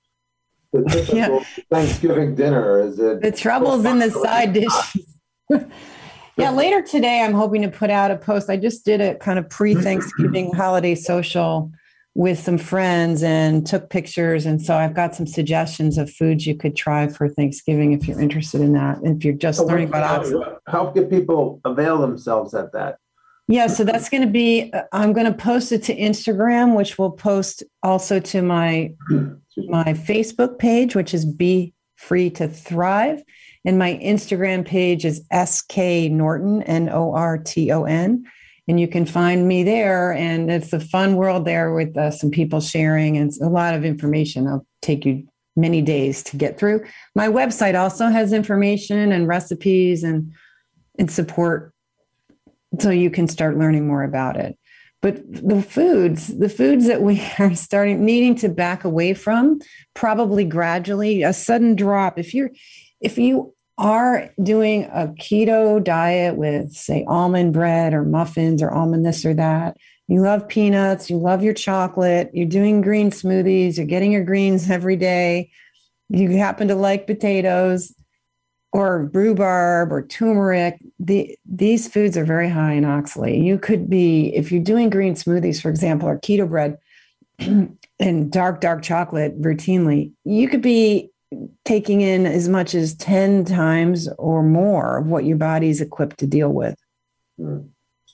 the 0.72 0.82
typical 0.88 1.16
yeah. 1.16 1.64
Thanksgiving 1.70 2.34
dinner. 2.34 2.80
Is 2.80 2.98
it 2.98 3.20
the 3.20 3.30
troubles 3.30 3.84
in 3.84 4.00
the 4.00 4.10
side 4.10 4.52
dishes? 4.52 5.20
yeah, 6.36 6.50
later 6.50 6.82
today, 6.82 7.22
I'm 7.22 7.34
hoping 7.34 7.62
to 7.62 7.68
put 7.68 7.90
out 7.90 8.10
a 8.10 8.16
post. 8.16 8.50
I 8.50 8.56
just 8.56 8.84
did 8.84 9.00
a 9.00 9.14
kind 9.16 9.38
of 9.38 9.48
pre-Thanksgiving 9.48 10.52
holiday 10.54 10.94
social 10.94 11.70
with 12.14 12.38
some 12.38 12.58
friends 12.58 13.22
and 13.22 13.66
took 13.66 13.90
pictures. 13.90 14.46
And 14.46 14.62
so 14.62 14.76
I've 14.76 14.94
got 14.94 15.14
some 15.14 15.26
suggestions 15.26 15.98
of 15.98 16.08
foods 16.10 16.46
you 16.46 16.54
could 16.54 16.76
try 16.76 17.08
for 17.08 17.28
Thanksgiving 17.28 17.92
if 17.92 18.06
you're 18.06 18.20
interested 18.20 18.60
in 18.60 18.72
that. 18.74 18.98
If 19.02 19.24
you're 19.24 19.34
just 19.34 19.58
so 19.58 19.66
learning 19.66 19.88
about. 19.88 20.26
How 20.68 20.90
can 20.90 21.06
people 21.06 21.60
avail 21.64 22.00
themselves 22.00 22.54
at 22.54 22.72
that? 22.72 22.98
Yeah, 23.46 23.66
so 23.66 23.84
that's 23.84 24.08
going 24.08 24.22
to 24.22 24.30
be, 24.30 24.70
uh, 24.72 24.84
I'm 24.92 25.12
going 25.12 25.26
to 25.26 25.36
post 25.36 25.70
it 25.70 25.82
to 25.84 25.96
Instagram, 25.96 26.76
which 26.76 26.98
will 26.98 27.10
post 27.10 27.62
also 27.82 28.18
to 28.20 28.42
my 28.42 28.92
my 29.68 29.84
Facebook 29.84 30.58
page, 30.58 30.96
which 30.96 31.12
is 31.12 31.24
Be 31.24 31.74
Free 31.96 32.30
to 32.30 32.48
Thrive. 32.48 33.22
And 33.64 33.78
my 33.78 33.98
Instagram 34.02 34.64
page 34.64 35.04
is 35.04 35.24
SK 35.32 36.10
Norton, 36.10 36.62
N 36.62 36.88
O 36.90 37.14
R 37.14 37.38
T 37.38 37.72
O 37.72 37.84
N 37.84 38.24
and 38.66 38.80
you 38.80 38.88
can 38.88 39.04
find 39.04 39.46
me 39.46 39.62
there. 39.62 40.12
And 40.12 40.50
it's 40.50 40.72
a 40.72 40.80
fun 40.80 41.16
world 41.16 41.44
there 41.44 41.74
with 41.74 41.96
uh, 41.96 42.10
some 42.10 42.30
people 42.30 42.60
sharing 42.60 43.16
and 43.16 43.32
a 43.42 43.48
lot 43.48 43.74
of 43.74 43.84
information. 43.84 44.46
I'll 44.46 44.66
take 44.80 45.04
you 45.04 45.26
many 45.56 45.82
days 45.82 46.22
to 46.24 46.36
get 46.36 46.58
through. 46.58 46.84
My 47.14 47.28
website 47.28 47.78
also 47.78 48.06
has 48.06 48.32
information 48.32 49.12
and 49.12 49.28
recipes 49.28 50.02
and 50.02 50.32
and 50.98 51.10
support 51.10 51.72
so 52.78 52.90
you 52.90 53.10
can 53.10 53.26
start 53.28 53.58
learning 53.58 53.86
more 53.86 54.04
about 54.04 54.36
it. 54.36 54.56
But 55.02 55.22
the 55.26 55.60
foods, 55.60 56.38
the 56.38 56.48
foods 56.48 56.86
that 56.86 57.02
we 57.02 57.22
are 57.38 57.54
starting 57.54 58.04
needing 58.04 58.34
to 58.36 58.48
back 58.48 58.84
away 58.84 59.14
from, 59.14 59.60
probably 59.94 60.44
gradually, 60.44 61.22
a 61.22 61.32
sudden 61.32 61.76
drop. 61.76 62.18
If 62.18 62.32
you're 62.32 62.50
if 63.00 63.18
you 63.18 63.53
are 63.76 64.30
doing 64.42 64.84
a 64.84 65.08
keto 65.18 65.82
diet 65.82 66.36
with, 66.36 66.72
say, 66.72 67.04
almond 67.08 67.52
bread 67.52 67.92
or 67.92 68.04
muffins 68.04 68.62
or 68.62 68.70
almond 68.70 69.04
this 69.04 69.24
or 69.24 69.34
that, 69.34 69.76
you 70.06 70.20
love 70.20 70.46
peanuts, 70.48 71.08
you 71.10 71.16
love 71.16 71.42
your 71.42 71.54
chocolate, 71.54 72.30
you're 72.32 72.46
doing 72.46 72.82
green 72.82 73.10
smoothies, 73.10 73.76
you're 73.76 73.86
getting 73.86 74.12
your 74.12 74.24
greens 74.24 74.70
every 74.70 74.96
day, 74.96 75.50
you 76.08 76.36
happen 76.36 76.68
to 76.68 76.74
like 76.74 77.06
potatoes 77.06 77.94
or 78.72 79.08
rhubarb 79.12 79.92
or 79.92 80.04
turmeric, 80.04 80.78
the, 80.98 81.38
these 81.46 81.86
foods 81.86 82.16
are 82.16 82.24
very 82.24 82.48
high 82.48 82.72
in 82.72 82.82
oxalate. 82.82 83.42
You 83.42 83.56
could 83.56 83.88
be, 83.88 84.34
if 84.34 84.50
you're 84.50 84.62
doing 84.62 84.90
green 84.90 85.14
smoothies, 85.14 85.62
for 85.62 85.68
example, 85.68 86.08
or 86.08 86.18
keto 86.18 86.48
bread 86.48 86.78
and 87.38 88.32
dark, 88.32 88.60
dark 88.60 88.82
chocolate 88.82 89.40
routinely, 89.40 90.10
you 90.24 90.48
could 90.48 90.60
be 90.60 91.10
taking 91.64 92.00
in 92.00 92.26
as 92.26 92.48
much 92.48 92.74
as 92.74 92.94
10 92.94 93.44
times 93.44 94.08
or 94.18 94.42
more 94.42 94.98
of 94.98 95.06
what 95.06 95.24
your 95.24 95.36
body's 95.36 95.80
equipped 95.80 96.18
to 96.18 96.26
deal 96.26 96.50
with. 96.50 96.76
Mm. 97.38 97.68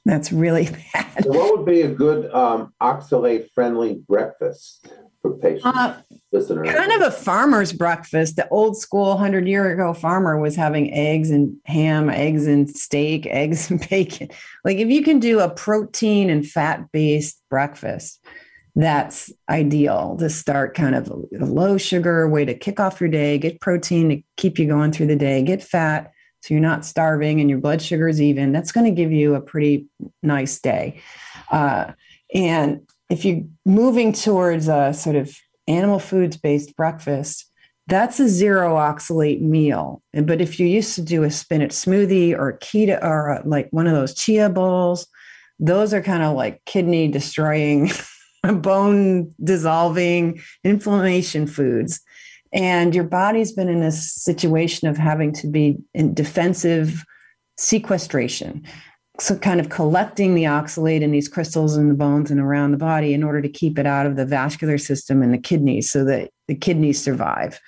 That's 0.04 0.32
really 0.32 0.68
bad. 0.94 1.24
So 1.24 1.30
what 1.30 1.58
would 1.58 1.66
be 1.66 1.82
a 1.82 1.88
good 1.88 2.32
um, 2.32 2.72
oxalate 2.80 3.50
friendly 3.54 4.02
breakfast 4.08 4.88
for 5.20 5.36
patients? 5.36 5.66
Uh, 5.66 6.00
listeners? 6.32 6.74
Kind 6.74 6.92
of 6.92 7.02
a 7.02 7.10
farmer's 7.10 7.72
breakfast. 7.72 8.36
The 8.36 8.48
old 8.48 8.76
school 8.78 9.10
100 9.10 9.46
year 9.46 9.70
ago 9.72 9.92
farmer 9.92 10.40
was 10.40 10.56
having 10.56 10.92
eggs 10.94 11.30
and 11.30 11.56
ham, 11.66 12.08
eggs 12.08 12.46
and 12.46 12.68
steak, 12.70 13.26
eggs 13.26 13.70
and 13.70 13.80
bacon. 13.90 14.28
Like 14.64 14.78
if 14.78 14.88
you 14.88 15.02
can 15.02 15.18
do 15.18 15.40
a 15.40 15.50
protein 15.50 16.30
and 16.30 16.46
fat 16.46 16.90
based 16.92 17.40
breakfast, 17.50 18.24
that's 18.82 19.32
ideal 19.48 20.16
to 20.20 20.30
start 20.30 20.74
kind 20.74 20.94
of 20.94 21.08
a 21.08 21.44
low 21.44 21.76
sugar 21.76 22.28
way 22.28 22.44
to 22.44 22.54
kick 22.54 22.78
off 22.78 23.00
your 23.00 23.10
day, 23.10 23.38
get 23.38 23.60
protein 23.60 24.08
to 24.10 24.22
keep 24.36 24.58
you 24.58 24.66
going 24.66 24.92
through 24.92 25.06
the 25.08 25.16
day, 25.16 25.42
get 25.42 25.62
fat 25.62 26.12
so 26.42 26.54
you're 26.54 26.60
not 26.60 26.84
starving 26.84 27.40
and 27.40 27.50
your 27.50 27.58
blood 27.58 27.82
sugar 27.82 28.08
is 28.08 28.20
even. 28.20 28.52
That's 28.52 28.72
going 28.72 28.86
to 28.86 28.92
give 28.92 29.12
you 29.12 29.34
a 29.34 29.40
pretty 29.40 29.86
nice 30.22 30.58
day. 30.58 31.00
Uh, 31.50 31.92
and 32.34 32.88
if 33.10 33.24
you're 33.24 33.42
moving 33.66 34.12
towards 34.12 34.68
a 34.68 34.94
sort 34.94 35.16
of 35.16 35.36
animal 35.68 35.98
foods 35.98 36.36
based 36.36 36.76
breakfast, 36.76 37.46
that's 37.86 38.20
a 38.20 38.28
zero 38.28 38.76
oxalate 38.76 39.40
meal. 39.40 40.02
But 40.14 40.40
if 40.40 40.60
you 40.60 40.66
used 40.66 40.94
to 40.94 41.02
do 41.02 41.24
a 41.24 41.30
spinach 41.30 41.72
smoothie 41.72 42.38
or 42.38 42.58
keto 42.58 43.02
or 43.02 43.42
like 43.44 43.68
one 43.70 43.86
of 43.86 43.94
those 43.94 44.14
chia 44.14 44.48
bowls, 44.48 45.06
those 45.58 45.92
are 45.92 46.02
kind 46.02 46.22
of 46.22 46.36
like 46.36 46.62
kidney 46.64 47.08
destroying 47.08 47.90
bone 48.54 49.34
dissolving 49.42 50.40
inflammation 50.64 51.46
foods. 51.46 52.00
And 52.52 52.94
your 52.94 53.04
body's 53.04 53.52
been 53.52 53.68
in 53.68 53.82
a 53.82 53.92
situation 53.92 54.88
of 54.88 54.96
having 54.96 55.32
to 55.34 55.46
be 55.46 55.76
in 55.94 56.14
defensive 56.14 57.04
sequestration. 57.56 58.66
So 59.20 59.36
kind 59.36 59.60
of 59.60 59.68
collecting 59.68 60.34
the 60.34 60.44
oxalate 60.44 61.02
in 61.02 61.12
these 61.12 61.28
crystals 61.28 61.76
in 61.76 61.88
the 61.88 61.94
bones 61.94 62.30
and 62.30 62.40
around 62.40 62.72
the 62.72 62.78
body 62.78 63.12
in 63.12 63.22
order 63.22 63.42
to 63.42 63.48
keep 63.48 63.78
it 63.78 63.86
out 63.86 64.06
of 64.06 64.16
the 64.16 64.24
vascular 64.24 64.78
system 64.78 65.22
and 65.22 65.32
the 65.32 65.38
kidneys 65.38 65.90
so 65.90 66.04
that 66.04 66.30
the 66.48 66.54
kidneys 66.54 67.00
survive. 67.00 67.60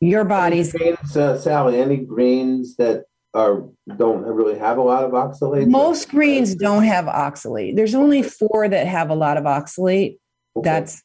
Your 0.00 0.24
body's 0.24 0.72
greens, 0.72 1.16
uh, 1.16 1.38
sally 1.38 1.80
any 1.80 1.96
greens 1.96 2.76
that 2.76 3.04
are 3.34 3.64
don't 3.96 4.22
really 4.22 4.58
have 4.58 4.78
a 4.78 4.82
lot 4.82 5.04
of 5.04 5.12
oxalate? 5.12 5.66
Most 5.66 6.10
greens 6.10 6.54
don't 6.54 6.84
have 6.84 7.06
oxalate. 7.06 7.76
There's 7.76 7.94
only 7.94 8.22
four 8.22 8.68
that 8.68 8.86
have 8.86 9.10
a 9.10 9.14
lot 9.14 9.36
of 9.36 9.44
oxalate. 9.44 10.18
Okay. 10.56 10.64
That's 10.64 11.02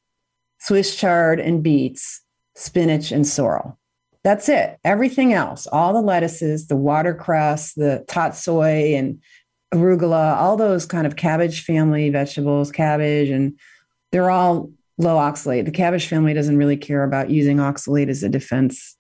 Swiss 0.60 0.96
chard 0.96 1.40
and 1.40 1.64
beets, 1.64 2.22
spinach 2.56 3.12
and 3.12 3.26
sorrel. 3.26 3.80
That's 4.24 4.50
it. 4.50 4.78
Everything 4.84 5.34
else, 5.34 5.68
all 5.68 5.94
the 5.94 6.02
lettuces, 6.02 6.68
the 6.68 6.76
watercress, 6.76 7.74
the 7.76 8.04
tatsoi 8.08 8.98
and 8.98 9.22
arugula, 9.74 10.36
all 10.36 10.58
those 10.58 10.86
kind 10.86 11.08
of 11.08 11.16
cabbage 11.16 11.64
family 11.64 12.10
vegetables, 12.10 12.72
cabbage, 12.72 13.30
and 13.30 13.58
they're 14.12 14.30
all 14.30 14.72
low 14.98 15.16
oxalate. 15.16 15.66
The 15.66 15.72
cabbage 15.72 16.08
family 16.08 16.34
doesn't 16.34 16.58
really 16.58 16.78
care 16.78 17.04
about 17.04 17.30
using 17.30 17.58
oxalate 17.58 18.10
as 18.10 18.24
a 18.24 18.30
defense 18.30 18.98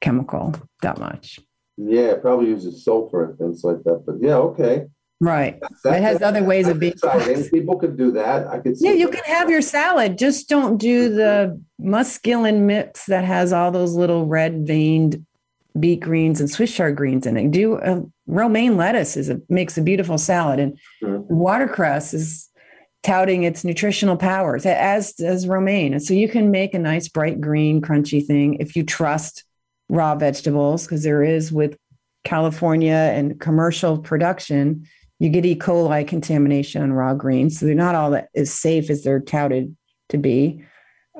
chemical 0.00 0.54
that 0.82 0.98
much. 0.98 1.38
Yeah, 1.82 2.10
it 2.12 2.22
probably 2.22 2.48
uses 2.48 2.84
sulfur 2.84 3.24
and 3.24 3.38
things 3.38 3.64
like 3.64 3.82
that. 3.84 4.04
But 4.06 4.16
yeah, 4.20 4.36
okay. 4.36 4.86
Right. 5.22 5.58
It 5.84 6.02
has 6.02 6.22
other 6.22 6.42
ways 6.42 6.66
of 6.66 6.80
being. 6.80 6.92
exciting. 6.92 7.44
People 7.50 7.76
could 7.78 7.96
do 7.96 8.10
that. 8.12 8.48
I 8.48 8.58
could 8.58 8.78
see. 8.78 8.86
Yeah, 8.86 8.92
you 8.92 9.10
that. 9.10 9.22
can 9.22 9.34
have 9.34 9.50
your 9.50 9.60
salad. 9.60 10.18
Just 10.18 10.48
don't 10.48 10.78
do 10.78 11.08
mm-hmm. 11.08 11.16
the 11.16 11.62
mesclun 11.80 12.60
mix 12.60 13.06
that 13.06 13.24
has 13.24 13.52
all 13.52 13.70
those 13.70 13.94
little 13.94 14.26
red 14.26 14.66
veined 14.66 15.24
beet 15.78 16.00
greens 16.00 16.40
and 16.40 16.50
Swiss 16.50 16.74
chard 16.74 16.96
greens 16.96 17.26
in 17.26 17.36
it. 17.36 17.50
Do 17.50 17.76
a 17.76 18.02
romaine 18.26 18.76
lettuce 18.76 19.16
is 19.16 19.28
a 19.28 19.40
makes 19.48 19.76
a 19.76 19.82
beautiful 19.82 20.18
salad, 20.18 20.58
and 20.58 20.78
watercress 21.02 22.14
is 22.14 22.48
touting 23.02 23.44
its 23.44 23.64
nutritional 23.64 24.16
powers 24.16 24.66
as 24.66 25.12
does 25.12 25.46
romaine. 25.46 25.92
And 25.92 26.02
so 26.02 26.12
you 26.12 26.28
can 26.28 26.50
make 26.50 26.74
a 26.74 26.78
nice 26.78 27.08
bright 27.08 27.40
green 27.40 27.80
crunchy 27.80 28.24
thing 28.24 28.54
if 28.54 28.76
you 28.76 28.84
trust 28.84 29.44
raw 29.90 30.14
vegetables 30.14 30.84
because 30.84 31.02
there 31.02 31.22
is 31.22 31.52
with 31.52 31.76
California 32.24 33.12
and 33.14 33.40
commercial 33.40 33.98
production 33.98 34.86
you 35.20 35.28
get 35.28 35.44
E. 35.44 35.54
coli 35.54 36.08
contamination 36.08 36.82
on 36.82 36.92
raw 36.92 37.14
greens. 37.14 37.60
So 37.60 37.66
they're 37.66 37.74
not 37.74 37.94
all 37.94 38.10
that 38.12 38.30
as 38.34 38.52
safe 38.52 38.90
as 38.90 39.04
they're 39.04 39.20
touted 39.20 39.76
to 40.08 40.18
be. 40.18 40.64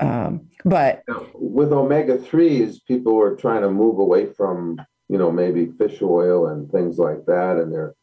Um, 0.01 0.49
but 0.65 1.03
With 1.35 1.73
omega 1.73 2.17
threes, 2.17 2.81
people 2.81 3.21
are 3.21 3.37
trying 3.37 3.61
to 3.61 3.71
move 3.71 3.99
away 3.99 4.33
from, 4.33 4.81
you 5.09 5.19
know, 5.19 5.31
maybe 5.31 5.73
fish 5.79 6.01
oil 6.01 6.47
and 6.47 6.71
things 6.71 6.99
like 6.99 7.27
that, 7.27 7.59
and 7.59 7.71
they're 7.71 7.95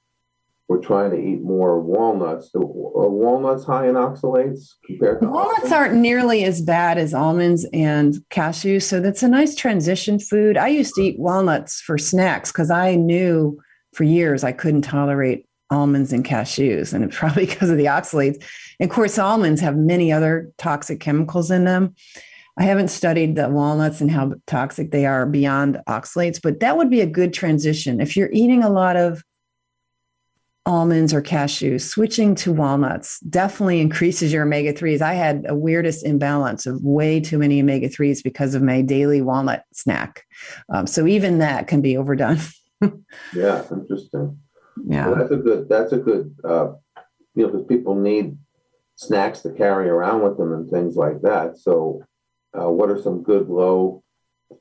we're 0.68 0.82
trying 0.82 1.12
to 1.12 1.18
eat 1.18 1.42
more 1.42 1.80
walnuts. 1.80 2.50
Uh, 2.54 2.60
are 2.60 3.10
walnuts 3.10 3.66
high 3.66 3.88
in 3.88 3.96
oxalates 3.96 4.74
compared 4.86 5.22
to 5.22 5.30
walnuts 5.30 5.72
aren't 5.72 5.96
nearly 5.96 6.44
as 6.44 6.62
bad 6.62 6.98
as 6.98 7.14
almonds 7.14 7.66
and 7.72 8.16
cashews. 8.30 8.84
So 8.84 9.00
that's 9.00 9.24
a 9.24 9.30
nice 9.30 9.56
transition 9.56 10.20
food. 10.20 10.58
I 10.58 10.68
used 10.68 10.96
to 10.96 11.02
eat 11.02 11.20
walnuts 11.20 11.80
for 11.80 11.98
snacks 11.98 12.52
because 12.52 12.70
I 12.70 12.96
knew 12.96 13.58
for 13.94 14.04
years 14.04 14.44
I 14.44 14.52
couldn't 14.52 14.82
tolerate 14.82 15.46
almonds 15.70 16.14
and 16.14 16.26
cashews, 16.26 16.94
and 16.94 17.04
it's 17.04 17.18
probably 17.18 17.46
because 17.46 17.70
of 17.70 17.78
the 17.78 17.86
oxalates. 17.86 18.44
And 18.80 18.90
of 18.90 18.96
course, 18.96 19.18
almonds 19.18 19.62
have 19.62 19.78
many 19.78 20.12
other 20.12 20.52
toxic 20.58 21.00
chemicals 21.00 21.50
in 21.50 21.64
them. 21.64 21.96
I 22.60 22.64
haven't 22.64 22.88
studied 22.88 23.36
the 23.36 23.50
walnuts 23.50 24.02
and 24.02 24.10
how 24.10 24.34
toxic 24.48 24.92
they 24.92 25.06
are 25.06 25.28
beyond 25.28 25.80
oxalates, 25.88 26.42
but 26.42 26.60
that 26.60 26.76
would 26.76 26.90
be 26.90 27.02
a 27.02 27.06
good 27.06 27.32
transition. 27.32 28.02
If 28.02 28.18
you're 28.18 28.32
eating 28.34 28.64
a 28.64 28.70
lot 28.70 28.96
of 28.96 29.24
almonds 30.68 31.14
or 31.14 31.22
cashews, 31.22 31.82
switching 31.82 32.36
to 32.36 32.52
walnuts 32.52 33.20
definitely 33.22 33.80
increases 33.80 34.34
your 34.34 34.44
omega 34.44 34.74
3s. 34.74 35.02
I 35.02 35.14
had 35.14 35.46
a 35.48 35.56
weirdest 35.56 36.06
imbalance 36.06 36.66
of 36.66 36.84
way 36.84 37.22
too 37.22 37.40
many 37.40 37.62
omega 37.62 37.88
3s 37.88 38.22
because 38.22 38.54
of 38.54 38.62
my 38.62 38.82
daily 38.82 39.22
walnut 39.22 39.64
snack. 39.72 40.26
Um, 40.70 40.86
so 40.86 41.08
even 41.08 41.40
that 41.40 41.68
can 41.68 41.82
be 41.82 41.98
overdone. 41.98 42.38
Yeah, 43.34 43.64
interesting. 43.72 44.38
Yeah. 44.86 45.08
Well, 45.08 45.16
that's 45.16 45.32
a 45.32 45.38
good. 45.38 45.68
That's 45.68 45.94
a 45.94 45.98
good. 45.98 46.36
Uh, 46.44 46.74
you 47.34 47.42
know, 47.42 47.48
because 47.48 47.66
people 47.66 47.96
need 47.96 48.38
snacks 48.96 49.42
to 49.42 49.52
carry 49.52 49.90
around 49.90 50.22
with 50.22 50.38
them 50.38 50.54
and 50.54 50.70
things 50.70 50.96
like 50.96 51.22
that. 51.24 51.58
So, 51.58 52.04
uh, 52.54 52.70
what 52.70 52.92
are 52.92 53.02
some 53.02 53.24
good 53.24 53.50
low 53.50 54.04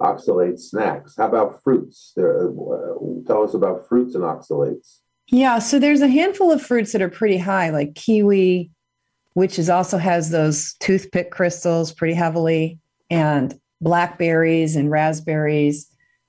oxalate 0.01 0.59
snacks? 0.59 1.15
How 1.19 1.29
about 1.29 1.63
fruits? 1.63 2.13
There, 2.17 2.49
uh, 2.49 2.95
tell 3.27 3.43
us 3.43 3.53
about 3.53 3.87
fruits 3.87 4.15
and 4.15 4.25
oxalates. 4.25 5.01
Yeah, 5.29 5.59
so 5.59 5.79
there's 5.79 6.03
a 6.03 6.09
handful 6.09 6.53
of 6.53 6.62
fruits 6.62 6.93
that 6.93 7.03
are 7.03 7.09
pretty 7.09 7.39
high, 7.39 7.70
like 7.70 7.95
kiwi, 7.95 8.70
which 9.35 9.59
is 9.59 9.68
also 9.68 9.99
has 9.99 10.31
those 10.31 10.74
toothpick 10.74 11.31
crystals 11.31 11.93
pretty 11.93 12.14
heavily, 12.14 12.79
and 13.11 13.59
blackberries 13.81 14.77
and 14.77 14.91
raspberries. 14.91 15.89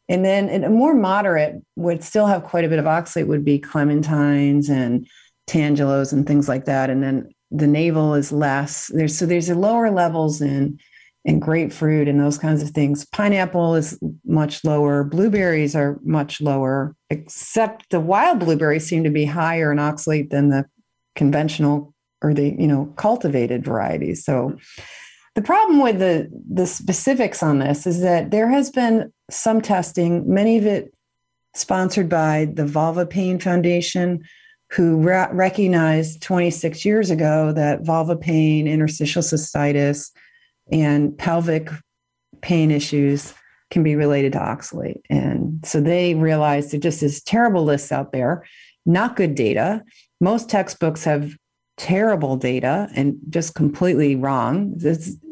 And 0.10 0.26
then 0.26 0.64
a 0.64 0.70
more 0.70 0.93
moderate 0.93 1.62
would 1.76 2.04
still 2.04 2.28
have 2.28 2.43
quite 2.43 2.66
a 2.66 2.70
bit 2.70 2.80
of 2.80 2.86
oxalate 2.86 3.28
would 3.28 3.45
be 3.45 3.60
clementines 3.60 4.70
and 4.70 5.08
tangelos 5.48 6.12
and 6.12 6.26
things 6.26 6.48
like 6.50 6.66
that. 6.66 6.89
And 6.89 7.04
then 7.04 7.30
the 7.52 7.68
navel 7.68 8.14
is 8.14 8.32
less. 8.32 8.88
There's 8.93 9.18
so 9.18 9.26
there's 9.26 9.50
a 9.50 9.56
lower 9.56 9.91
levels 9.91 10.41
in 10.41 10.80
in 11.26 11.39
grapefruit 11.39 12.07
and 12.07 12.20
those 12.20 12.38
kinds 12.38 12.63
of 12.63 12.70
things. 12.70 13.05
Pineapple 13.05 13.76
is 13.76 13.99
much 14.26 14.63
lower. 14.63 15.03
Blueberries 15.03 15.76
are 15.76 15.99
much 16.03 16.39
lower, 16.39 16.95
except 17.09 17.89
the 17.89 17.99
wild 17.99 18.39
blueberries 18.39 18.88
seem 18.88 19.03
to 19.03 19.09
be 19.09 19.26
higher 19.26 19.72
in 19.72 19.78
oxalate 19.78 20.30
than 20.30 20.49
the 20.49 20.65
conventional 21.15 21.93
or 22.22 22.34
the 22.34 22.55
you 22.57 22.68
know 22.68 22.86
cultivated 22.95 23.65
varieties. 23.65 24.24
So 24.24 24.57
the 25.36 25.41
problem 25.41 25.82
with 25.82 25.99
the 25.99 26.30
the 26.51 26.65
specifics 26.65 27.43
on 27.43 27.59
this 27.59 27.86
is 27.86 28.01
that 28.01 28.32
there 28.32 28.49
has 28.49 28.70
been 28.70 29.11
some 29.30 29.61
testing, 29.61 30.32
many 30.32 30.57
of 30.57 30.65
it 30.65 30.93
sponsored 31.53 32.07
by 32.07 32.47
the 32.53 32.63
Vulvar 32.63 33.09
Pain 33.09 33.39
Foundation, 33.39 34.24
who 34.72 34.97
ra- 35.01 35.30
recognized 35.32 36.22
26 36.22 36.86
years 36.86 37.09
ago 37.09 37.51
that 37.53 37.86
vulva 37.86 38.15
pain, 38.15 38.68
interstitial 38.68 39.22
cystitis, 39.22 40.11
and 40.72 41.18
pelvic 41.18 41.70
pain 42.41 42.72
issues 42.72 43.34
can 43.72 43.84
be 43.84 43.95
related 43.95 44.34
to 44.34 44.39
oxalate. 44.39 45.01
And 45.09 45.65
so 45.65 45.82
they 45.82 46.15
realized 46.15 46.72
there 46.72 46.80
just 46.80 47.03
is 47.03 47.22
terrible 47.24 47.63
lists 47.63 47.91
out 47.91 48.11
there, 48.11 48.45
not 48.86 49.15
good 49.15 49.36
data. 49.36 49.84
Most 50.22 50.49
textbooks 50.49 51.03
have 51.03 51.34
terrible 51.78 52.38
data 52.38 52.89
and 52.95 53.18
just 53.30 53.55
completely 53.55 54.15
wrong. 54.15 54.80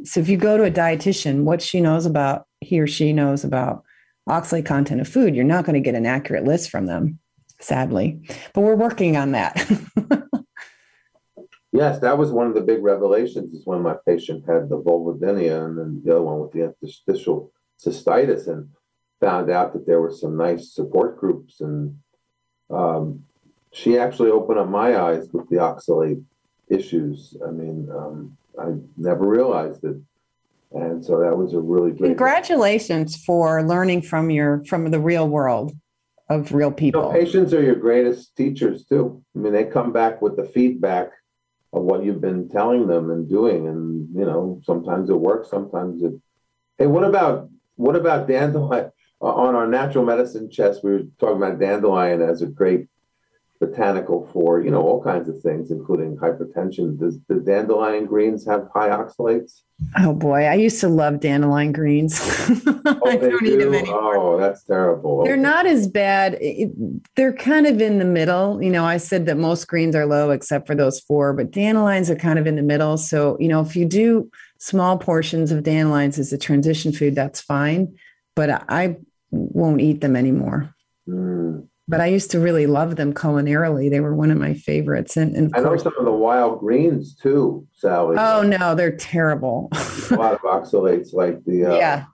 So 0.03 0.19
if 0.19 0.29
you 0.29 0.38
go 0.38 0.57
to 0.57 0.63
a 0.63 0.71
dietitian, 0.71 1.43
what 1.43 1.61
she 1.61 1.81
knows 1.81 2.05
about, 2.05 2.45
he 2.61 2.79
or 2.79 2.88
she 2.88 3.13
knows 3.13 3.43
about 3.43 3.83
oxalate 4.29 4.65
content 4.65 5.01
of 5.01 5.07
food, 5.07 5.36
you're 5.36 5.43
not 5.43 5.65
going 5.65 5.75
to 5.75 5.79
get 5.79 5.95
an 5.95 6.05
accurate 6.05 6.43
list 6.43 6.69
from 6.69 6.86
them, 6.86 7.19
sadly. 7.59 8.19
But 8.53 8.61
we're 8.61 8.75
working 8.75 9.17
on 9.17 9.31
that. 9.31 9.55
Yes, 11.76 11.99
that 11.99 12.17
was 12.17 12.32
one 12.32 12.47
of 12.47 12.53
the 12.53 12.61
big 12.61 12.82
revelations. 12.84 13.53
Is 13.53 13.65
when 13.65 13.82
my 13.82 13.95
patient 14.07 14.45
had 14.47 14.69
the 14.69 14.82
vulvodynia 14.82 15.65
and 15.65 15.78
then 15.78 16.01
the 16.03 16.11
other 16.13 16.21
one 16.21 16.39
with 16.39 16.51
the 16.51 16.63
interstitial 16.65 17.51
cystitis, 17.84 18.47
and 18.47 18.69
found 19.19 19.49
out 19.49 19.73
that 19.73 19.86
there 19.86 19.99
were 19.99 20.11
some 20.11 20.38
nice 20.38 20.73
support 20.73 21.19
groups, 21.19 21.61
and 21.61 21.97
um, 22.69 23.23
she 23.73 23.97
actually 23.97 24.32
opened 24.32 24.59
up 24.59 24.69
my 24.69 24.97
eyes 24.99 25.28
with 25.34 25.49
the 25.49 25.57
oxalate 25.57 26.23
issues. 26.69 27.36
I 27.45 27.51
mean, 27.51 27.89
um, 27.93 28.38
I 28.59 28.67
never 28.95 29.28
realized 29.28 29.84
it, 29.84 29.97
and 30.71 31.03
so 31.03 31.19
that 31.19 31.38
was 31.38 31.53
a 31.53 31.59
really 31.59 31.91
great. 31.91 32.09
Congratulations 32.09 33.17
for 33.17 33.63
learning 33.63 34.03
from 34.03 34.30
your 34.30 34.63
from 34.65 34.89
the 34.91 34.99
real 34.99 35.28
world 35.28 35.73
of 36.30 36.53
real 36.53 36.67
You 36.67 36.71
know, 36.71 36.76
people. 36.76 37.11
patients 37.11 37.53
are 37.53 37.61
your 37.61 37.76
greatest 37.76 38.36
teachers 38.36 38.86
too. 38.86 39.21
I 39.36 39.39
mean, 39.39 39.53
they 39.53 39.65
come 39.65 39.91
back 39.91 40.21
with 40.21 40.38
the 40.38 40.45
feedback 40.45 41.11
of 41.76 41.84
what 41.84 42.03
you've 42.03 42.21
been 42.21 42.49
telling 42.49 42.88
them 42.88 43.11
and 43.11 43.30
doing, 43.30 43.67
and 43.67 44.07
you 44.15 44.26
know, 44.26 44.61
sometimes 44.63 45.09
it 45.09 45.19
works, 45.19 45.49
sometimes 45.49 46.01
it. 46.01 46.13
Hey, 46.78 46.88
what 46.88 47.03
about 47.03 47.49
what 47.76 47.95
about 47.95 48.28
dandelion? 48.28 48.91
On 49.21 49.55
our 49.55 49.65
natural 49.65 50.05
medicine 50.05 50.51
chest, 50.51 50.84
we 50.84 50.91
were 50.91 51.03
talking 51.19 51.38
about 51.38 51.57
dandelion 51.57 52.21
as 52.21 52.41
a 52.41 52.47
great 52.47 52.88
botanical 53.60 54.30
for 54.34 54.62
you 54.62 54.70
know 54.72 54.82
all 54.82 55.01
kinds 55.03 55.30
of 55.30 55.41
things, 55.41 55.72
including 55.72 56.18
hypertension. 56.18 56.99
Does 56.99 57.18
the 57.28 57.36
dandelion 57.36 58.06
greens 58.06 58.45
have 58.45 58.68
high 58.74 58.89
oxalates? 58.89 59.62
Oh 59.99 60.14
boy, 60.14 60.43
I 60.45 60.53
used 60.56 60.80
to 60.82 60.88
love 60.88 61.20
dandelion 61.20 61.72
greens. 61.72 62.20
Oh, 62.88 63.10
I 63.10 63.16
don't 63.18 63.43
eat 63.45 63.58
them 63.58 63.74
anymore. 63.74 64.16
Oh, 64.18 64.39
that's 64.39 64.64
terrible. 64.64 65.24
They're 65.24 65.34
Okay. 65.34 65.41
not 65.41 65.66
as 65.66 65.88
bad. 65.88 66.38
It- 66.39 66.72
they're 67.16 67.34
kind 67.34 67.66
of 67.66 67.82
in 67.82 67.97
the 67.97 68.06
middle. 68.06 68.62
You 68.62 68.70
know, 68.70 68.86
I 68.86 68.97
said 68.97 69.26
that 69.26 69.38
most 69.38 69.68
greens 69.68 69.95
are 69.95 70.06
low 70.06 70.30
except 70.30 70.68
for 70.68 70.76
those 70.76 70.99
four, 70.99 71.34
but 71.34 71.49
dandelions 71.51 72.12
are 72.12 72.16
kind 72.16 72.38
of 72.38 72.45
in 72.45 72.56
the 72.56 72.62
middle. 72.62 72.97
So, 72.97 73.38
you 73.39 73.47
know, 73.47 73.60
if 73.62 73.76
you 73.76 73.86
do 73.86 74.30
small 74.60 74.99
portions 74.99 75.51
of 75.51 75.64
dandelions 75.64 76.20
as 76.20 76.32
a 76.32 76.38
transition 76.38 76.91
food, 76.93 77.16
that's 77.16 77.41
fine. 77.41 77.95
But 78.36 78.64
I 78.70 78.97
won't 79.32 79.82
eat 79.82 80.01
them 80.01 80.16
anymore. 80.16 80.74
Mm. 81.10 81.68
But 81.88 82.01
I 82.01 82.07
used 82.07 82.31
to 82.31 82.39
really 82.39 82.65
love 82.65 82.95
them 82.95 83.13
culinarily. 83.13 83.91
They 83.91 83.99
were 83.99 84.15
one 84.15 84.31
of 84.31 84.38
my 84.39 84.55
favorites. 84.55 85.15
And, 85.17 85.36
and 85.36 85.51
I 85.55 85.59
know 85.59 85.67
course, 85.67 85.83
some 85.83 85.93
of 85.99 86.05
the 86.05 86.11
wild 86.11 86.59
greens 86.59 87.15
too, 87.15 87.67
Sally. 87.73 88.17
oh 88.19 88.41
no, 88.41 88.73
they're 88.73 88.95
terrible. 88.95 89.69
a 90.09 90.15
lot 90.15 90.33
of 90.33 90.41
oxalates 90.41 91.13
like 91.13 91.43
the 91.45 91.65
uh, 91.65 91.75
yeah. 91.77 92.05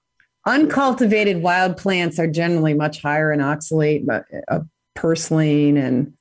Uncultivated 0.48 1.44
wild 1.44 1.78
plants 1.78 2.18
are 2.20 2.28
generally 2.28 2.74
much 2.74 3.02
higher 3.02 3.32
in 3.32 3.40
oxalate, 3.40 4.06
but 4.08 4.26
uh, 4.48 4.60
purslane 4.96 5.78
and 5.78 6.14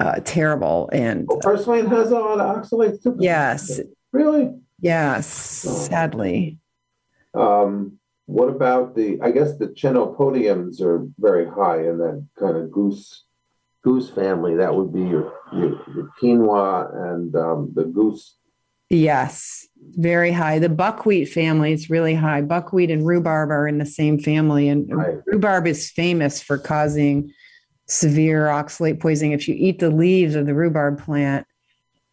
uh, 0.00 0.18
terrible. 0.24 0.90
And 0.92 1.26
Oh, 1.30 1.38
purslane 1.40 1.86
has 1.86 2.10
a 2.10 2.18
lot 2.18 2.40
of 2.40 2.56
oxalates 2.56 3.00
too. 3.02 3.16
yes, 3.20 3.80
Really? 4.12 4.50
yes, 4.80 5.26
sadly. 5.28 6.58
Um, 7.32 7.99
what 8.30 8.48
about 8.48 8.94
the? 8.94 9.18
I 9.22 9.32
guess 9.32 9.56
the 9.58 9.66
chenopodiums 9.66 10.80
are 10.80 11.06
very 11.18 11.46
high 11.48 11.80
in 11.80 11.98
that 11.98 12.24
kind 12.38 12.56
of 12.56 12.70
goose 12.70 13.24
goose 13.82 14.08
family. 14.10 14.54
That 14.54 14.74
would 14.74 14.92
be 14.92 15.00
your 15.00 15.34
your, 15.52 15.82
your 15.94 16.10
quinoa 16.22 17.12
and 17.12 17.34
um, 17.34 17.72
the 17.74 17.84
goose. 17.84 18.36
Yes, 18.88 19.66
very 19.96 20.30
high. 20.30 20.58
The 20.60 20.68
buckwheat 20.68 21.28
family 21.28 21.72
is 21.72 21.90
really 21.90 22.14
high. 22.14 22.40
Buckwheat 22.40 22.90
and 22.90 23.06
rhubarb 23.06 23.50
are 23.50 23.66
in 23.66 23.78
the 23.78 23.86
same 23.86 24.18
family, 24.18 24.68
and 24.68 24.88
Right. 24.94 25.18
rhubarb 25.26 25.66
is 25.66 25.90
famous 25.90 26.40
for 26.40 26.56
causing 26.56 27.32
severe 27.88 28.46
oxalate 28.46 29.00
poisoning. 29.00 29.32
If 29.32 29.48
you 29.48 29.56
eat 29.58 29.80
the 29.80 29.90
leaves 29.90 30.36
of 30.36 30.46
the 30.46 30.54
rhubarb 30.54 31.00
plant, 31.00 31.46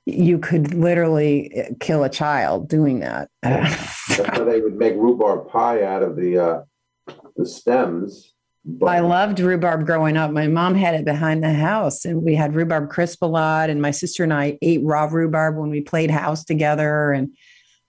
you 0.05 0.39
could 0.39 0.73
literally 0.73 1.75
kill 1.79 2.03
a 2.03 2.09
child 2.09 2.69
doing 2.69 3.01
that. 3.01 3.29
That's 4.17 4.39
why 4.39 4.45
they 4.45 4.61
would 4.61 4.75
make 4.75 4.95
rhubarb 4.95 5.49
pie 5.49 5.83
out 5.83 6.03
of 6.03 6.15
the 6.15 6.37
uh, 6.37 7.13
the 7.35 7.45
stems. 7.45 8.33
But 8.65 8.87
I 8.87 8.99
loved 8.99 9.39
rhubarb 9.39 9.85
growing 9.85 10.17
up. 10.17 10.31
My 10.31 10.47
mom 10.47 10.75
had 10.75 10.93
it 10.93 11.05
behind 11.05 11.41
the 11.41 11.53
house, 11.53 12.03
and 12.03 12.21
we 12.21 12.35
had 12.35 12.53
rhubarb 12.53 12.89
crisp 12.89 13.23
a 13.23 13.25
lot. 13.25 13.69
And 13.69 13.81
my 13.81 13.91
sister 13.91 14.23
and 14.23 14.33
I 14.33 14.57
ate 14.61 14.81
raw 14.83 15.05
rhubarb 15.05 15.55
when 15.55 15.69
we 15.69 15.79
played 15.79 16.11
house 16.11 16.43
together. 16.43 17.13
And 17.13 17.33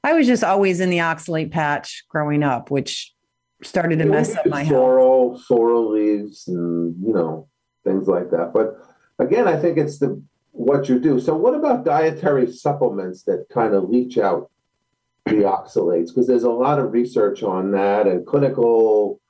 I 0.04 0.12
was 0.12 0.28
just 0.28 0.44
always 0.44 0.78
in 0.78 0.90
the 0.90 0.98
oxalate 0.98 1.50
patch 1.50 2.04
growing 2.08 2.44
up, 2.44 2.70
which 2.70 3.12
started 3.64 3.98
to 3.98 4.04
yeah, 4.04 4.10
mess 4.10 4.36
up 4.36 4.46
my 4.46 4.64
sorrel, 4.68 5.32
health. 5.32 5.44
sorrel 5.46 5.90
leaves, 5.92 6.46
and 6.46 6.94
you 7.04 7.12
know 7.12 7.48
things 7.84 8.06
like 8.06 8.30
that. 8.30 8.52
But 8.52 8.76
again, 9.18 9.48
I 9.48 9.58
think 9.58 9.78
it's 9.78 9.98
the 9.98 10.22
what 10.52 10.88
you 10.88 11.00
do. 11.00 11.18
So, 11.18 11.34
what 11.34 11.54
about 11.54 11.84
dietary 11.84 12.52
supplements 12.52 13.24
that 13.24 13.46
kind 13.52 13.74
of 13.74 13.88
leach 13.90 14.16
out 14.16 14.50
the 15.30 15.44
oxalates? 15.44 16.08
Because 16.08 16.26
there's 16.26 16.44
a 16.44 16.50
lot 16.50 16.78
of 16.78 16.92
research 16.92 17.42
on 17.42 17.72
that 17.72 18.06
and 18.06 18.26
clinical 18.26 19.20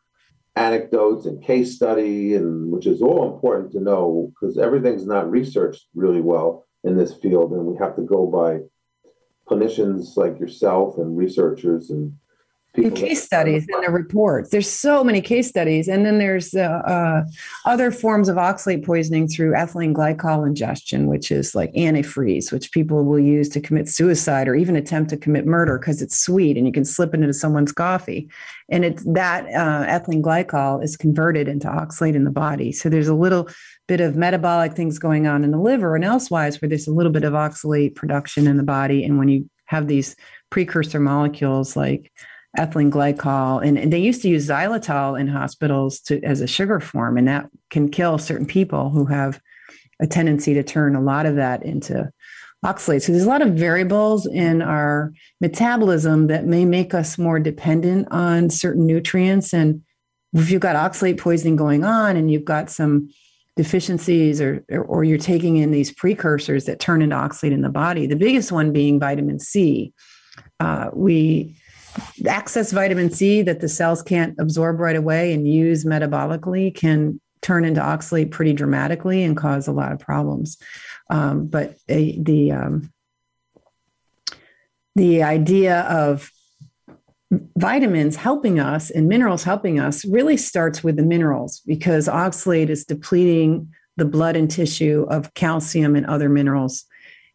anecdotes 0.57 1.26
and 1.26 1.42
case 1.42 1.76
study, 1.76 2.34
and 2.34 2.70
which 2.70 2.86
is 2.86 3.03
all 3.03 3.32
important 3.32 3.72
to 3.72 3.80
know 3.80 4.32
because 4.34 4.59
everything's 4.59 5.07
not 5.07 5.30
researched 5.30 5.86
really 5.94 6.20
well 6.20 6.66
in 6.84 6.96
this 6.96 7.14
field, 7.14 7.53
and 7.53 7.64
we 7.64 7.76
have 7.78 7.96
to 7.96 8.03
go 8.03 8.26
by 8.26 8.61
clinicians 9.49 10.16
like 10.16 10.38
yourself 10.38 10.99
and 10.99 11.16
researchers 11.16 11.90
and 11.90 12.12
and 12.74 12.94
case 12.94 13.24
studies 13.24 13.66
and 13.72 13.84
the 13.84 13.90
reports. 13.90 14.50
There's 14.50 14.70
so 14.70 15.02
many 15.02 15.20
case 15.20 15.48
studies, 15.48 15.88
and 15.88 16.04
then 16.04 16.18
there's 16.18 16.54
uh, 16.54 16.82
uh, 16.86 17.24
other 17.64 17.90
forms 17.90 18.28
of 18.28 18.36
oxalate 18.36 18.84
poisoning 18.84 19.26
through 19.26 19.52
ethylene 19.52 19.94
glycol 19.94 20.46
ingestion, 20.46 21.06
which 21.06 21.30
is 21.30 21.54
like 21.54 21.72
antifreeze, 21.72 22.52
which 22.52 22.70
people 22.72 23.04
will 23.04 23.18
use 23.18 23.48
to 23.50 23.60
commit 23.60 23.88
suicide 23.88 24.48
or 24.48 24.54
even 24.54 24.76
attempt 24.76 25.10
to 25.10 25.16
commit 25.16 25.46
murder 25.46 25.78
because 25.78 26.02
it's 26.02 26.18
sweet 26.18 26.56
and 26.56 26.66
you 26.66 26.72
can 26.72 26.84
slip 26.84 27.14
it 27.14 27.20
into 27.20 27.34
someone's 27.34 27.72
coffee, 27.72 28.28
and 28.68 28.84
it's 28.84 29.02
that 29.04 29.46
uh, 29.46 29.86
ethylene 29.86 30.22
glycol 30.22 30.82
is 30.82 30.96
converted 30.96 31.48
into 31.48 31.66
oxalate 31.68 32.14
in 32.14 32.24
the 32.24 32.30
body. 32.30 32.70
So 32.72 32.88
there's 32.88 33.08
a 33.08 33.14
little 33.14 33.48
bit 33.86 34.00
of 34.00 34.16
metabolic 34.16 34.74
things 34.74 34.98
going 34.98 35.26
on 35.26 35.42
in 35.42 35.50
the 35.50 35.58
liver 35.58 35.96
and 35.96 36.04
elsewise 36.04 36.60
where 36.60 36.68
there's 36.68 36.86
a 36.86 36.92
little 36.92 37.12
bit 37.12 37.24
of 37.24 37.32
oxalate 37.32 37.94
production 37.94 38.46
in 38.46 38.56
the 38.56 38.62
body, 38.62 39.04
and 39.04 39.18
when 39.18 39.28
you 39.28 39.48
have 39.64 39.86
these 39.86 40.16
precursor 40.50 40.98
molecules 40.98 41.76
like 41.76 42.10
ethylene 42.57 42.90
glycol 42.90 43.64
and, 43.64 43.78
and, 43.78 43.92
they 43.92 43.99
used 43.99 44.22
to 44.22 44.28
use 44.28 44.49
xylitol 44.49 45.20
in 45.20 45.28
hospitals 45.28 46.01
to 46.01 46.22
as 46.22 46.40
a 46.40 46.46
sugar 46.46 46.80
form 46.80 47.18
and 47.18 47.28
that 47.28 47.46
can 47.70 47.90
kill 47.90 48.16
certain 48.16 48.46
people 48.46 48.88
who 48.90 49.05
have 49.05 49.40
a 50.01 50.07
tendency 50.07 50.55
to 50.55 50.62
turn 50.62 50.96
a 50.96 51.01
lot 51.01 51.26
of 51.26 51.36
that 51.36 51.62
into 51.62 52.11
oxalate 52.64 53.03
so 53.03 53.12
there's 53.12 53.24
a 53.24 53.28
lot 53.28 53.42
of 53.42 53.55
variables 53.55 54.26
in 54.26 54.62
our 54.62 55.12
metabolism 55.40 56.26
that 56.26 56.46
may 56.46 56.64
make 56.64 56.94
us 56.94 57.18
more 57.18 57.38
dependent 57.38 58.09
on 58.11 58.51
certain 58.51 58.86
nutrients. 58.86 59.53
And 59.53 59.82
if 60.32 60.51
you've 60.51 60.61
got 60.61 60.76
oxalate 60.76 61.18
poisoning 61.18 61.57
going 61.57 61.84
on 61.84 62.16
and 62.16 62.30
you've 62.30 62.44
got 62.44 62.70
some 62.70 63.11
deficiencies 63.57 64.40
or, 64.40 64.64
or, 64.70 64.82
or 64.84 65.05
you're 65.05 65.18
taking 65.18 65.57
in 65.57 65.70
these 65.70 65.92
precursors 65.92 66.64
that 66.64 66.80
turn 66.80 67.03
into 67.03 67.16
oxalate 67.16 67.51
in 67.51 67.62
the 67.62 67.68
body 67.68 68.07
the 68.07 68.14
biggest 68.14 68.53
one 68.53 68.72
being 68.72 69.01
vitamin 69.01 69.40
c 69.40 69.92
uh, 70.61 70.90
we 70.94 71.57
excess 72.24 72.72
vitamin 72.72 73.11
C 73.11 73.43
that 73.43 73.61
the 73.61 73.68
cells 73.68 74.03
can't 74.03 74.39
absorb 74.39 74.80
right 74.80 74.97
away 74.97 75.32
and 75.32 75.47
use 75.47 75.84
metabolically 75.84 76.74
can 76.74 77.20
turn 77.41 77.64
into 77.64 77.80
oxalate 77.80 78.30
pretty 78.30 78.53
dramatically 78.53 79.22
and 79.22 79.36
cause 79.36 79.68
a 79.68 79.72
lot 79.72 79.93
of 79.93 79.99
problems. 79.99 80.59
Um, 81.11 81.47
but 81.47 81.76
the 81.86 82.53
um, 82.53 82.93
the 84.97 85.22
idea 85.22 85.82
of 85.82 86.30
vitamins 87.57 88.16
helping 88.16 88.59
us 88.59 88.91
and 88.91 89.07
minerals 89.07 89.45
helping 89.45 89.78
us 89.78 90.05
really 90.07 90.36
starts 90.36 90.82
with 90.82 90.97
the 90.97 91.03
minerals 91.03 91.61
because 91.66 92.09
oxalate 92.09 92.70
is 92.70 92.84
depleting 92.84 93.70
the 93.97 94.05
blood 94.05 94.34
and 94.34 94.51
tissue 94.51 95.07
of 95.11 95.34
calcium 95.34 95.95
and 95.95 96.07
other 96.07 96.28
minerals 96.28 96.84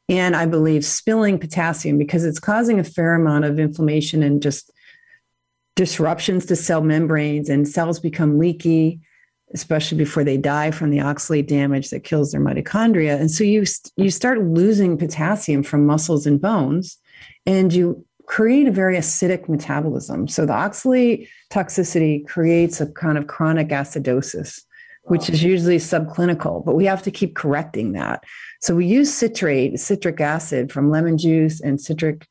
and 0.10 0.36
I 0.36 0.46
believe 0.46 0.86
spilling 0.86 1.40
potassium 1.40 1.98
because 1.98 2.26
it's 2.26 2.40
causing 2.40 2.80
a 2.80 2.84
fair 2.84 3.16
amount 3.16 3.46
of 3.46 3.60
inflammation 3.60 4.22
and 4.24 4.42
just 4.42 4.72
disruptions 5.76 6.46
to 6.48 6.56
cell 6.56 6.82
membranes, 6.82 7.50
and 7.50 7.68
cells 7.68 8.00
become 8.00 8.38
leaky, 8.38 9.00
especially 9.54 9.98
before 9.98 10.24
they 10.24 10.38
die 10.38 10.72
from 10.72 10.90
the 10.90 11.00
oxalate 11.00 11.48
damage 11.48 11.90
that 11.90 12.04
kills 12.04 12.32
their 12.32 12.42
mitochondria. 12.42 13.20
And 13.20 13.32
so 13.32 13.44
you 13.44 13.64
you 13.98 14.12
start 14.12 14.44
losing 14.44 14.98
potassium 14.98 15.64
from 15.64 15.86
muscles 15.86 16.26
and 16.26 16.40
bones, 16.40 16.98
and 17.46 17.74
you 17.74 18.06
create 18.26 18.68
a 18.68 18.72
very 18.72 18.98
acidic 18.98 19.50
metabolism. 19.50 20.28
So 20.28 20.46
the 20.46 20.54
oxalate 20.54 21.28
toxicity 21.52 22.26
creates 22.26 22.80
a 22.80 22.88
kind 22.88 23.18
of 23.18 23.28
chronic 23.28 23.70
acidosis, 23.70 24.62
which 25.04 25.30
is 25.30 25.44
usually 25.44 25.78
subclinical, 25.78 26.64
but 26.64 26.76
we 26.76 26.86
have 26.86 27.02
to 27.04 27.12
keep 27.12 27.36
correcting 27.36 27.94
that. 27.94 28.24
So 28.64 28.74
we 28.76 28.86
use 28.86 29.14
citrate, 29.14 29.78
citric 29.78 30.22
acid 30.22 30.72
from 30.72 30.90
lemon 30.90 31.18
juice 31.18 31.60
and 31.60 31.82
citric 31.82 32.26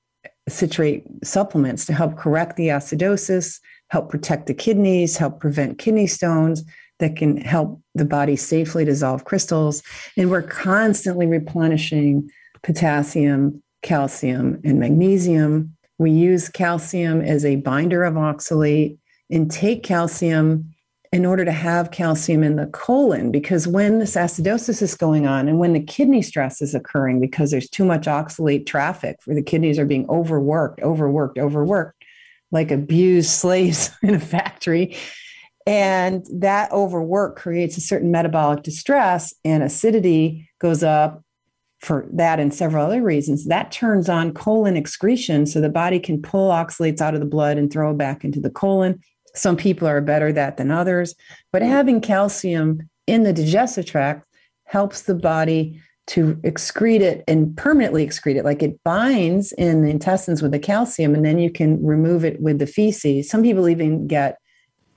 citrate 0.48 1.04
supplements 1.22 1.84
to 1.84 1.92
help 1.92 2.16
correct 2.16 2.56
the 2.56 2.68
acidosis, 2.68 3.60
help 3.88 4.08
protect 4.08 4.46
the 4.46 4.54
kidneys, 4.54 5.18
help 5.18 5.40
prevent 5.40 5.76
kidney 5.76 6.06
stones 6.06 6.64
that 7.00 7.16
can 7.16 7.36
help 7.36 7.82
the 7.94 8.06
body 8.06 8.34
safely 8.34 8.82
dissolve 8.82 9.26
crystals. 9.26 9.82
And 10.16 10.30
we're 10.30 10.40
constantly 10.40 11.26
replenishing 11.26 12.30
potassium, 12.62 13.62
calcium, 13.82 14.58
and 14.64 14.80
magnesium. 14.80 15.76
We 15.98 16.12
use 16.12 16.48
calcium 16.48 17.20
as 17.20 17.44
a 17.44 17.56
binder 17.56 18.04
of 18.04 18.14
oxalate 18.14 18.96
and 19.30 19.50
take 19.50 19.82
calcium 19.82 20.71
in 21.12 21.26
order 21.26 21.44
to 21.44 21.52
have 21.52 21.90
calcium 21.90 22.42
in 22.42 22.56
the 22.56 22.66
colon 22.66 23.30
because 23.30 23.68
when 23.68 23.98
this 23.98 24.16
acidosis 24.16 24.80
is 24.80 24.94
going 24.94 25.26
on 25.26 25.46
and 25.46 25.58
when 25.58 25.74
the 25.74 25.82
kidney 25.82 26.22
stress 26.22 26.62
is 26.62 26.74
occurring 26.74 27.20
because 27.20 27.50
there's 27.50 27.68
too 27.68 27.84
much 27.84 28.06
oxalate 28.06 28.66
traffic 28.66 29.18
where 29.24 29.36
the 29.36 29.42
kidneys 29.42 29.78
are 29.78 29.84
being 29.84 30.08
overworked 30.08 30.80
overworked 30.80 31.38
overworked 31.38 32.02
like 32.50 32.70
abused 32.70 33.30
slaves 33.42 33.90
in 34.02 34.14
a 34.14 34.20
factory 34.20 34.96
and 35.66 36.26
that 36.32 36.72
overwork 36.72 37.36
creates 37.36 37.76
a 37.76 37.80
certain 37.80 38.10
metabolic 38.10 38.62
distress 38.62 39.34
and 39.44 39.62
acidity 39.62 40.48
goes 40.58 40.82
up 40.82 41.22
for 41.78 42.08
that 42.12 42.38
and 42.38 42.54
several 42.54 42.86
other 42.86 43.02
reasons. 43.02 43.46
That 43.46 43.72
turns 43.72 44.08
on 44.08 44.34
colon 44.34 44.76
excretion 44.76 45.46
so 45.46 45.60
the 45.60 45.68
body 45.68 45.98
can 45.98 46.22
pull 46.22 46.50
oxalates 46.50 47.00
out 47.00 47.14
of 47.14 47.20
the 47.20 47.26
blood 47.26 47.58
and 47.58 47.72
throw 47.72 47.90
it 47.90 47.98
back 47.98 48.24
into 48.24 48.40
the 48.40 48.50
colon 48.50 49.00
some 49.34 49.56
people 49.56 49.88
are 49.88 50.00
better 50.00 50.28
at 50.28 50.34
that 50.36 50.56
than 50.56 50.70
others, 50.70 51.14
but 51.52 51.62
having 51.62 52.00
calcium 52.00 52.88
in 53.06 53.22
the 53.22 53.32
digestive 53.32 53.86
tract 53.86 54.26
helps 54.64 55.02
the 55.02 55.14
body 55.14 55.80
to 56.08 56.34
excrete 56.44 57.00
it 57.00 57.22
and 57.28 57.56
permanently 57.56 58.06
excrete 58.06 58.36
it. 58.36 58.44
Like 58.44 58.62
it 58.62 58.82
binds 58.84 59.52
in 59.52 59.82
the 59.82 59.90
intestines 59.90 60.42
with 60.42 60.52
the 60.52 60.58
calcium, 60.58 61.14
and 61.14 61.24
then 61.24 61.38
you 61.38 61.50
can 61.50 61.84
remove 61.84 62.24
it 62.24 62.40
with 62.40 62.58
the 62.58 62.66
feces. 62.66 63.30
Some 63.30 63.42
people 63.42 63.68
even 63.68 64.06
get 64.06 64.38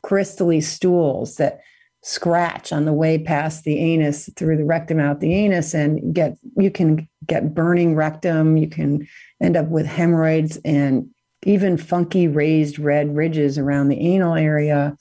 crystally 0.03 0.63
stools 0.63 1.35
that 1.35 1.61
scratch 2.03 2.71
on 2.71 2.85
the 2.85 2.93
way 2.93 3.17
past 3.17 3.63
the 3.63 3.79
anus 3.79 4.29
through 4.35 4.57
the 4.57 4.63
rectum 4.63 4.99
out 4.99 5.19
the 5.21 5.33
anus 5.33 5.73
and 5.73 6.13
get 6.13 6.37
you 6.55 6.69
can 6.69 7.09
get 7.25 7.55
burning 7.55 7.95
rectum 7.95 8.57
you 8.57 8.69
can 8.69 9.07
end 9.41 9.57
up 9.57 9.67
with 9.69 9.87
hemorrhoids 9.87 10.57
and 10.63 11.09
even 11.45 11.77
funky 11.77 12.27
raised 12.27 12.79
red 12.79 13.15
ridges 13.15 13.57
around 13.57 13.87
the 13.87 13.99
anal 13.99 14.35
area 14.35 14.97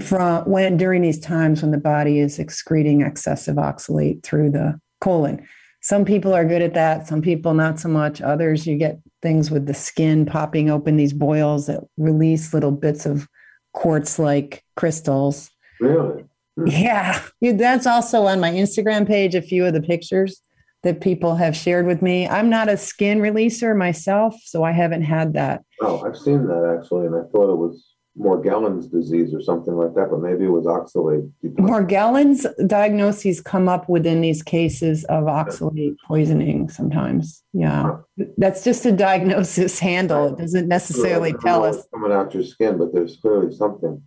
from 0.00 0.48
when 0.48 0.76
during 0.76 1.02
these 1.02 1.20
times 1.20 1.60
when 1.60 1.70
the 1.70 1.78
body 1.78 2.18
is 2.18 2.38
excreting 2.38 3.02
excessive 3.02 3.56
oxalate 3.56 4.22
through 4.22 4.50
the 4.50 4.80
colon. 5.00 5.46
Some 5.82 6.04
people 6.04 6.32
are 6.32 6.44
good 6.44 6.62
at 6.62 6.74
that, 6.74 7.08
some 7.08 7.20
people 7.20 7.54
not 7.54 7.80
so 7.80 7.88
much. 7.88 8.22
Others, 8.22 8.66
you 8.66 8.76
get 8.78 9.00
things 9.20 9.50
with 9.50 9.66
the 9.66 9.74
skin 9.74 10.24
popping 10.24 10.70
open, 10.70 10.96
these 10.96 11.12
boils 11.12 11.66
that 11.66 11.80
release 11.96 12.54
little 12.54 12.70
bits 12.70 13.04
of 13.04 13.28
quartz 13.74 14.18
like 14.18 14.64
crystals. 14.76 15.50
Really? 15.80 16.24
Hmm. 16.56 16.66
Yeah. 16.68 17.20
That's 17.40 17.86
also 17.86 18.26
on 18.26 18.38
my 18.38 18.52
Instagram 18.52 19.06
page, 19.06 19.34
a 19.34 19.42
few 19.42 19.66
of 19.66 19.74
the 19.74 19.82
pictures 19.82 20.40
that 20.82 21.00
people 21.00 21.36
have 21.36 21.56
shared 21.56 21.86
with 21.86 22.02
me. 22.02 22.28
I'm 22.28 22.50
not 22.50 22.68
a 22.68 22.76
skin 22.76 23.20
releaser 23.20 23.76
myself, 23.76 24.34
so 24.44 24.64
I 24.64 24.72
haven't 24.72 25.02
had 25.02 25.34
that. 25.34 25.62
Oh, 25.80 26.04
I've 26.04 26.16
seen 26.16 26.46
that 26.46 26.78
actually, 26.78 27.06
and 27.06 27.14
I 27.14 27.22
thought 27.30 27.52
it 27.52 27.56
was 27.56 27.92
Morgellons 28.18 28.90
disease 28.90 29.32
or 29.32 29.40
something 29.40 29.74
like 29.74 29.94
that, 29.94 30.10
but 30.10 30.20
maybe 30.20 30.44
it 30.44 30.48
was 30.48 30.66
oxalate. 30.66 31.30
Morgellons 31.56 32.46
diagnoses 32.66 33.40
come 33.40 33.68
up 33.68 33.88
within 33.88 34.20
these 34.20 34.42
cases 34.42 35.04
of 35.04 35.24
oxalate 35.24 35.96
poisoning 36.06 36.68
sometimes. 36.68 37.42
Yeah. 37.52 37.98
That's 38.36 38.64
just 38.64 38.84
a 38.84 38.92
diagnosis 38.92 39.78
handle. 39.78 40.34
It 40.34 40.38
doesn't 40.38 40.68
necessarily 40.68 41.32
tell 41.32 41.64
us. 41.64 41.86
Coming 41.94 42.12
out 42.12 42.34
your 42.34 42.44
skin, 42.44 42.76
but 42.76 42.92
there's 42.92 43.16
clearly 43.16 43.54
something. 43.54 44.02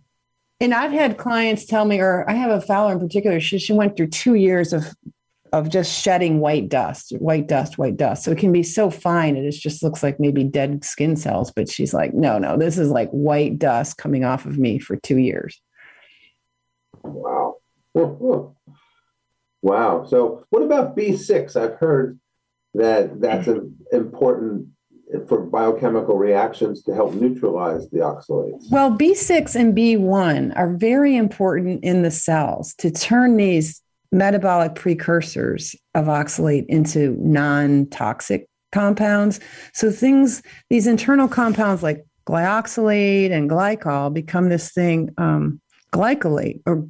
And 0.60 0.72
I've 0.72 0.92
had 0.92 1.18
clients 1.18 1.66
tell 1.66 1.84
me, 1.84 2.00
or 2.00 2.28
I 2.30 2.34
have 2.34 2.50
a 2.50 2.60
Fowler 2.60 2.92
in 2.92 3.00
particular, 3.00 3.40
she, 3.40 3.58
she 3.58 3.72
went 3.72 3.96
through 3.96 4.08
two 4.08 4.34
years 4.34 4.72
of 4.72 4.94
of 5.52 5.68
just 5.68 5.92
shedding 5.92 6.40
white 6.40 6.68
dust, 6.68 7.12
white 7.18 7.46
dust, 7.46 7.78
white 7.78 7.96
dust. 7.96 8.24
So 8.24 8.30
it 8.30 8.38
can 8.38 8.52
be 8.52 8.62
so 8.62 8.90
fine. 8.90 9.36
It 9.36 9.50
just 9.50 9.82
looks 9.82 10.02
like 10.02 10.20
maybe 10.20 10.44
dead 10.44 10.84
skin 10.84 11.16
cells. 11.16 11.50
But 11.50 11.68
she's 11.68 11.94
like, 11.94 12.14
no, 12.14 12.38
no, 12.38 12.56
this 12.56 12.78
is 12.78 12.90
like 12.90 13.10
white 13.10 13.58
dust 13.58 13.96
coming 13.96 14.24
off 14.24 14.46
of 14.46 14.58
me 14.58 14.78
for 14.78 14.96
two 14.96 15.18
years. 15.18 15.60
Wow. 17.02 17.56
wow. 19.62 20.04
So 20.08 20.44
what 20.50 20.62
about 20.62 20.96
B6? 20.96 21.56
I've 21.56 21.78
heard 21.78 22.18
that 22.74 23.20
that's 23.20 23.46
an 23.46 23.76
important 23.92 24.68
for 25.28 25.40
biochemical 25.40 26.18
reactions 26.18 26.82
to 26.82 26.94
help 26.94 27.14
neutralize 27.14 27.88
the 27.90 27.98
oxalates. 27.98 28.70
Well, 28.70 28.90
B6 28.90 29.54
and 29.54 29.76
B1 29.76 30.56
are 30.56 30.74
very 30.74 31.16
important 31.16 31.84
in 31.84 32.02
the 32.02 32.10
cells 32.10 32.74
to 32.78 32.90
turn 32.90 33.36
these 33.36 33.80
metabolic 34.16 34.74
precursors 34.74 35.74
of 35.94 36.06
oxalate 36.06 36.66
into 36.68 37.16
non-toxic 37.20 38.48
compounds. 38.72 39.40
So 39.72 39.90
things, 39.90 40.42
these 40.70 40.86
internal 40.86 41.28
compounds 41.28 41.82
like 41.82 42.04
glyoxylate 42.26 43.30
and 43.30 43.48
glycol 43.48 44.12
become 44.12 44.48
this 44.48 44.72
thing, 44.72 45.14
um, 45.18 45.60
glycolate 45.92 46.60
or 46.66 46.86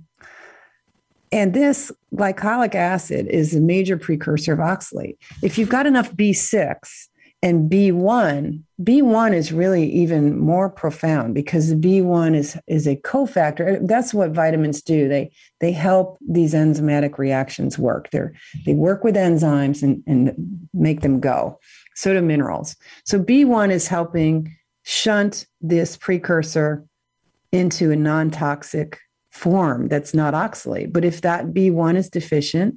and 1.33 1.53
this 1.53 1.93
glycolic 2.14 2.74
acid 2.74 3.27
is 3.27 3.55
a 3.55 3.61
major 3.61 3.97
precursor 3.99 4.53
of 4.53 4.61
oxalate. 4.61 5.16
If 5.43 5.59
you've 5.59 5.68
got 5.68 5.87
enough 5.87 6.12
B6 6.12 7.09
and 7.43 7.70
B1, 7.70 8.62
B1 8.82 9.34
is 9.34 9.53
really 9.53 9.91
even 9.93 10.39
more 10.39 10.70
profound 10.70 11.34
because 11.34 11.68
the 11.68 11.76
B1 11.76 12.34
is, 12.34 12.59
is 12.66 12.87
a 12.87 12.97
cofactor. 12.97 13.87
That's 13.87 14.14
what 14.14 14.30
vitamins 14.30 14.82
do. 14.82 15.09
They 15.09 15.30
they 15.61 15.72
help 15.72 16.18
these 16.26 16.55
enzymatic 16.55 17.18
reactions 17.18 17.78
work. 17.78 18.11
They're, 18.11 18.32
they 18.64 18.74
work 18.74 19.05
with 19.05 19.16
enzymes 19.16 19.82
and, 19.82 20.03
and 20.07 20.68
make 20.72 21.03
them 21.03 21.20
go. 21.20 21.59
So 21.95 22.12
do 22.12 22.20
minerals. 22.20 22.76
So 23.05 23.22
B1 23.22 23.70
is 23.70 23.87
helping 23.87 24.55
shunt 24.82 25.47
this 25.61 25.97
precursor 25.97 26.84
into 27.53 27.91
a 27.91 27.97
non-toxic 27.97 28.99
form 29.30 29.89
that's 29.89 30.14
not 30.14 30.34
oxalate. 30.34 30.93
But 30.93 31.05
if 31.05 31.20
that 31.20 31.47
B1 31.49 31.97
is 31.97 32.11
deficient, 32.11 32.76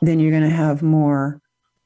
then 0.00 0.18
you're 0.20 0.30
going 0.30 0.42
to 0.42 0.50
have 0.50 0.82
more 0.82 1.40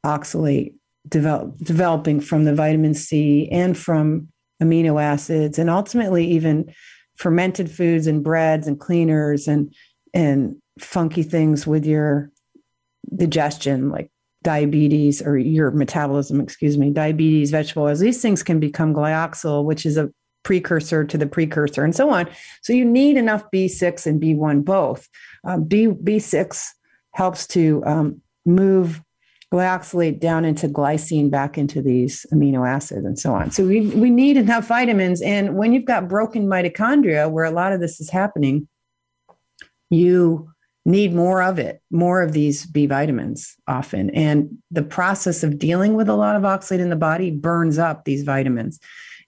oxalate 0.04 0.74
develop, 1.06 1.56
developing 1.58 2.20
from 2.20 2.44
the 2.44 2.54
vitamin 2.54 2.94
C 2.94 3.48
and 3.50 3.76
from 3.76 4.28
amino 4.62 5.02
acids, 5.02 5.58
and 5.58 5.70
ultimately 5.70 6.26
even 6.26 6.72
fermented 7.16 7.70
foods 7.70 8.06
and 8.06 8.22
breads 8.22 8.66
and 8.66 8.78
cleaners 8.78 9.48
and 9.48 9.74
and 10.14 10.56
funky 10.78 11.22
things 11.22 11.66
with 11.66 11.84
your 11.84 12.30
digestion, 13.14 13.90
like 13.90 14.10
diabetes 14.42 15.20
or 15.20 15.36
your 15.36 15.70
metabolism, 15.70 16.40
excuse 16.40 16.78
me, 16.78 16.90
diabetes, 16.90 17.50
vegetable 17.50 17.84
oils. 17.84 18.00
These 18.00 18.22
things 18.22 18.42
can 18.42 18.60
become 18.60 18.94
glyoxal, 18.94 19.64
which 19.64 19.84
is 19.84 19.96
a 19.96 20.10
precursor 20.44 21.04
to 21.04 21.18
the 21.18 21.26
precursor 21.26 21.84
and 21.84 21.94
so 21.94 22.10
on. 22.10 22.28
So 22.62 22.72
you 22.72 22.84
need 22.84 23.16
enough 23.16 23.44
B6 23.52 24.06
and 24.06 24.20
B1 24.20 24.64
both. 24.64 25.08
Um, 25.44 25.64
B, 25.64 25.88
B6 25.88 26.64
helps 27.12 27.46
to 27.48 27.82
um, 27.84 28.22
move 28.46 29.02
glyoxylate 29.52 30.20
down 30.20 30.44
into 30.44 30.68
glycine 30.68 31.30
back 31.30 31.56
into 31.56 31.80
these 31.80 32.26
amino 32.32 32.68
acids 32.68 33.04
and 33.04 33.18
so 33.18 33.32
on. 33.32 33.50
So 33.50 33.66
we, 33.66 33.88
we 33.88 34.10
need 34.10 34.36
enough 34.36 34.66
vitamins. 34.66 35.22
And 35.22 35.56
when 35.56 35.72
you've 35.72 35.86
got 35.86 36.08
broken 36.08 36.46
mitochondria, 36.46 37.30
where 37.30 37.44
a 37.44 37.50
lot 37.50 37.72
of 37.72 37.80
this 37.80 38.00
is 38.00 38.10
happening, 38.10 38.68
you 39.90 40.50
need 40.84 41.14
more 41.14 41.42
of 41.42 41.58
it, 41.58 41.80
more 41.90 42.22
of 42.22 42.32
these 42.32 42.66
B 42.66 42.86
vitamins 42.86 43.56
often. 43.66 44.10
And 44.10 44.50
the 44.70 44.82
process 44.82 45.42
of 45.42 45.58
dealing 45.58 45.94
with 45.94 46.08
a 46.08 46.16
lot 46.16 46.36
of 46.36 46.42
oxalate 46.42 46.80
in 46.80 46.90
the 46.90 46.96
body 46.96 47.30
burns 47.30 47.78
up 47.78 48.04
these 48.04 48.22
vitamins. 48.22 48.78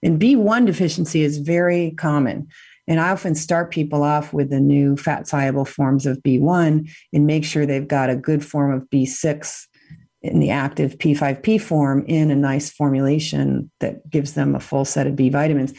And 0.03 0.19
B1 0.19 0.65
deficiency 0.65 1.23
is 1.23 1.37
very 1.37 1.91
common. 1.91 2.47
And 2.87 2.99
I 2.99 3.09
often 3.11 3.35
start 3.35 3.71
people 3.71 4.03
off 4.03 4.33
with 4.33 4.49
the 4.49 4.59
new 4.59 4.97
fat 4.97 5.27
soluble 5.27 5.65
forms 5.65 6.05
of 6.05 6.17
B1 6.17 6.89
and 7.13 7.27
make 7.27 7.45
sure 7.45 7.65
they've 7.65 7.87
got 7.87 8.09
a 8.09 8.15
good 8.15 8.43
form 8.43 8.73
of 8.73 8.89
B6 8.89 9.67
in 10.21 10.39
the 10.39 10.51
active 10.51 10.97
P5P 10.97 11.59
form 11.59 12.05
in 12.07 12.31
a 12.31 12.35
nice 12.35 12.69
formulation 12.69 13.71
that 13.79 14.07
gives 14.09 14.33
them 14.33 14.55
a 14.55 14.59
full 14.59 14.85
set 14.85 15.07
of 15.07 15.15
B 15.15 15.29
vitamins. 15.29 15.73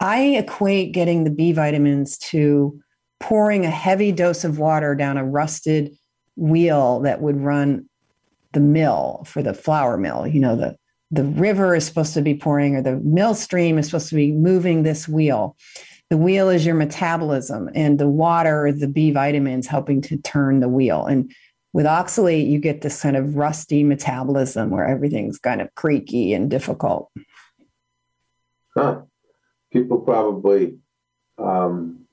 I 0.00 0.36
equate 0.36 0.92
getting 0.92 1.24
the 1.24 1.30
B 1.30 1.52
vitamins 1.52 2.18
to 2.18 2.78
pouring 3.18 3.64
a 3.64 3.70
heavy 3.70 4.12
dose 4.12 4.44
of 4.44 4.58
water 4.58 4.94
down 4.94 5.16
a 5.16 5.24
rusted 5.24 5.96
wheel 6.36 7.00
that 7.00 7.22
would 7.22 7.40
run 7.40 7.88
the 8.52 8.60
mill 8.60 9.22
for 9.26 9.42
the 9.42 9.54
flour 9.54 9.96
mill, 9.96 10.26
you 10.26 10.40
know, 10.40 10.56
the 10.56 10.76
the 11.12 11.24
river 11.24 11.74
is 11.74 11.86
supposed 11.86 12.14
to 12.14 12.22
be 12.22 12.34
pouring 12.34 12.74
or 12.74 12.82
the 12.82 12.96
mill 13.04 13.34
stream 13.34 13.78
is 13.78 13.86
supposed 13.86 14.08
to 14.08 14.16
be 14.16 14.32
moving 14.32 14.82
this 14.82 15.06
wheel. 15.06 15.56
The 16.10 16.16
wheel 16.16 16.48
is 16.48 16.66
your 16.66 16.74
metabolism, 16.74 17.70
and 17.74 17.98
the 17.98 18.08
water 18.08 18.72
the 18.72 18.88
B 18.88 19.10
vitamins 19.10 19.66
helping 19.66 20.00
to 20.02 20.16
turn 20.18 20.60
the 20.60 20.68
wheel. 20.68 21.04
And 21.04 21.32
with 21.76 21.84
oxalate, 21.84 22.48
you 22.48 22.58
get 22.58 22.80
this 22.80 23.02
kind 23.02 23.18
of 23.18 23.36
rusty 23.36 23.84
metabolism 23.84 24.70
where 24.70 24.86
everything's 24.86 25.38
kind 25.38 25.60
of 25.60 25.68
creaky 25.74 26.32
and 26.32 26.48
difficult. 26.48 27.10
Huh. 28.74 29.02
People 29.70 29.98
probably 30.00 30.78
um, 31.36 32.06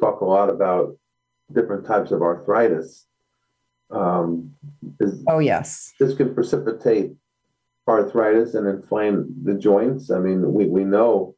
talk 0.00 0.22
a 0.22 0.24
lot 0.24 0.48
about 0.48 0.96
different 1.52 1.84
types 1.84 2.12
of 2.12 2.22
arthritis. 2.22 3.04
Um, 3.90 4.54
is, 5.00 5.22
oh, 5.28 5.40
yes. 5.40 5.92
This 6.00 6.14
can 6.14 6.34
precipitate 6.34 7.12
arthritis 7.86 8.54
and 8.54 8.66
inflame 8.66 9.34
the 9.44 9.52
joints. 9.52 10.10
I 10.10 10.18
mean, 10.18 10.50
we, 10.50 10.64
we 10.64 10.84
know, 10.84 11.34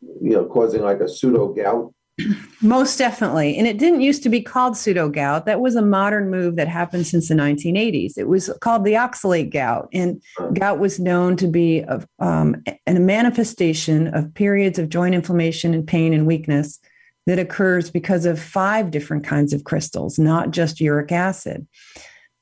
you 0.00 0.30
know, 0.30 0.44
causing 0.46 0.82
like 0.82 0.98
a 0.98 1.08
pseudo 1.08 1.54
gout. 1.54 1.94
Most 2.62 2.96
definitely. 2.96 3.56
And 3.58 3.66
it 3.66 3.78
didn't 3.78 4.00
used 4.00 4.22
to 4.22 4.28
be 4.28 4.40
called 4.40 4.76
pseudo 4.76 5.08
gout. 5.08 5.46
That 5.46 5.60
was 5.60 5.74
a 5.74 5.82
modern 5.82 6.30
move 6.30 6.56
that 6.56 6.68
happened 6.68 7.06
since 7.06 7.28
the 7.28 7.34
1980s. 7.34 8.16
It 8.16 8.28
was 8.28 8.50
called 8.60 8.84
the 8.84 8.92
oxalate 8.92 9.50
gout. 9.50 9.88
And 9.92 10.22
gout 10.54 10.78
was 10.78 11.00
known 11.00 11.36
to 11.36 11.48
be 11.48 11.84
um, 12.20 12.62
a 12.86 12.94
manifestation 12.94 14.08
of 14.08 14.32
periods 14.34 14.78
of 14.78 14.88
joint 14.88 15.14
inflammation 15.14 15.74
and 15.74 15.86
pain 15.86 16.12
and 16.12 16.26
weakness 16.26 16.78
that 17.26 17.38
occurs 17.38 17.90
because 17.90 18.26
of 18.26 18.38
five 18.38 18.90
different 18.90 19.24
kinds 19.24 19.52
of 19.52 19.64
crystals, 19.64 20.18
not 20.18 20.50
just 20.50 20.80
uric 20.80 21.10
acid. 21.10 21.66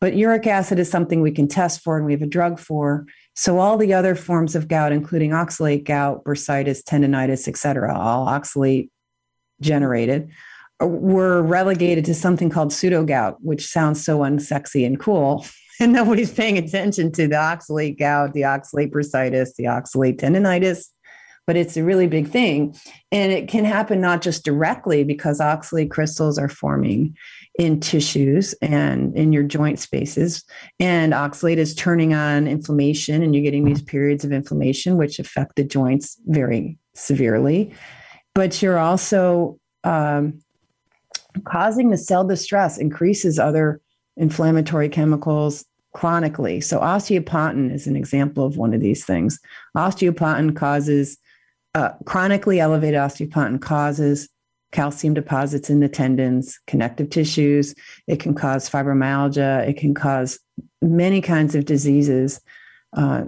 But 0.00 0.16
uric 0.16 0.48
acid 0.48 0.80
is 0.80 0.90
something 0.90 1.20
we 1.20 1.30
can 1.30 1.46
test 1.46 1.80
for 1.82 1.96
and 1.96 2.04
we 2.04 2.12
have 2.12 2.22
a 2.22 2.26
drug 2.26 2.58
for. 2.58 3.06
So 3.36 3.58
all 3.58 3.78
the 3.78 3.94
other 3.94 4.16
forms 4.16 4.56
of 4.56 4.66
gout, 4.66 4.90
including 4.90 5.30
oxalate 5.30 5.84
gout, 5.84 6.24
bursitis, 6.24 6.82
tendonitis, 6.82 7.46
et 7.46 7.56
cetera, 7.56 7.96
all 7.96 8.26
oxalate 8.26 8.88
generated, 9.62 10.30
uh, 10.82 10.86
were 10.86 11.42
relegated 11.42 12.04
to 12.04 12.14
something 12.14 12.50
called 12.50 12.72
pseudo 12.72 13.04
gout, 13.04 13.38
which 13.40 13.66
sounds 13.66 14.04
so 14.04 14.18
unsexy 14.20 14.86
and 14.86 15.00
cool. 15.00 15.46
And 15.80 15.94
nobody's 15.94 16.32
paying 16.32 16.58
attention 16.58 17.10
to 17.12 17.26
the 17.26 17.34
oxalate 17.34 17.98
gout, 17.98 18.34
the 18.34 18.42
oxalate 18.42 18.92
bursitis, 18.92 19.56
the 19.56 19.64
oxalate 19.64 20.20
tendonitis, 20.20 20.86
but 21.46 21.56
it's 21.56 21.76
a 21.76 21.82
really 21.82 22.06
big 22.06 22.28
thing. 22.28 22.76
And 23.10 23.32
it 23.32 23.48
can 23.48 23.64
happen 23.64 24.00
not 24.00 24.22
just 24.22 24.44
directly 24.44 25.02
because 25.02 25.40
oxalate 25.40 25.90
crystals 25.90 26.38
are 26.38 26.48
forming 26.48 27.16
in 27.58 27.80
tissues 27.80 28.54
and 28.62 29.16
in 29.16 29.32
your 29.32 29.42
joint 29.42 29.78
spaces. 29.78 30.44
And 30.78 31.12
oxalate 31.12 31.56
is 31.56 31.74
turning 31.74 32.14
on 32.14 32.46
inflammation, 32.46 33.22
and 33.22 33.34
you're 33.34 33.44
getting 33.44 33.64
these 33.64 33.82
periods 33.82 34.24
of 34.24 34.32
inflammation, 34.32 34.96
which 34.96 35.18
affect 35.18 35.56
the 35.56 35.64
joints 35.64 36.18
very 36.26 36.78
severely. 36.94 37.74
But 38.34 38.62
you're 38.62 38.78
also 38.78 39.58
um, 39.84 40.40
causing 41.44 41.90
the 41.90 41.98
cell 41.98 42.24
distress, 42.24 42.78
increases 42.78 43.38
other 43.38 43.80
inflammatory 44.16 44.88
chemicals 44.88 45.64
chronically. 45.92 46.60
So, 46.60 46.80
osteopontin 46.80 47.72
is 47.72 47.86
an 47.86 47.96
example 47.96 48.44
of 48.44 48.56
one 48.56 48.74
of 48.74 48.80
these 48.80 49.04
things. 49.04 49.38
Osteopontin 49.76 50.56
causes 50.56 51.18
uh, 51.74 51.90
chronically 52.04 52.60
elevated 52.60 52.98
osteopontin 52.98 53.60
causes 53.60 54.28
calcium 54.72 55.12
deposits 55.14 55.70
in 55.70 55.80
the 55.80 55.88
tendons, 55.88 56.58
connective 56.66 57.10
tissues. 57.10 57.74
It 58.06 58.20
can 58.20 58.34
cause 58.34 58.68
fibromyalgia. 58.68 59.68
It 59.68 59.76
can 59.76 59.94
cause 59.94 60.40
many 60.80 61.20
kinds 61.20 61.54
of 61.54 61.66
diseases, 61.66 62.40
uh, 62.94 63.24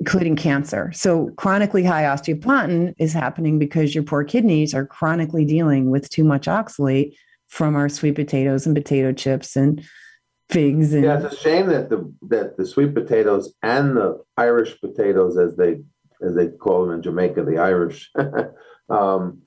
including 0.00 0.36
cancer. 0.36 0.92
So, 0.92 1.30
chronically 1.36 1.84
high 1.84 2.04
osteopontin 2.04 2.94
is 2.98 3.12
happening 3.12 3.58
because 3.58 3.94
your 3.94 4.04
poor 4.04 4.24
kidneys 4.24 4.74
are 4.74 4.86
chronically 4.86 5.44
dealing 5.44 5.90
with 5.90 6.08
too 6.10 6.24
much 6.24 6.46
oxalate 6.46 7.14
from 7.48 7.76
our 7.76 7.88
sweet 7.88 8.14
potatoes 8.14 8.66
and 8.66 8.74
potato 8.74 9.12
chips 9.12 9.56
and 9.56 9.84
figs. 10.50 10.92
And 10.92 11.04
yeah, 11.04 11.24
it's 11.24 11.34
a 11.34 11.38
shame 11.38 11.66
that 11.66 11.90
the 11.90 12.12
that 12.28 12.56
the 12.56 12.66
sweet 12.66 12.94
potatoes 12.94 13.54
and 13.62 13.96
the 13.96 14.22
Irish 14.36 14.80
potatoes, 14.80 15.36
as 15.36 15.56
they 15.56 15.80
as 16.22 16.34
they 16.34 16.48
call 16.48 16.84
them 16.84 16.94
in 16.94 17.02
Jamaica, 17.02 17.44
the 17.44 17.58
Irish. 17.58 18.10
um, 18.88 19.42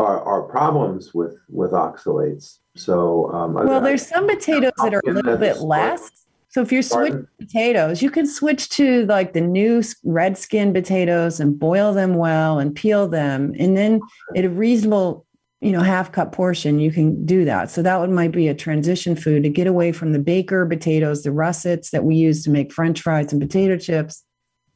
are, 0.00 0.22
are 0.22 0.42
problems 0.42 1.12
with 1.12 1.38
with 1.48 1.72
oxalates. 1.72 2.58
So 2.74 3.30
um, 3.32 3.54
well, 3.54 3.80
there's 3.80 4.06
some 4.06 4.26
potatoes 4.26 4.72
that 4.78 4.94
are 4.94 5.02
a 5.06 5.12
little 5.12 5.36
bit 5.36 5.58
less. 5.58 6.10
So 6.50 6.60
if 6.62 6.72
you're 6.72 6.82
switching 6.82 7.28
potatoes, 7.38 8.02
you 8.02 8.10
can 8.10 8.26
switch 8.26 8.68
to 8.70 9.06
like 9.06 9.34
the 9.34 9.40
new 9.40 9.84
red 10.02 10.36
skin 10.36 10.72
potatoes 10.72 11.38
and 11.38 11.56
boil 11.56 11.94
them 11.94 12.14
well 12.16 12.58
and 12.58 12.74
peel 12.74 13.06
them, 13.06 13.54
and 13.56 13.76
then 13.76 14.00
at 14.36 14.44
a 14.44 14.50
reasonable 14.50 15.26
you 15.60 15.70
know 15.70 15.82
half 15.82 16.10
cup 16.10 16.32
portion 16.32 16.80
you 16.80 16.90
can 16.90 17.24
do 17.24 17.44
that. 17.44 17.70
So 17.70 17.82
that 17.82 18.00
would 18.00 18.10
might 18.10 18.32
be 18.32 18.48
a 18.48 18.54
transition 18.54 19.14
food 19.14 19.44
to 19.44 19.48
get 19.48 19.68
away 19.68 19.92
from 19.92 20.12
the 20.12 20.18
baker 20.18 20.66
potatoes 20.66 21.22
the 21.22 21.30
russets 21.30 21.90
that 21.90 22.02
we 22.02 22.16
use 22.16 22.42
to 22.44 22.50
make 22.50 22.72
french 22.72 23.00
fries 23.00 23.32
and 23.32 23.40
potato 23.40 23.76
chips. 23.76 24.24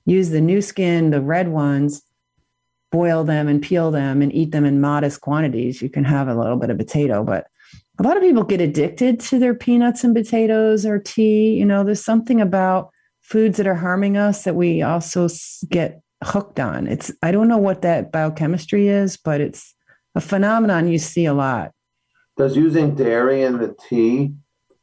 Use 0.07 0.31
the 0.31 0.41
new 0.41 0.63
skin 0.63 1.11
the 1.11 1.21
red 1.21 1.49
ones 1.49 2.03
boil 2.93 3.25
them 3.25 3.49
and 3.49 3.61
peel 3.61 3.91
them 3.91 4.23
and 4.23 4.33
eat 4.33 4.53
them 4.53 4.65
in 4.65 4.81
modest 4.81 5.21
quantities. 5.21 5.83
You 5.83 5.89
can 5.89 6.05
have 6.05 6.29
a 6.29 6.35
little 6.37 6.57
bit 6.57 6.71
of 6.71 6.79
potato 6.79 7.25
but 7.25 7.49
a 7.99 8.03
lot 8.03 8.17
of 8.17 8.23
people 8.23 8.43
get 8.43 8.61
addicted 8.61 9.21
to 9.21 9.39
their 9.39 9.55
peanuts 9.55 10.05
and 10.05 10.15
potatoes 10.15 10.85
or 10.85 10.99
tea 10.99 11.55
you 11.55 11.65
know 11.65 11.85
there's 11.85 12.05
something 12.05 12.41
about 12.41 12.91
foods 13.23 13.57
that 13.57 13.67
are 13.67 13.75
harming 13.75 14.17
us 14.17 14.45
that 14.45 14.57
we 14.57 14.83
also 14.83 15.29
get 15.69 16.01
hooked 16.23 16.59
on 16.59 16.87
it's 16.87 17.13
i 17.23 17.31
don't 17.31 17.49
know 17.49 17.59
what 17.59 17.83
that 17.83 18.11
biochemistry 18.11 18.89
is 18.89 19.17
but 19.17 19.41
it's 19.41 19.75
a 20.15 20.21
phenomenon 20.21 20.89
you 20.89 20.99
see 20.99 21.27
a 21.27 21.35
lot. 21.35 21.73
Does 22.37 22.57
using 22.57 22.95
dairy 22.95 23.43
in 23.43 23.59
the 23.59 23.77
tea, 23.89 24.33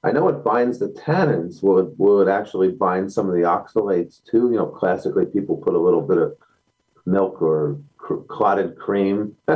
I 0.04 0.12
know 0.12 0.28
it 0.30 0.44
binds 0.44 0.80
the 0.80 0.90
tannins. 0.90 1.62
Will 1.62 2.22
it 2.22 2.28
actually 2.28 2.70
bind 2.70 3.12
some 3.12 3.28
of 3.30 3.36
the 3.36 3.42
oxalates 3.42 4.24
too? 4.24 4.50
You 4.52 4.58
know, 4.58 4.66
classically 4.66 5.26
people 5.26 5.58
put 5.58 5.76
a 5.76 5.80
little 5.80 6.02
bit 6.02 6.18
of 6.18 6.36
milk 7.06 7.42
or 7.42 7.80
clotted 8.28 8.78
cream 8.78 9.36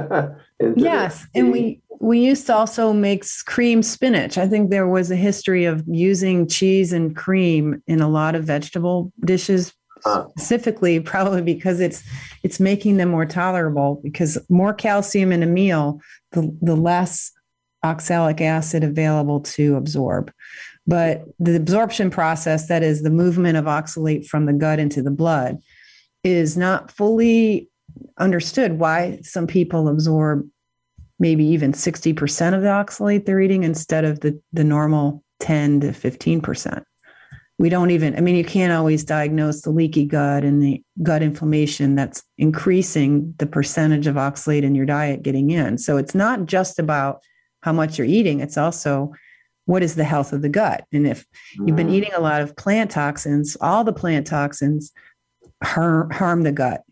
yes 0.75 1.27
and 1.33 1.51
we 1.51 1.81
we 1.99 2.19
used 2.19 2.45
to 2.47 2.55
also 2.55 2.93
make 2.93 3.25
cream 3.45 3.81
spinach. 3.81 4.37
I 4.37 4.47
think 4.47 4.69
there 4.69 4.87
was 4.87 5.11
a 5.11 5.15
history 5.15 5.65
of 5.65 5.83
using 5.87 6.47
cheese 6.47 6.93
and 6.93 7.15
cream 7.15 7.81
in 7.87 8.01
a 8.01 8.09
lot 8.09 8.35
of 8.35 8.43
vegetable 8.43 9.11
dishes 9.25 9.73
specifically 10.05 10.99
probably 11.13 11.41
because 11.41 11.79
it's 11.79 12.03
it's 12.43 12.59
making 12.59 12.97
them 12.97 13.09
more 13.09 13.25
tolerable 13.25 13.99
because 14.03 14.37
more 14.49 14.73
calcium 14.73 15.31
in 15.31 15.41
a 15.41 15.47
meal 15.47 15.99
the, 16.31 16.55
the 16.61 16.75
less 16.75 17.31
oxalic 17.83 18.41
acid 18.41 18.83
available 18.83 19.39
to 19.39 19.75
absorb. 19.75 20.31
But 20.87 21.23
the 21.39 21.55
absorption 21.55 22.09
process 22.09 22.67
that 22.67 22.83
is 22.83 23.01
the 23.01 23.09
movement 23.09 23.57
of 23.57 23.65
oxalate 23.65 24.27
from 24.27 24.45
the 24.45 24.53
gut 24.53 24.79
into 24.79 25.01
the 25.01 25.11
blood 25.11 25.57
is 26.23 26.57
not 26.57 26.91
fully 26.91 27.69
understood 28.19 28.79
why 28.79 29.19
some 29.21 29.47
people 29.47 29.87
absorb 29.87 30.47
maybe 31.19 31.45
even 31.45 31.71
60% 31.71 32.53
of 32.53 32.61
the 32.61 32.67
oxalate 32.67 33.25
they're 33.25 33.39
eating 33.39 33.63
instead 33.63 34.05
of 34.05 34.19
the, 34.19 34.39
the 34.53 34.63
normal 34.63 35.23
10 35.39 35.81
to 35.81 35.87
15% 35.87 36.83
we 37.57 37.69
don't 37.69 37.91
even 37.91 38.15
i 38.17 38.21
mean 38.21 38.35
you 38.35 38.43
can't 38.43 38.73
always 38.73 39.03
diagnose 39.03 39.61
the 39.61 39.69
leaky 39.69 40.05
gut 40.05 40.43
and 40.43 40.61
the 40.61 40.83
gut 41.03 41.21
inflammation 41.21 41.95
that's 41.95 42.23
increasing 42.37 43.33
the 43.37 43.45
percentage 43.45 44.07
of 44.07 44.15
oxalate 44.15 44.63
in 44.63 44.75
your 44.75 44.85
diet 44.85 45.23
getting 45.23 45.51
in. 45.51 45.77
So 45.77 45.97
it's 45.97 46.15
not 46.15 46.45
just 46.45 46.79
about 46.79 47.21
how 47.61 47.73
much 47.73 47.97
you're 47.97 48.07
eating 48.07 48.41
it's 48.41 48.57
also 48.57 49.13
what 49.65 49.81
is 49.81 49.95
the 49.95 50.03
health 50.03 50.31
of 50.31 50.43
the 50.43 50.49
gut? 50.49 50.85
And 50.93 51.07
if 51.07 51.25
you've 51.55 51.75
been 51.75 51.87
mm. 51.87 51.93
eating 51.93 52.13
a 52.13 52.19
lot 52.19 52.41
of 52.41 52.55
plant 52.55 52.91
toxins 52.91 53.57
all 53.59 53.83
the 53.83 53.93
plant 53.93 54.27
toxins 54.27 54.91
harm, 55.63 56.11
harm 56.11 56.43
the 56.43 56.51
gut 56.51 56.83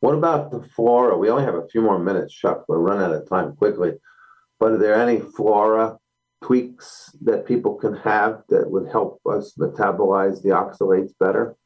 what 0.00 0.14
about 0.14 0.50
the 0.50 0.62
flora 0.74 1.16
we 1.16 1.30
only 1.30 1.44
have 1.44 1.54
a 1.54 1.68
few 1.68 1.80
more 1.80 1.98
minutes 1.98 2.34
chuck 2.34 2.64
we're 2.68 2.78
running 2.78 3.04
out 3.04 3.14
of 3.14 3.28
time 3.28 3.54
quickly 3.56 3.92
but 4.58 4.72
are 4.72 4.78
there 4.78 4.94
any 4.94 5.20
flora 5.20 5.96
tweaks 6.42 7.14
that 7.22 7.46
people 7.46 7.74
can 7.74 7.94
have 7.96 8.42
that 8.48 8.70
would 8.70 8.88
help 8.88 9.20
us 9.26 9.54
metabolize 9.58 10.42
the 10.42 10.50
oxalates 10.50 11.12
better? 11.18 11.56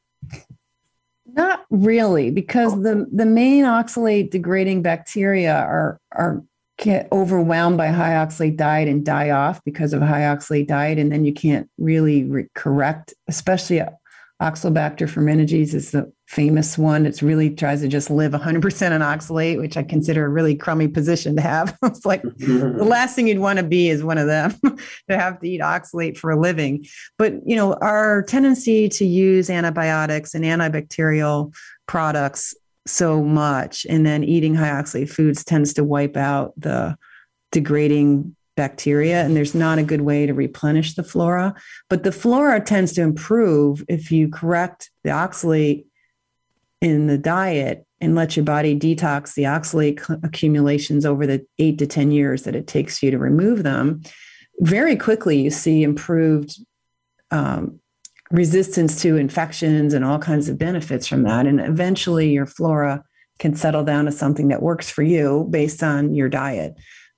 Not 1.25 1.65
really, 1.69 2.31
because 2.31 2.81
the, 2.81 3.07
the 3.11 3.25
main 3.25 3.63
oxalate 3.63 4.31
degrading 4.31 4.81
bacteria 4.81 5.55
are, 5.55 5.99
are 6.11 6.43
get 6.77 7.07
overwhelmed 7.11 7.77
by 7.77 7.87
high 7.87 8.13
oxalate 8.13 8.57
diet 8.57 8.87
and 8.87 9.05
die 9.05 9.31
off 9.31 9.63
because 9.63 9.93
of 9.93 10.01
high 10.01 10.21
oxalate 10.21 10.67
diet. 10.67 10.99
And 10.99 11.11
then 11.11 11.25
you 11.25 11.33
can't 11.33 11.69
really 11.77 12.25
re- 12.25 12.47
correct, 12.53 13.13
especially 13.27 13.81
Oxalobacter 14.41 15.07
formigenes 15.07 15.73
is 15.73 15.91
the 15.91 16.11
famous 16.27 16.77
one. 16.77 17.05
It's 17.05 17.23
really 17.23 17.49
tries 17.49 17.81
to 17.81 17.87
just 17.87 18.09
live 18.09 18.33
100% 18.33 18.91
on 18.91 19.01
oxalate, 19.01 19.57
which 19.57 19.77
I 19.77 19.83
consider 19.83 20.25
a 20.25 20.29
really 20.29 20.55
crummy 20.55 20.89
position 20.89 21.37
to 21.37 21.41
have. 21.41 21.77
it's 21.83 22.05
like 22.05 22.21
the 22.21 22.83
last 22.85 23.15
thing 23.15 23.27
you'd 23.27 23.39
want 23.39 23.59
to 23.59 23.63
be 23.63 23.89
is 23.89 24.03
one 24.03 24.17
of 24.17 24.27
them 24.27 24.53
to 25.09 25.17
have 25.17 25.39
to 25.39 25.47
eat 25.47 25.61
oxalate 25.61 26.17
for 26.17 26.31
a 26.31 26.39
living. 26.39 26.85
But, 27.17 27.35
you 27.45 27.55
know, 27.55 27.75
our 27.75 28.23
tendency 28.23 28.89
to 28.89 29.05
use 29.05 29.49
antibiotics 29.49 30.35
and 30.35 30.43
antibacterial 30.43 31.53
products 31.87 32.53
so 32.85 33.23
much 33.23 33.85
and 33.89 34.05
then 34.05 34.23
eating 34.23 34.53
high 34.53 34.69
oxalate 34.69 35.09
foods 35.09 35.45
tends 35.45 35.73
to 35.75 35.83
wipe 35.83 36.17
out 36.17 36.53
the 36.57 36.97
degrading 37.51 38.35
bacteria 38.55 39.23
and 39.23 39.35
there's 39.35 39.55
not 39.55 39.79
a 39.79 39.83
good 39.83 40.01
way 40.01 40.25
to 40.25 40.33
replenish 40.33 40.95
the 40.95 41.03
flora. 41.03 41.53
But 41.89 42.03
the 42.03 42.11
flora 42.11 42.59
tends 42.61 42.93
to 42.93 43.01
improve 43.01 43.83
if 43.87 44.11
you 44.11 44.29
correct 44.29 44.89
the 45.03 45.09
oxalate 45.09 45.85
in 46.81 47.07
the 47.07 47.17
diet 47.17 47.85
and 48.01 48.15
let 48.15 48.35
your 48.35 48.45
body 48.45 48.77
detox 48.77 49.33
the 49.33 49.43
oxalate 49.43 49.99
accumulations 50.23 51.05
over 51.05 51.25
the 51.25 51.45
8 51.59 51.77
to 51.79 51.87
10 51.87 52.11
years 52.11 52.43
that 52.43 52.55
it 52.55 52.67
takes 52.67 53.01
you 53.01 53.11
to 53.11 53.17
remove 53.17 53.63
them. 53.63 54.01
Very 54.59 54.95
quickly 54.95 55.41
you 55.41 55.49
see 55.49 55.83
improved 55.83 56.59
um, 57.31 57.79
resistance 58.31 59.01
to 59.01 59.17
infections 59.17 59.93
and 59.93 60.03
all 60.03 60.19
kinds 60.19 60.49
of 60.49 60.57
benefits 60.57 61.07
from 61.07 61.23
that. 61.23 61.45
And 61.45 61.59
eventually 61.59 62.29
your 62.29 62.45
flora 62.45 63.03
can 63.39 63.55
settle 63.55 63.83
down 63.83 64.05
to 64.05 64.11
something 64.11 64.47
that 64.47 64.61
works 64.61 64.89
for 64.89 65.03
you 65.03 65.47
based 65.49 65.83
on 65.83 66.13
your 66.13 66.29
diet 66.29 66.75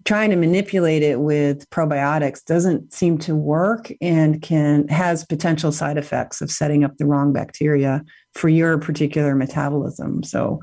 trying 0.07 0.29
to 0.29 0.37
manipulate 0.37 1.03
it 1.03 1.19
with 1.19 1.69
probiotics 1.69 2.41
doesn't 2.45 2.93
seem 2.93 3.17
to 3.17 3.35
work 3.35 3.91
and 3.99 4.41
can 4.41 4.87
has 4.87 5.25
potential 5.25 5.69
side 5.69 5.97
effects 5.97 6.39
of 6.39 6.49
setting 6.49 6.85
up 6.85 6.95
the 6.95 7.05
wrong 7.05 7.33
bacteria 7.33 8.01
for 8.33 8.47
your 8.47 8.77
particular 8.77 9.35
metabolism. 9.35 10.23
So 10.23 10.61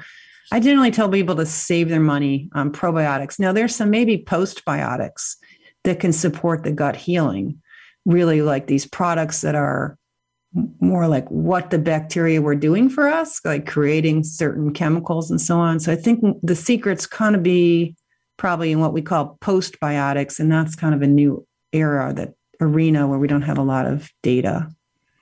I 0.50 0.60
generally 0.60 0.90
tell 0.90 1.10
people 1.10 1.36
to 1.36 1.44
save 1.44 1.90
their 1.90 2.00
money 2.00 2.48
on 2.54 2.72
probiotics. 2.72 3.38
Now 3.38 3.52
there's 3.52 3.76
some 3.76 3.90
maybe 3.90 4.24
postbiotics 4.26 5.34
that 5.82 6.00
can 6.00 6.14
support 6.14 6.64
the 6.64 6.72
gut 6.72 6.96
healing, 6.96 7.60
really 8.06 8.40
like 8.40 8.66
these 8.66 8.86
products 8.86 9.42
that 9.42 9.54
are 9.54 9.98
more 10.80 11.06
like 11.06 11.28
what 11.28 11.68
the 11.68 11.78
bacteria 11.78 12.40
were 12.40 12.54
doing 12.54 12.88
for 12.88 13.08
us, 13.08 13.42
like 13.44 13.66
creating 13.66 14.24
certain 14.24 14.72
chemicals 14.72 15.30
and 15.30 15.38
so 15.38 15.58
on. 15.58 15.80
So 15.80 15.92
I 15.92 15.96
think 15.96 16.24
the 16.42 16.56
secret's 16.56 17.06
kind 17.06 17.36
of 17.36 17.42
be 17.42 17.94
probably 18.36 18.72
in 18.72 18.80
what 18.80 18.92
we 18.92 19.02
call 19.02 19.38
postbiotics, 19.40 20.38
and 20.38 20.50
that's 20.50 20.74
kind 20.74 20.94
of 20.94 21.02
a 21.02 21.06
new 21.06 21.46
era, 21.72 22.12
that 22.14 22.34
arena 22.60 23.06
where 23.06 23.18
we 23.18 23.28
don't 23.28 23.42
have 23.42 23.58
a 23.58 23.62
lot 23.62 23.86
of 23.86 24.10
data. 24.22 24.68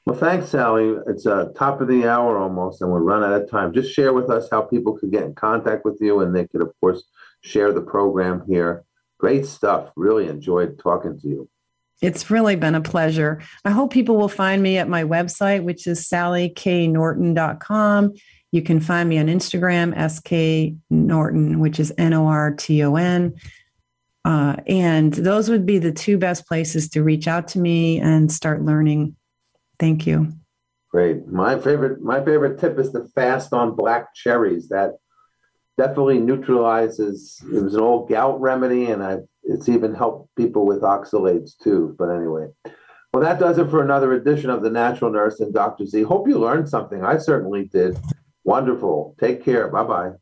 Well, 0.05 0.17
thanks, 0.17 0.49
Sally. 0.49 0.97
It's 1.07 1.27
uh, 1.27 1.51
top 1.57 1.81
of 1.81 1.87
the 1.87 2.09
hour 2.09 2.37
almost, 2.39 2.83
and 2.83 2.91
we're 2.91 3.01
run 3.01 3.23
out 3.23 3.41
of 3.41 3.49
time. 3.49 3.73
Just 3.73 3.95
share 3.95 4.13
with 4.13 4.31
us 4.31 4.49
how 4.51 4.63
people 4.63 4.99
could 4.99 5.13
get 5.13 5.23
in 5.23 5.35
contact 5.35 5.85
with 5.85 5.99
you, 6.01 6.21
and 6.21 6.35
they 6.35 6.49
could, 6.49 6.63
of 6.63 6.73
course, 6.81 7.05
share 7.43 7.73
the 7.73 7.83
program 7.83 8.43
here. 8.49 8.85
Great 9.19 9.47
stuff. 9.47 9.91
Really 9.95 10.29
enjoyed 10.29 10.81
talking 10.81 11.21
to 11.21 11.29
you. 11.29 11.49
It's 12.01 12.31
really 12.31 12.57
been 12.57 12.75
a 12.75 12.81
pleasure. 12.81 13.41
I 13.65 13.71
hope 13.71 13.93
people 13.93 14.17
will 14.17 14.29
find 14.29 14.61
me 14.61 14.79
at 14.79 14.89
my 14.89 15.05
website, 15.05 15.63
which 15.63 15.87
is 15.87 16.09
sallyknorton.com. 16.09 18.15
You 18.53 18.63
can 18.63 18.81
find 18.81 19.09
me 19.09 19.19
on 19.19 19.27
Instagram, 19.27 19.93
SK 20.11 20.79
Norton, 20.91 21.59
which 21.59 21.81
is 21.81 21.93
N 21.97 22.13
O 22.13 22.27
R 22.27 22.53
T 22.53 22.83
O 22.85 22.97
N. 22.97 23.35
Uh, 24.25 24.57
and 24.67 25.13
those 25.15 25.49
would 25.49 25.67
be 25.67 25.79
the 25.79 25.91
two 25.91 26.17
best 26.19 26.47
places 26.47 26.89
to 26.91 27.03
reach 27.03 27.27
out 27.27 27.49
to 27.49 27.59
me 27.59 27.99
and 27.99 28.31
start 28.31 28.63
learning. 28.63 29.17
Thank 29.81 30.07
you. 30.07 30.33
Great. 30.91 31.27
My 31.27 31.59
favorite, 31.59 32.03
my 32.03 32.23
favorite 32.23 32.61
tip 32.61 32.79
is 32.79 32.93
to 32.93 33.07
fast 33.15 33.53
on 33.55 33.75
black 33.75 34.15
cherries. 34.15 34.69
That 34.69 34.93
definitely 35.79 36.19
neutralizes. 36.19 37.43
It 37.53 37.63
was 37.63 37.75
an 37.75 37.81
old 37.81 38.11
gout 38.11 38.41
remedy, 38.41 38.91
and 38.91 39.03
I, 39.03 39.19
it's 39.43 39.71
even 39.71 39.95
helped 39.95 40.29
people 40.37 40.67
with 40.67 40.83
oxalates 40.83 41.53
too. 41.61 41.97
But 41.99 42.11
anyway, 42.11 42.49
well, 43.13 43.23
that 43.23 43.41
does 43.41 43.59
it 43.59 43.71
for 43.71 43.83
another 43.83 44.13
edition 44.13 44.51
of 44.51 44.63
the 44.63 44.71
Natural 44.71 45.11
Nurse 45.11 45.41
and 45.41 45.53
Dr. 45.53 45.87
Z. 45.87 46.03
Hope 46.03 46.29
you 46.29 46.39
learned 46.39 46.69
something. 46.69 47.03
I 47.03 47.17
certainly 47.17 47.65
did. 47.65 47.99
Wonderful. 48.45 49.17
Take 49.21 49.45
care. 49.45 49.69
Bye 49.69 49.85
bye. 49.85 50.13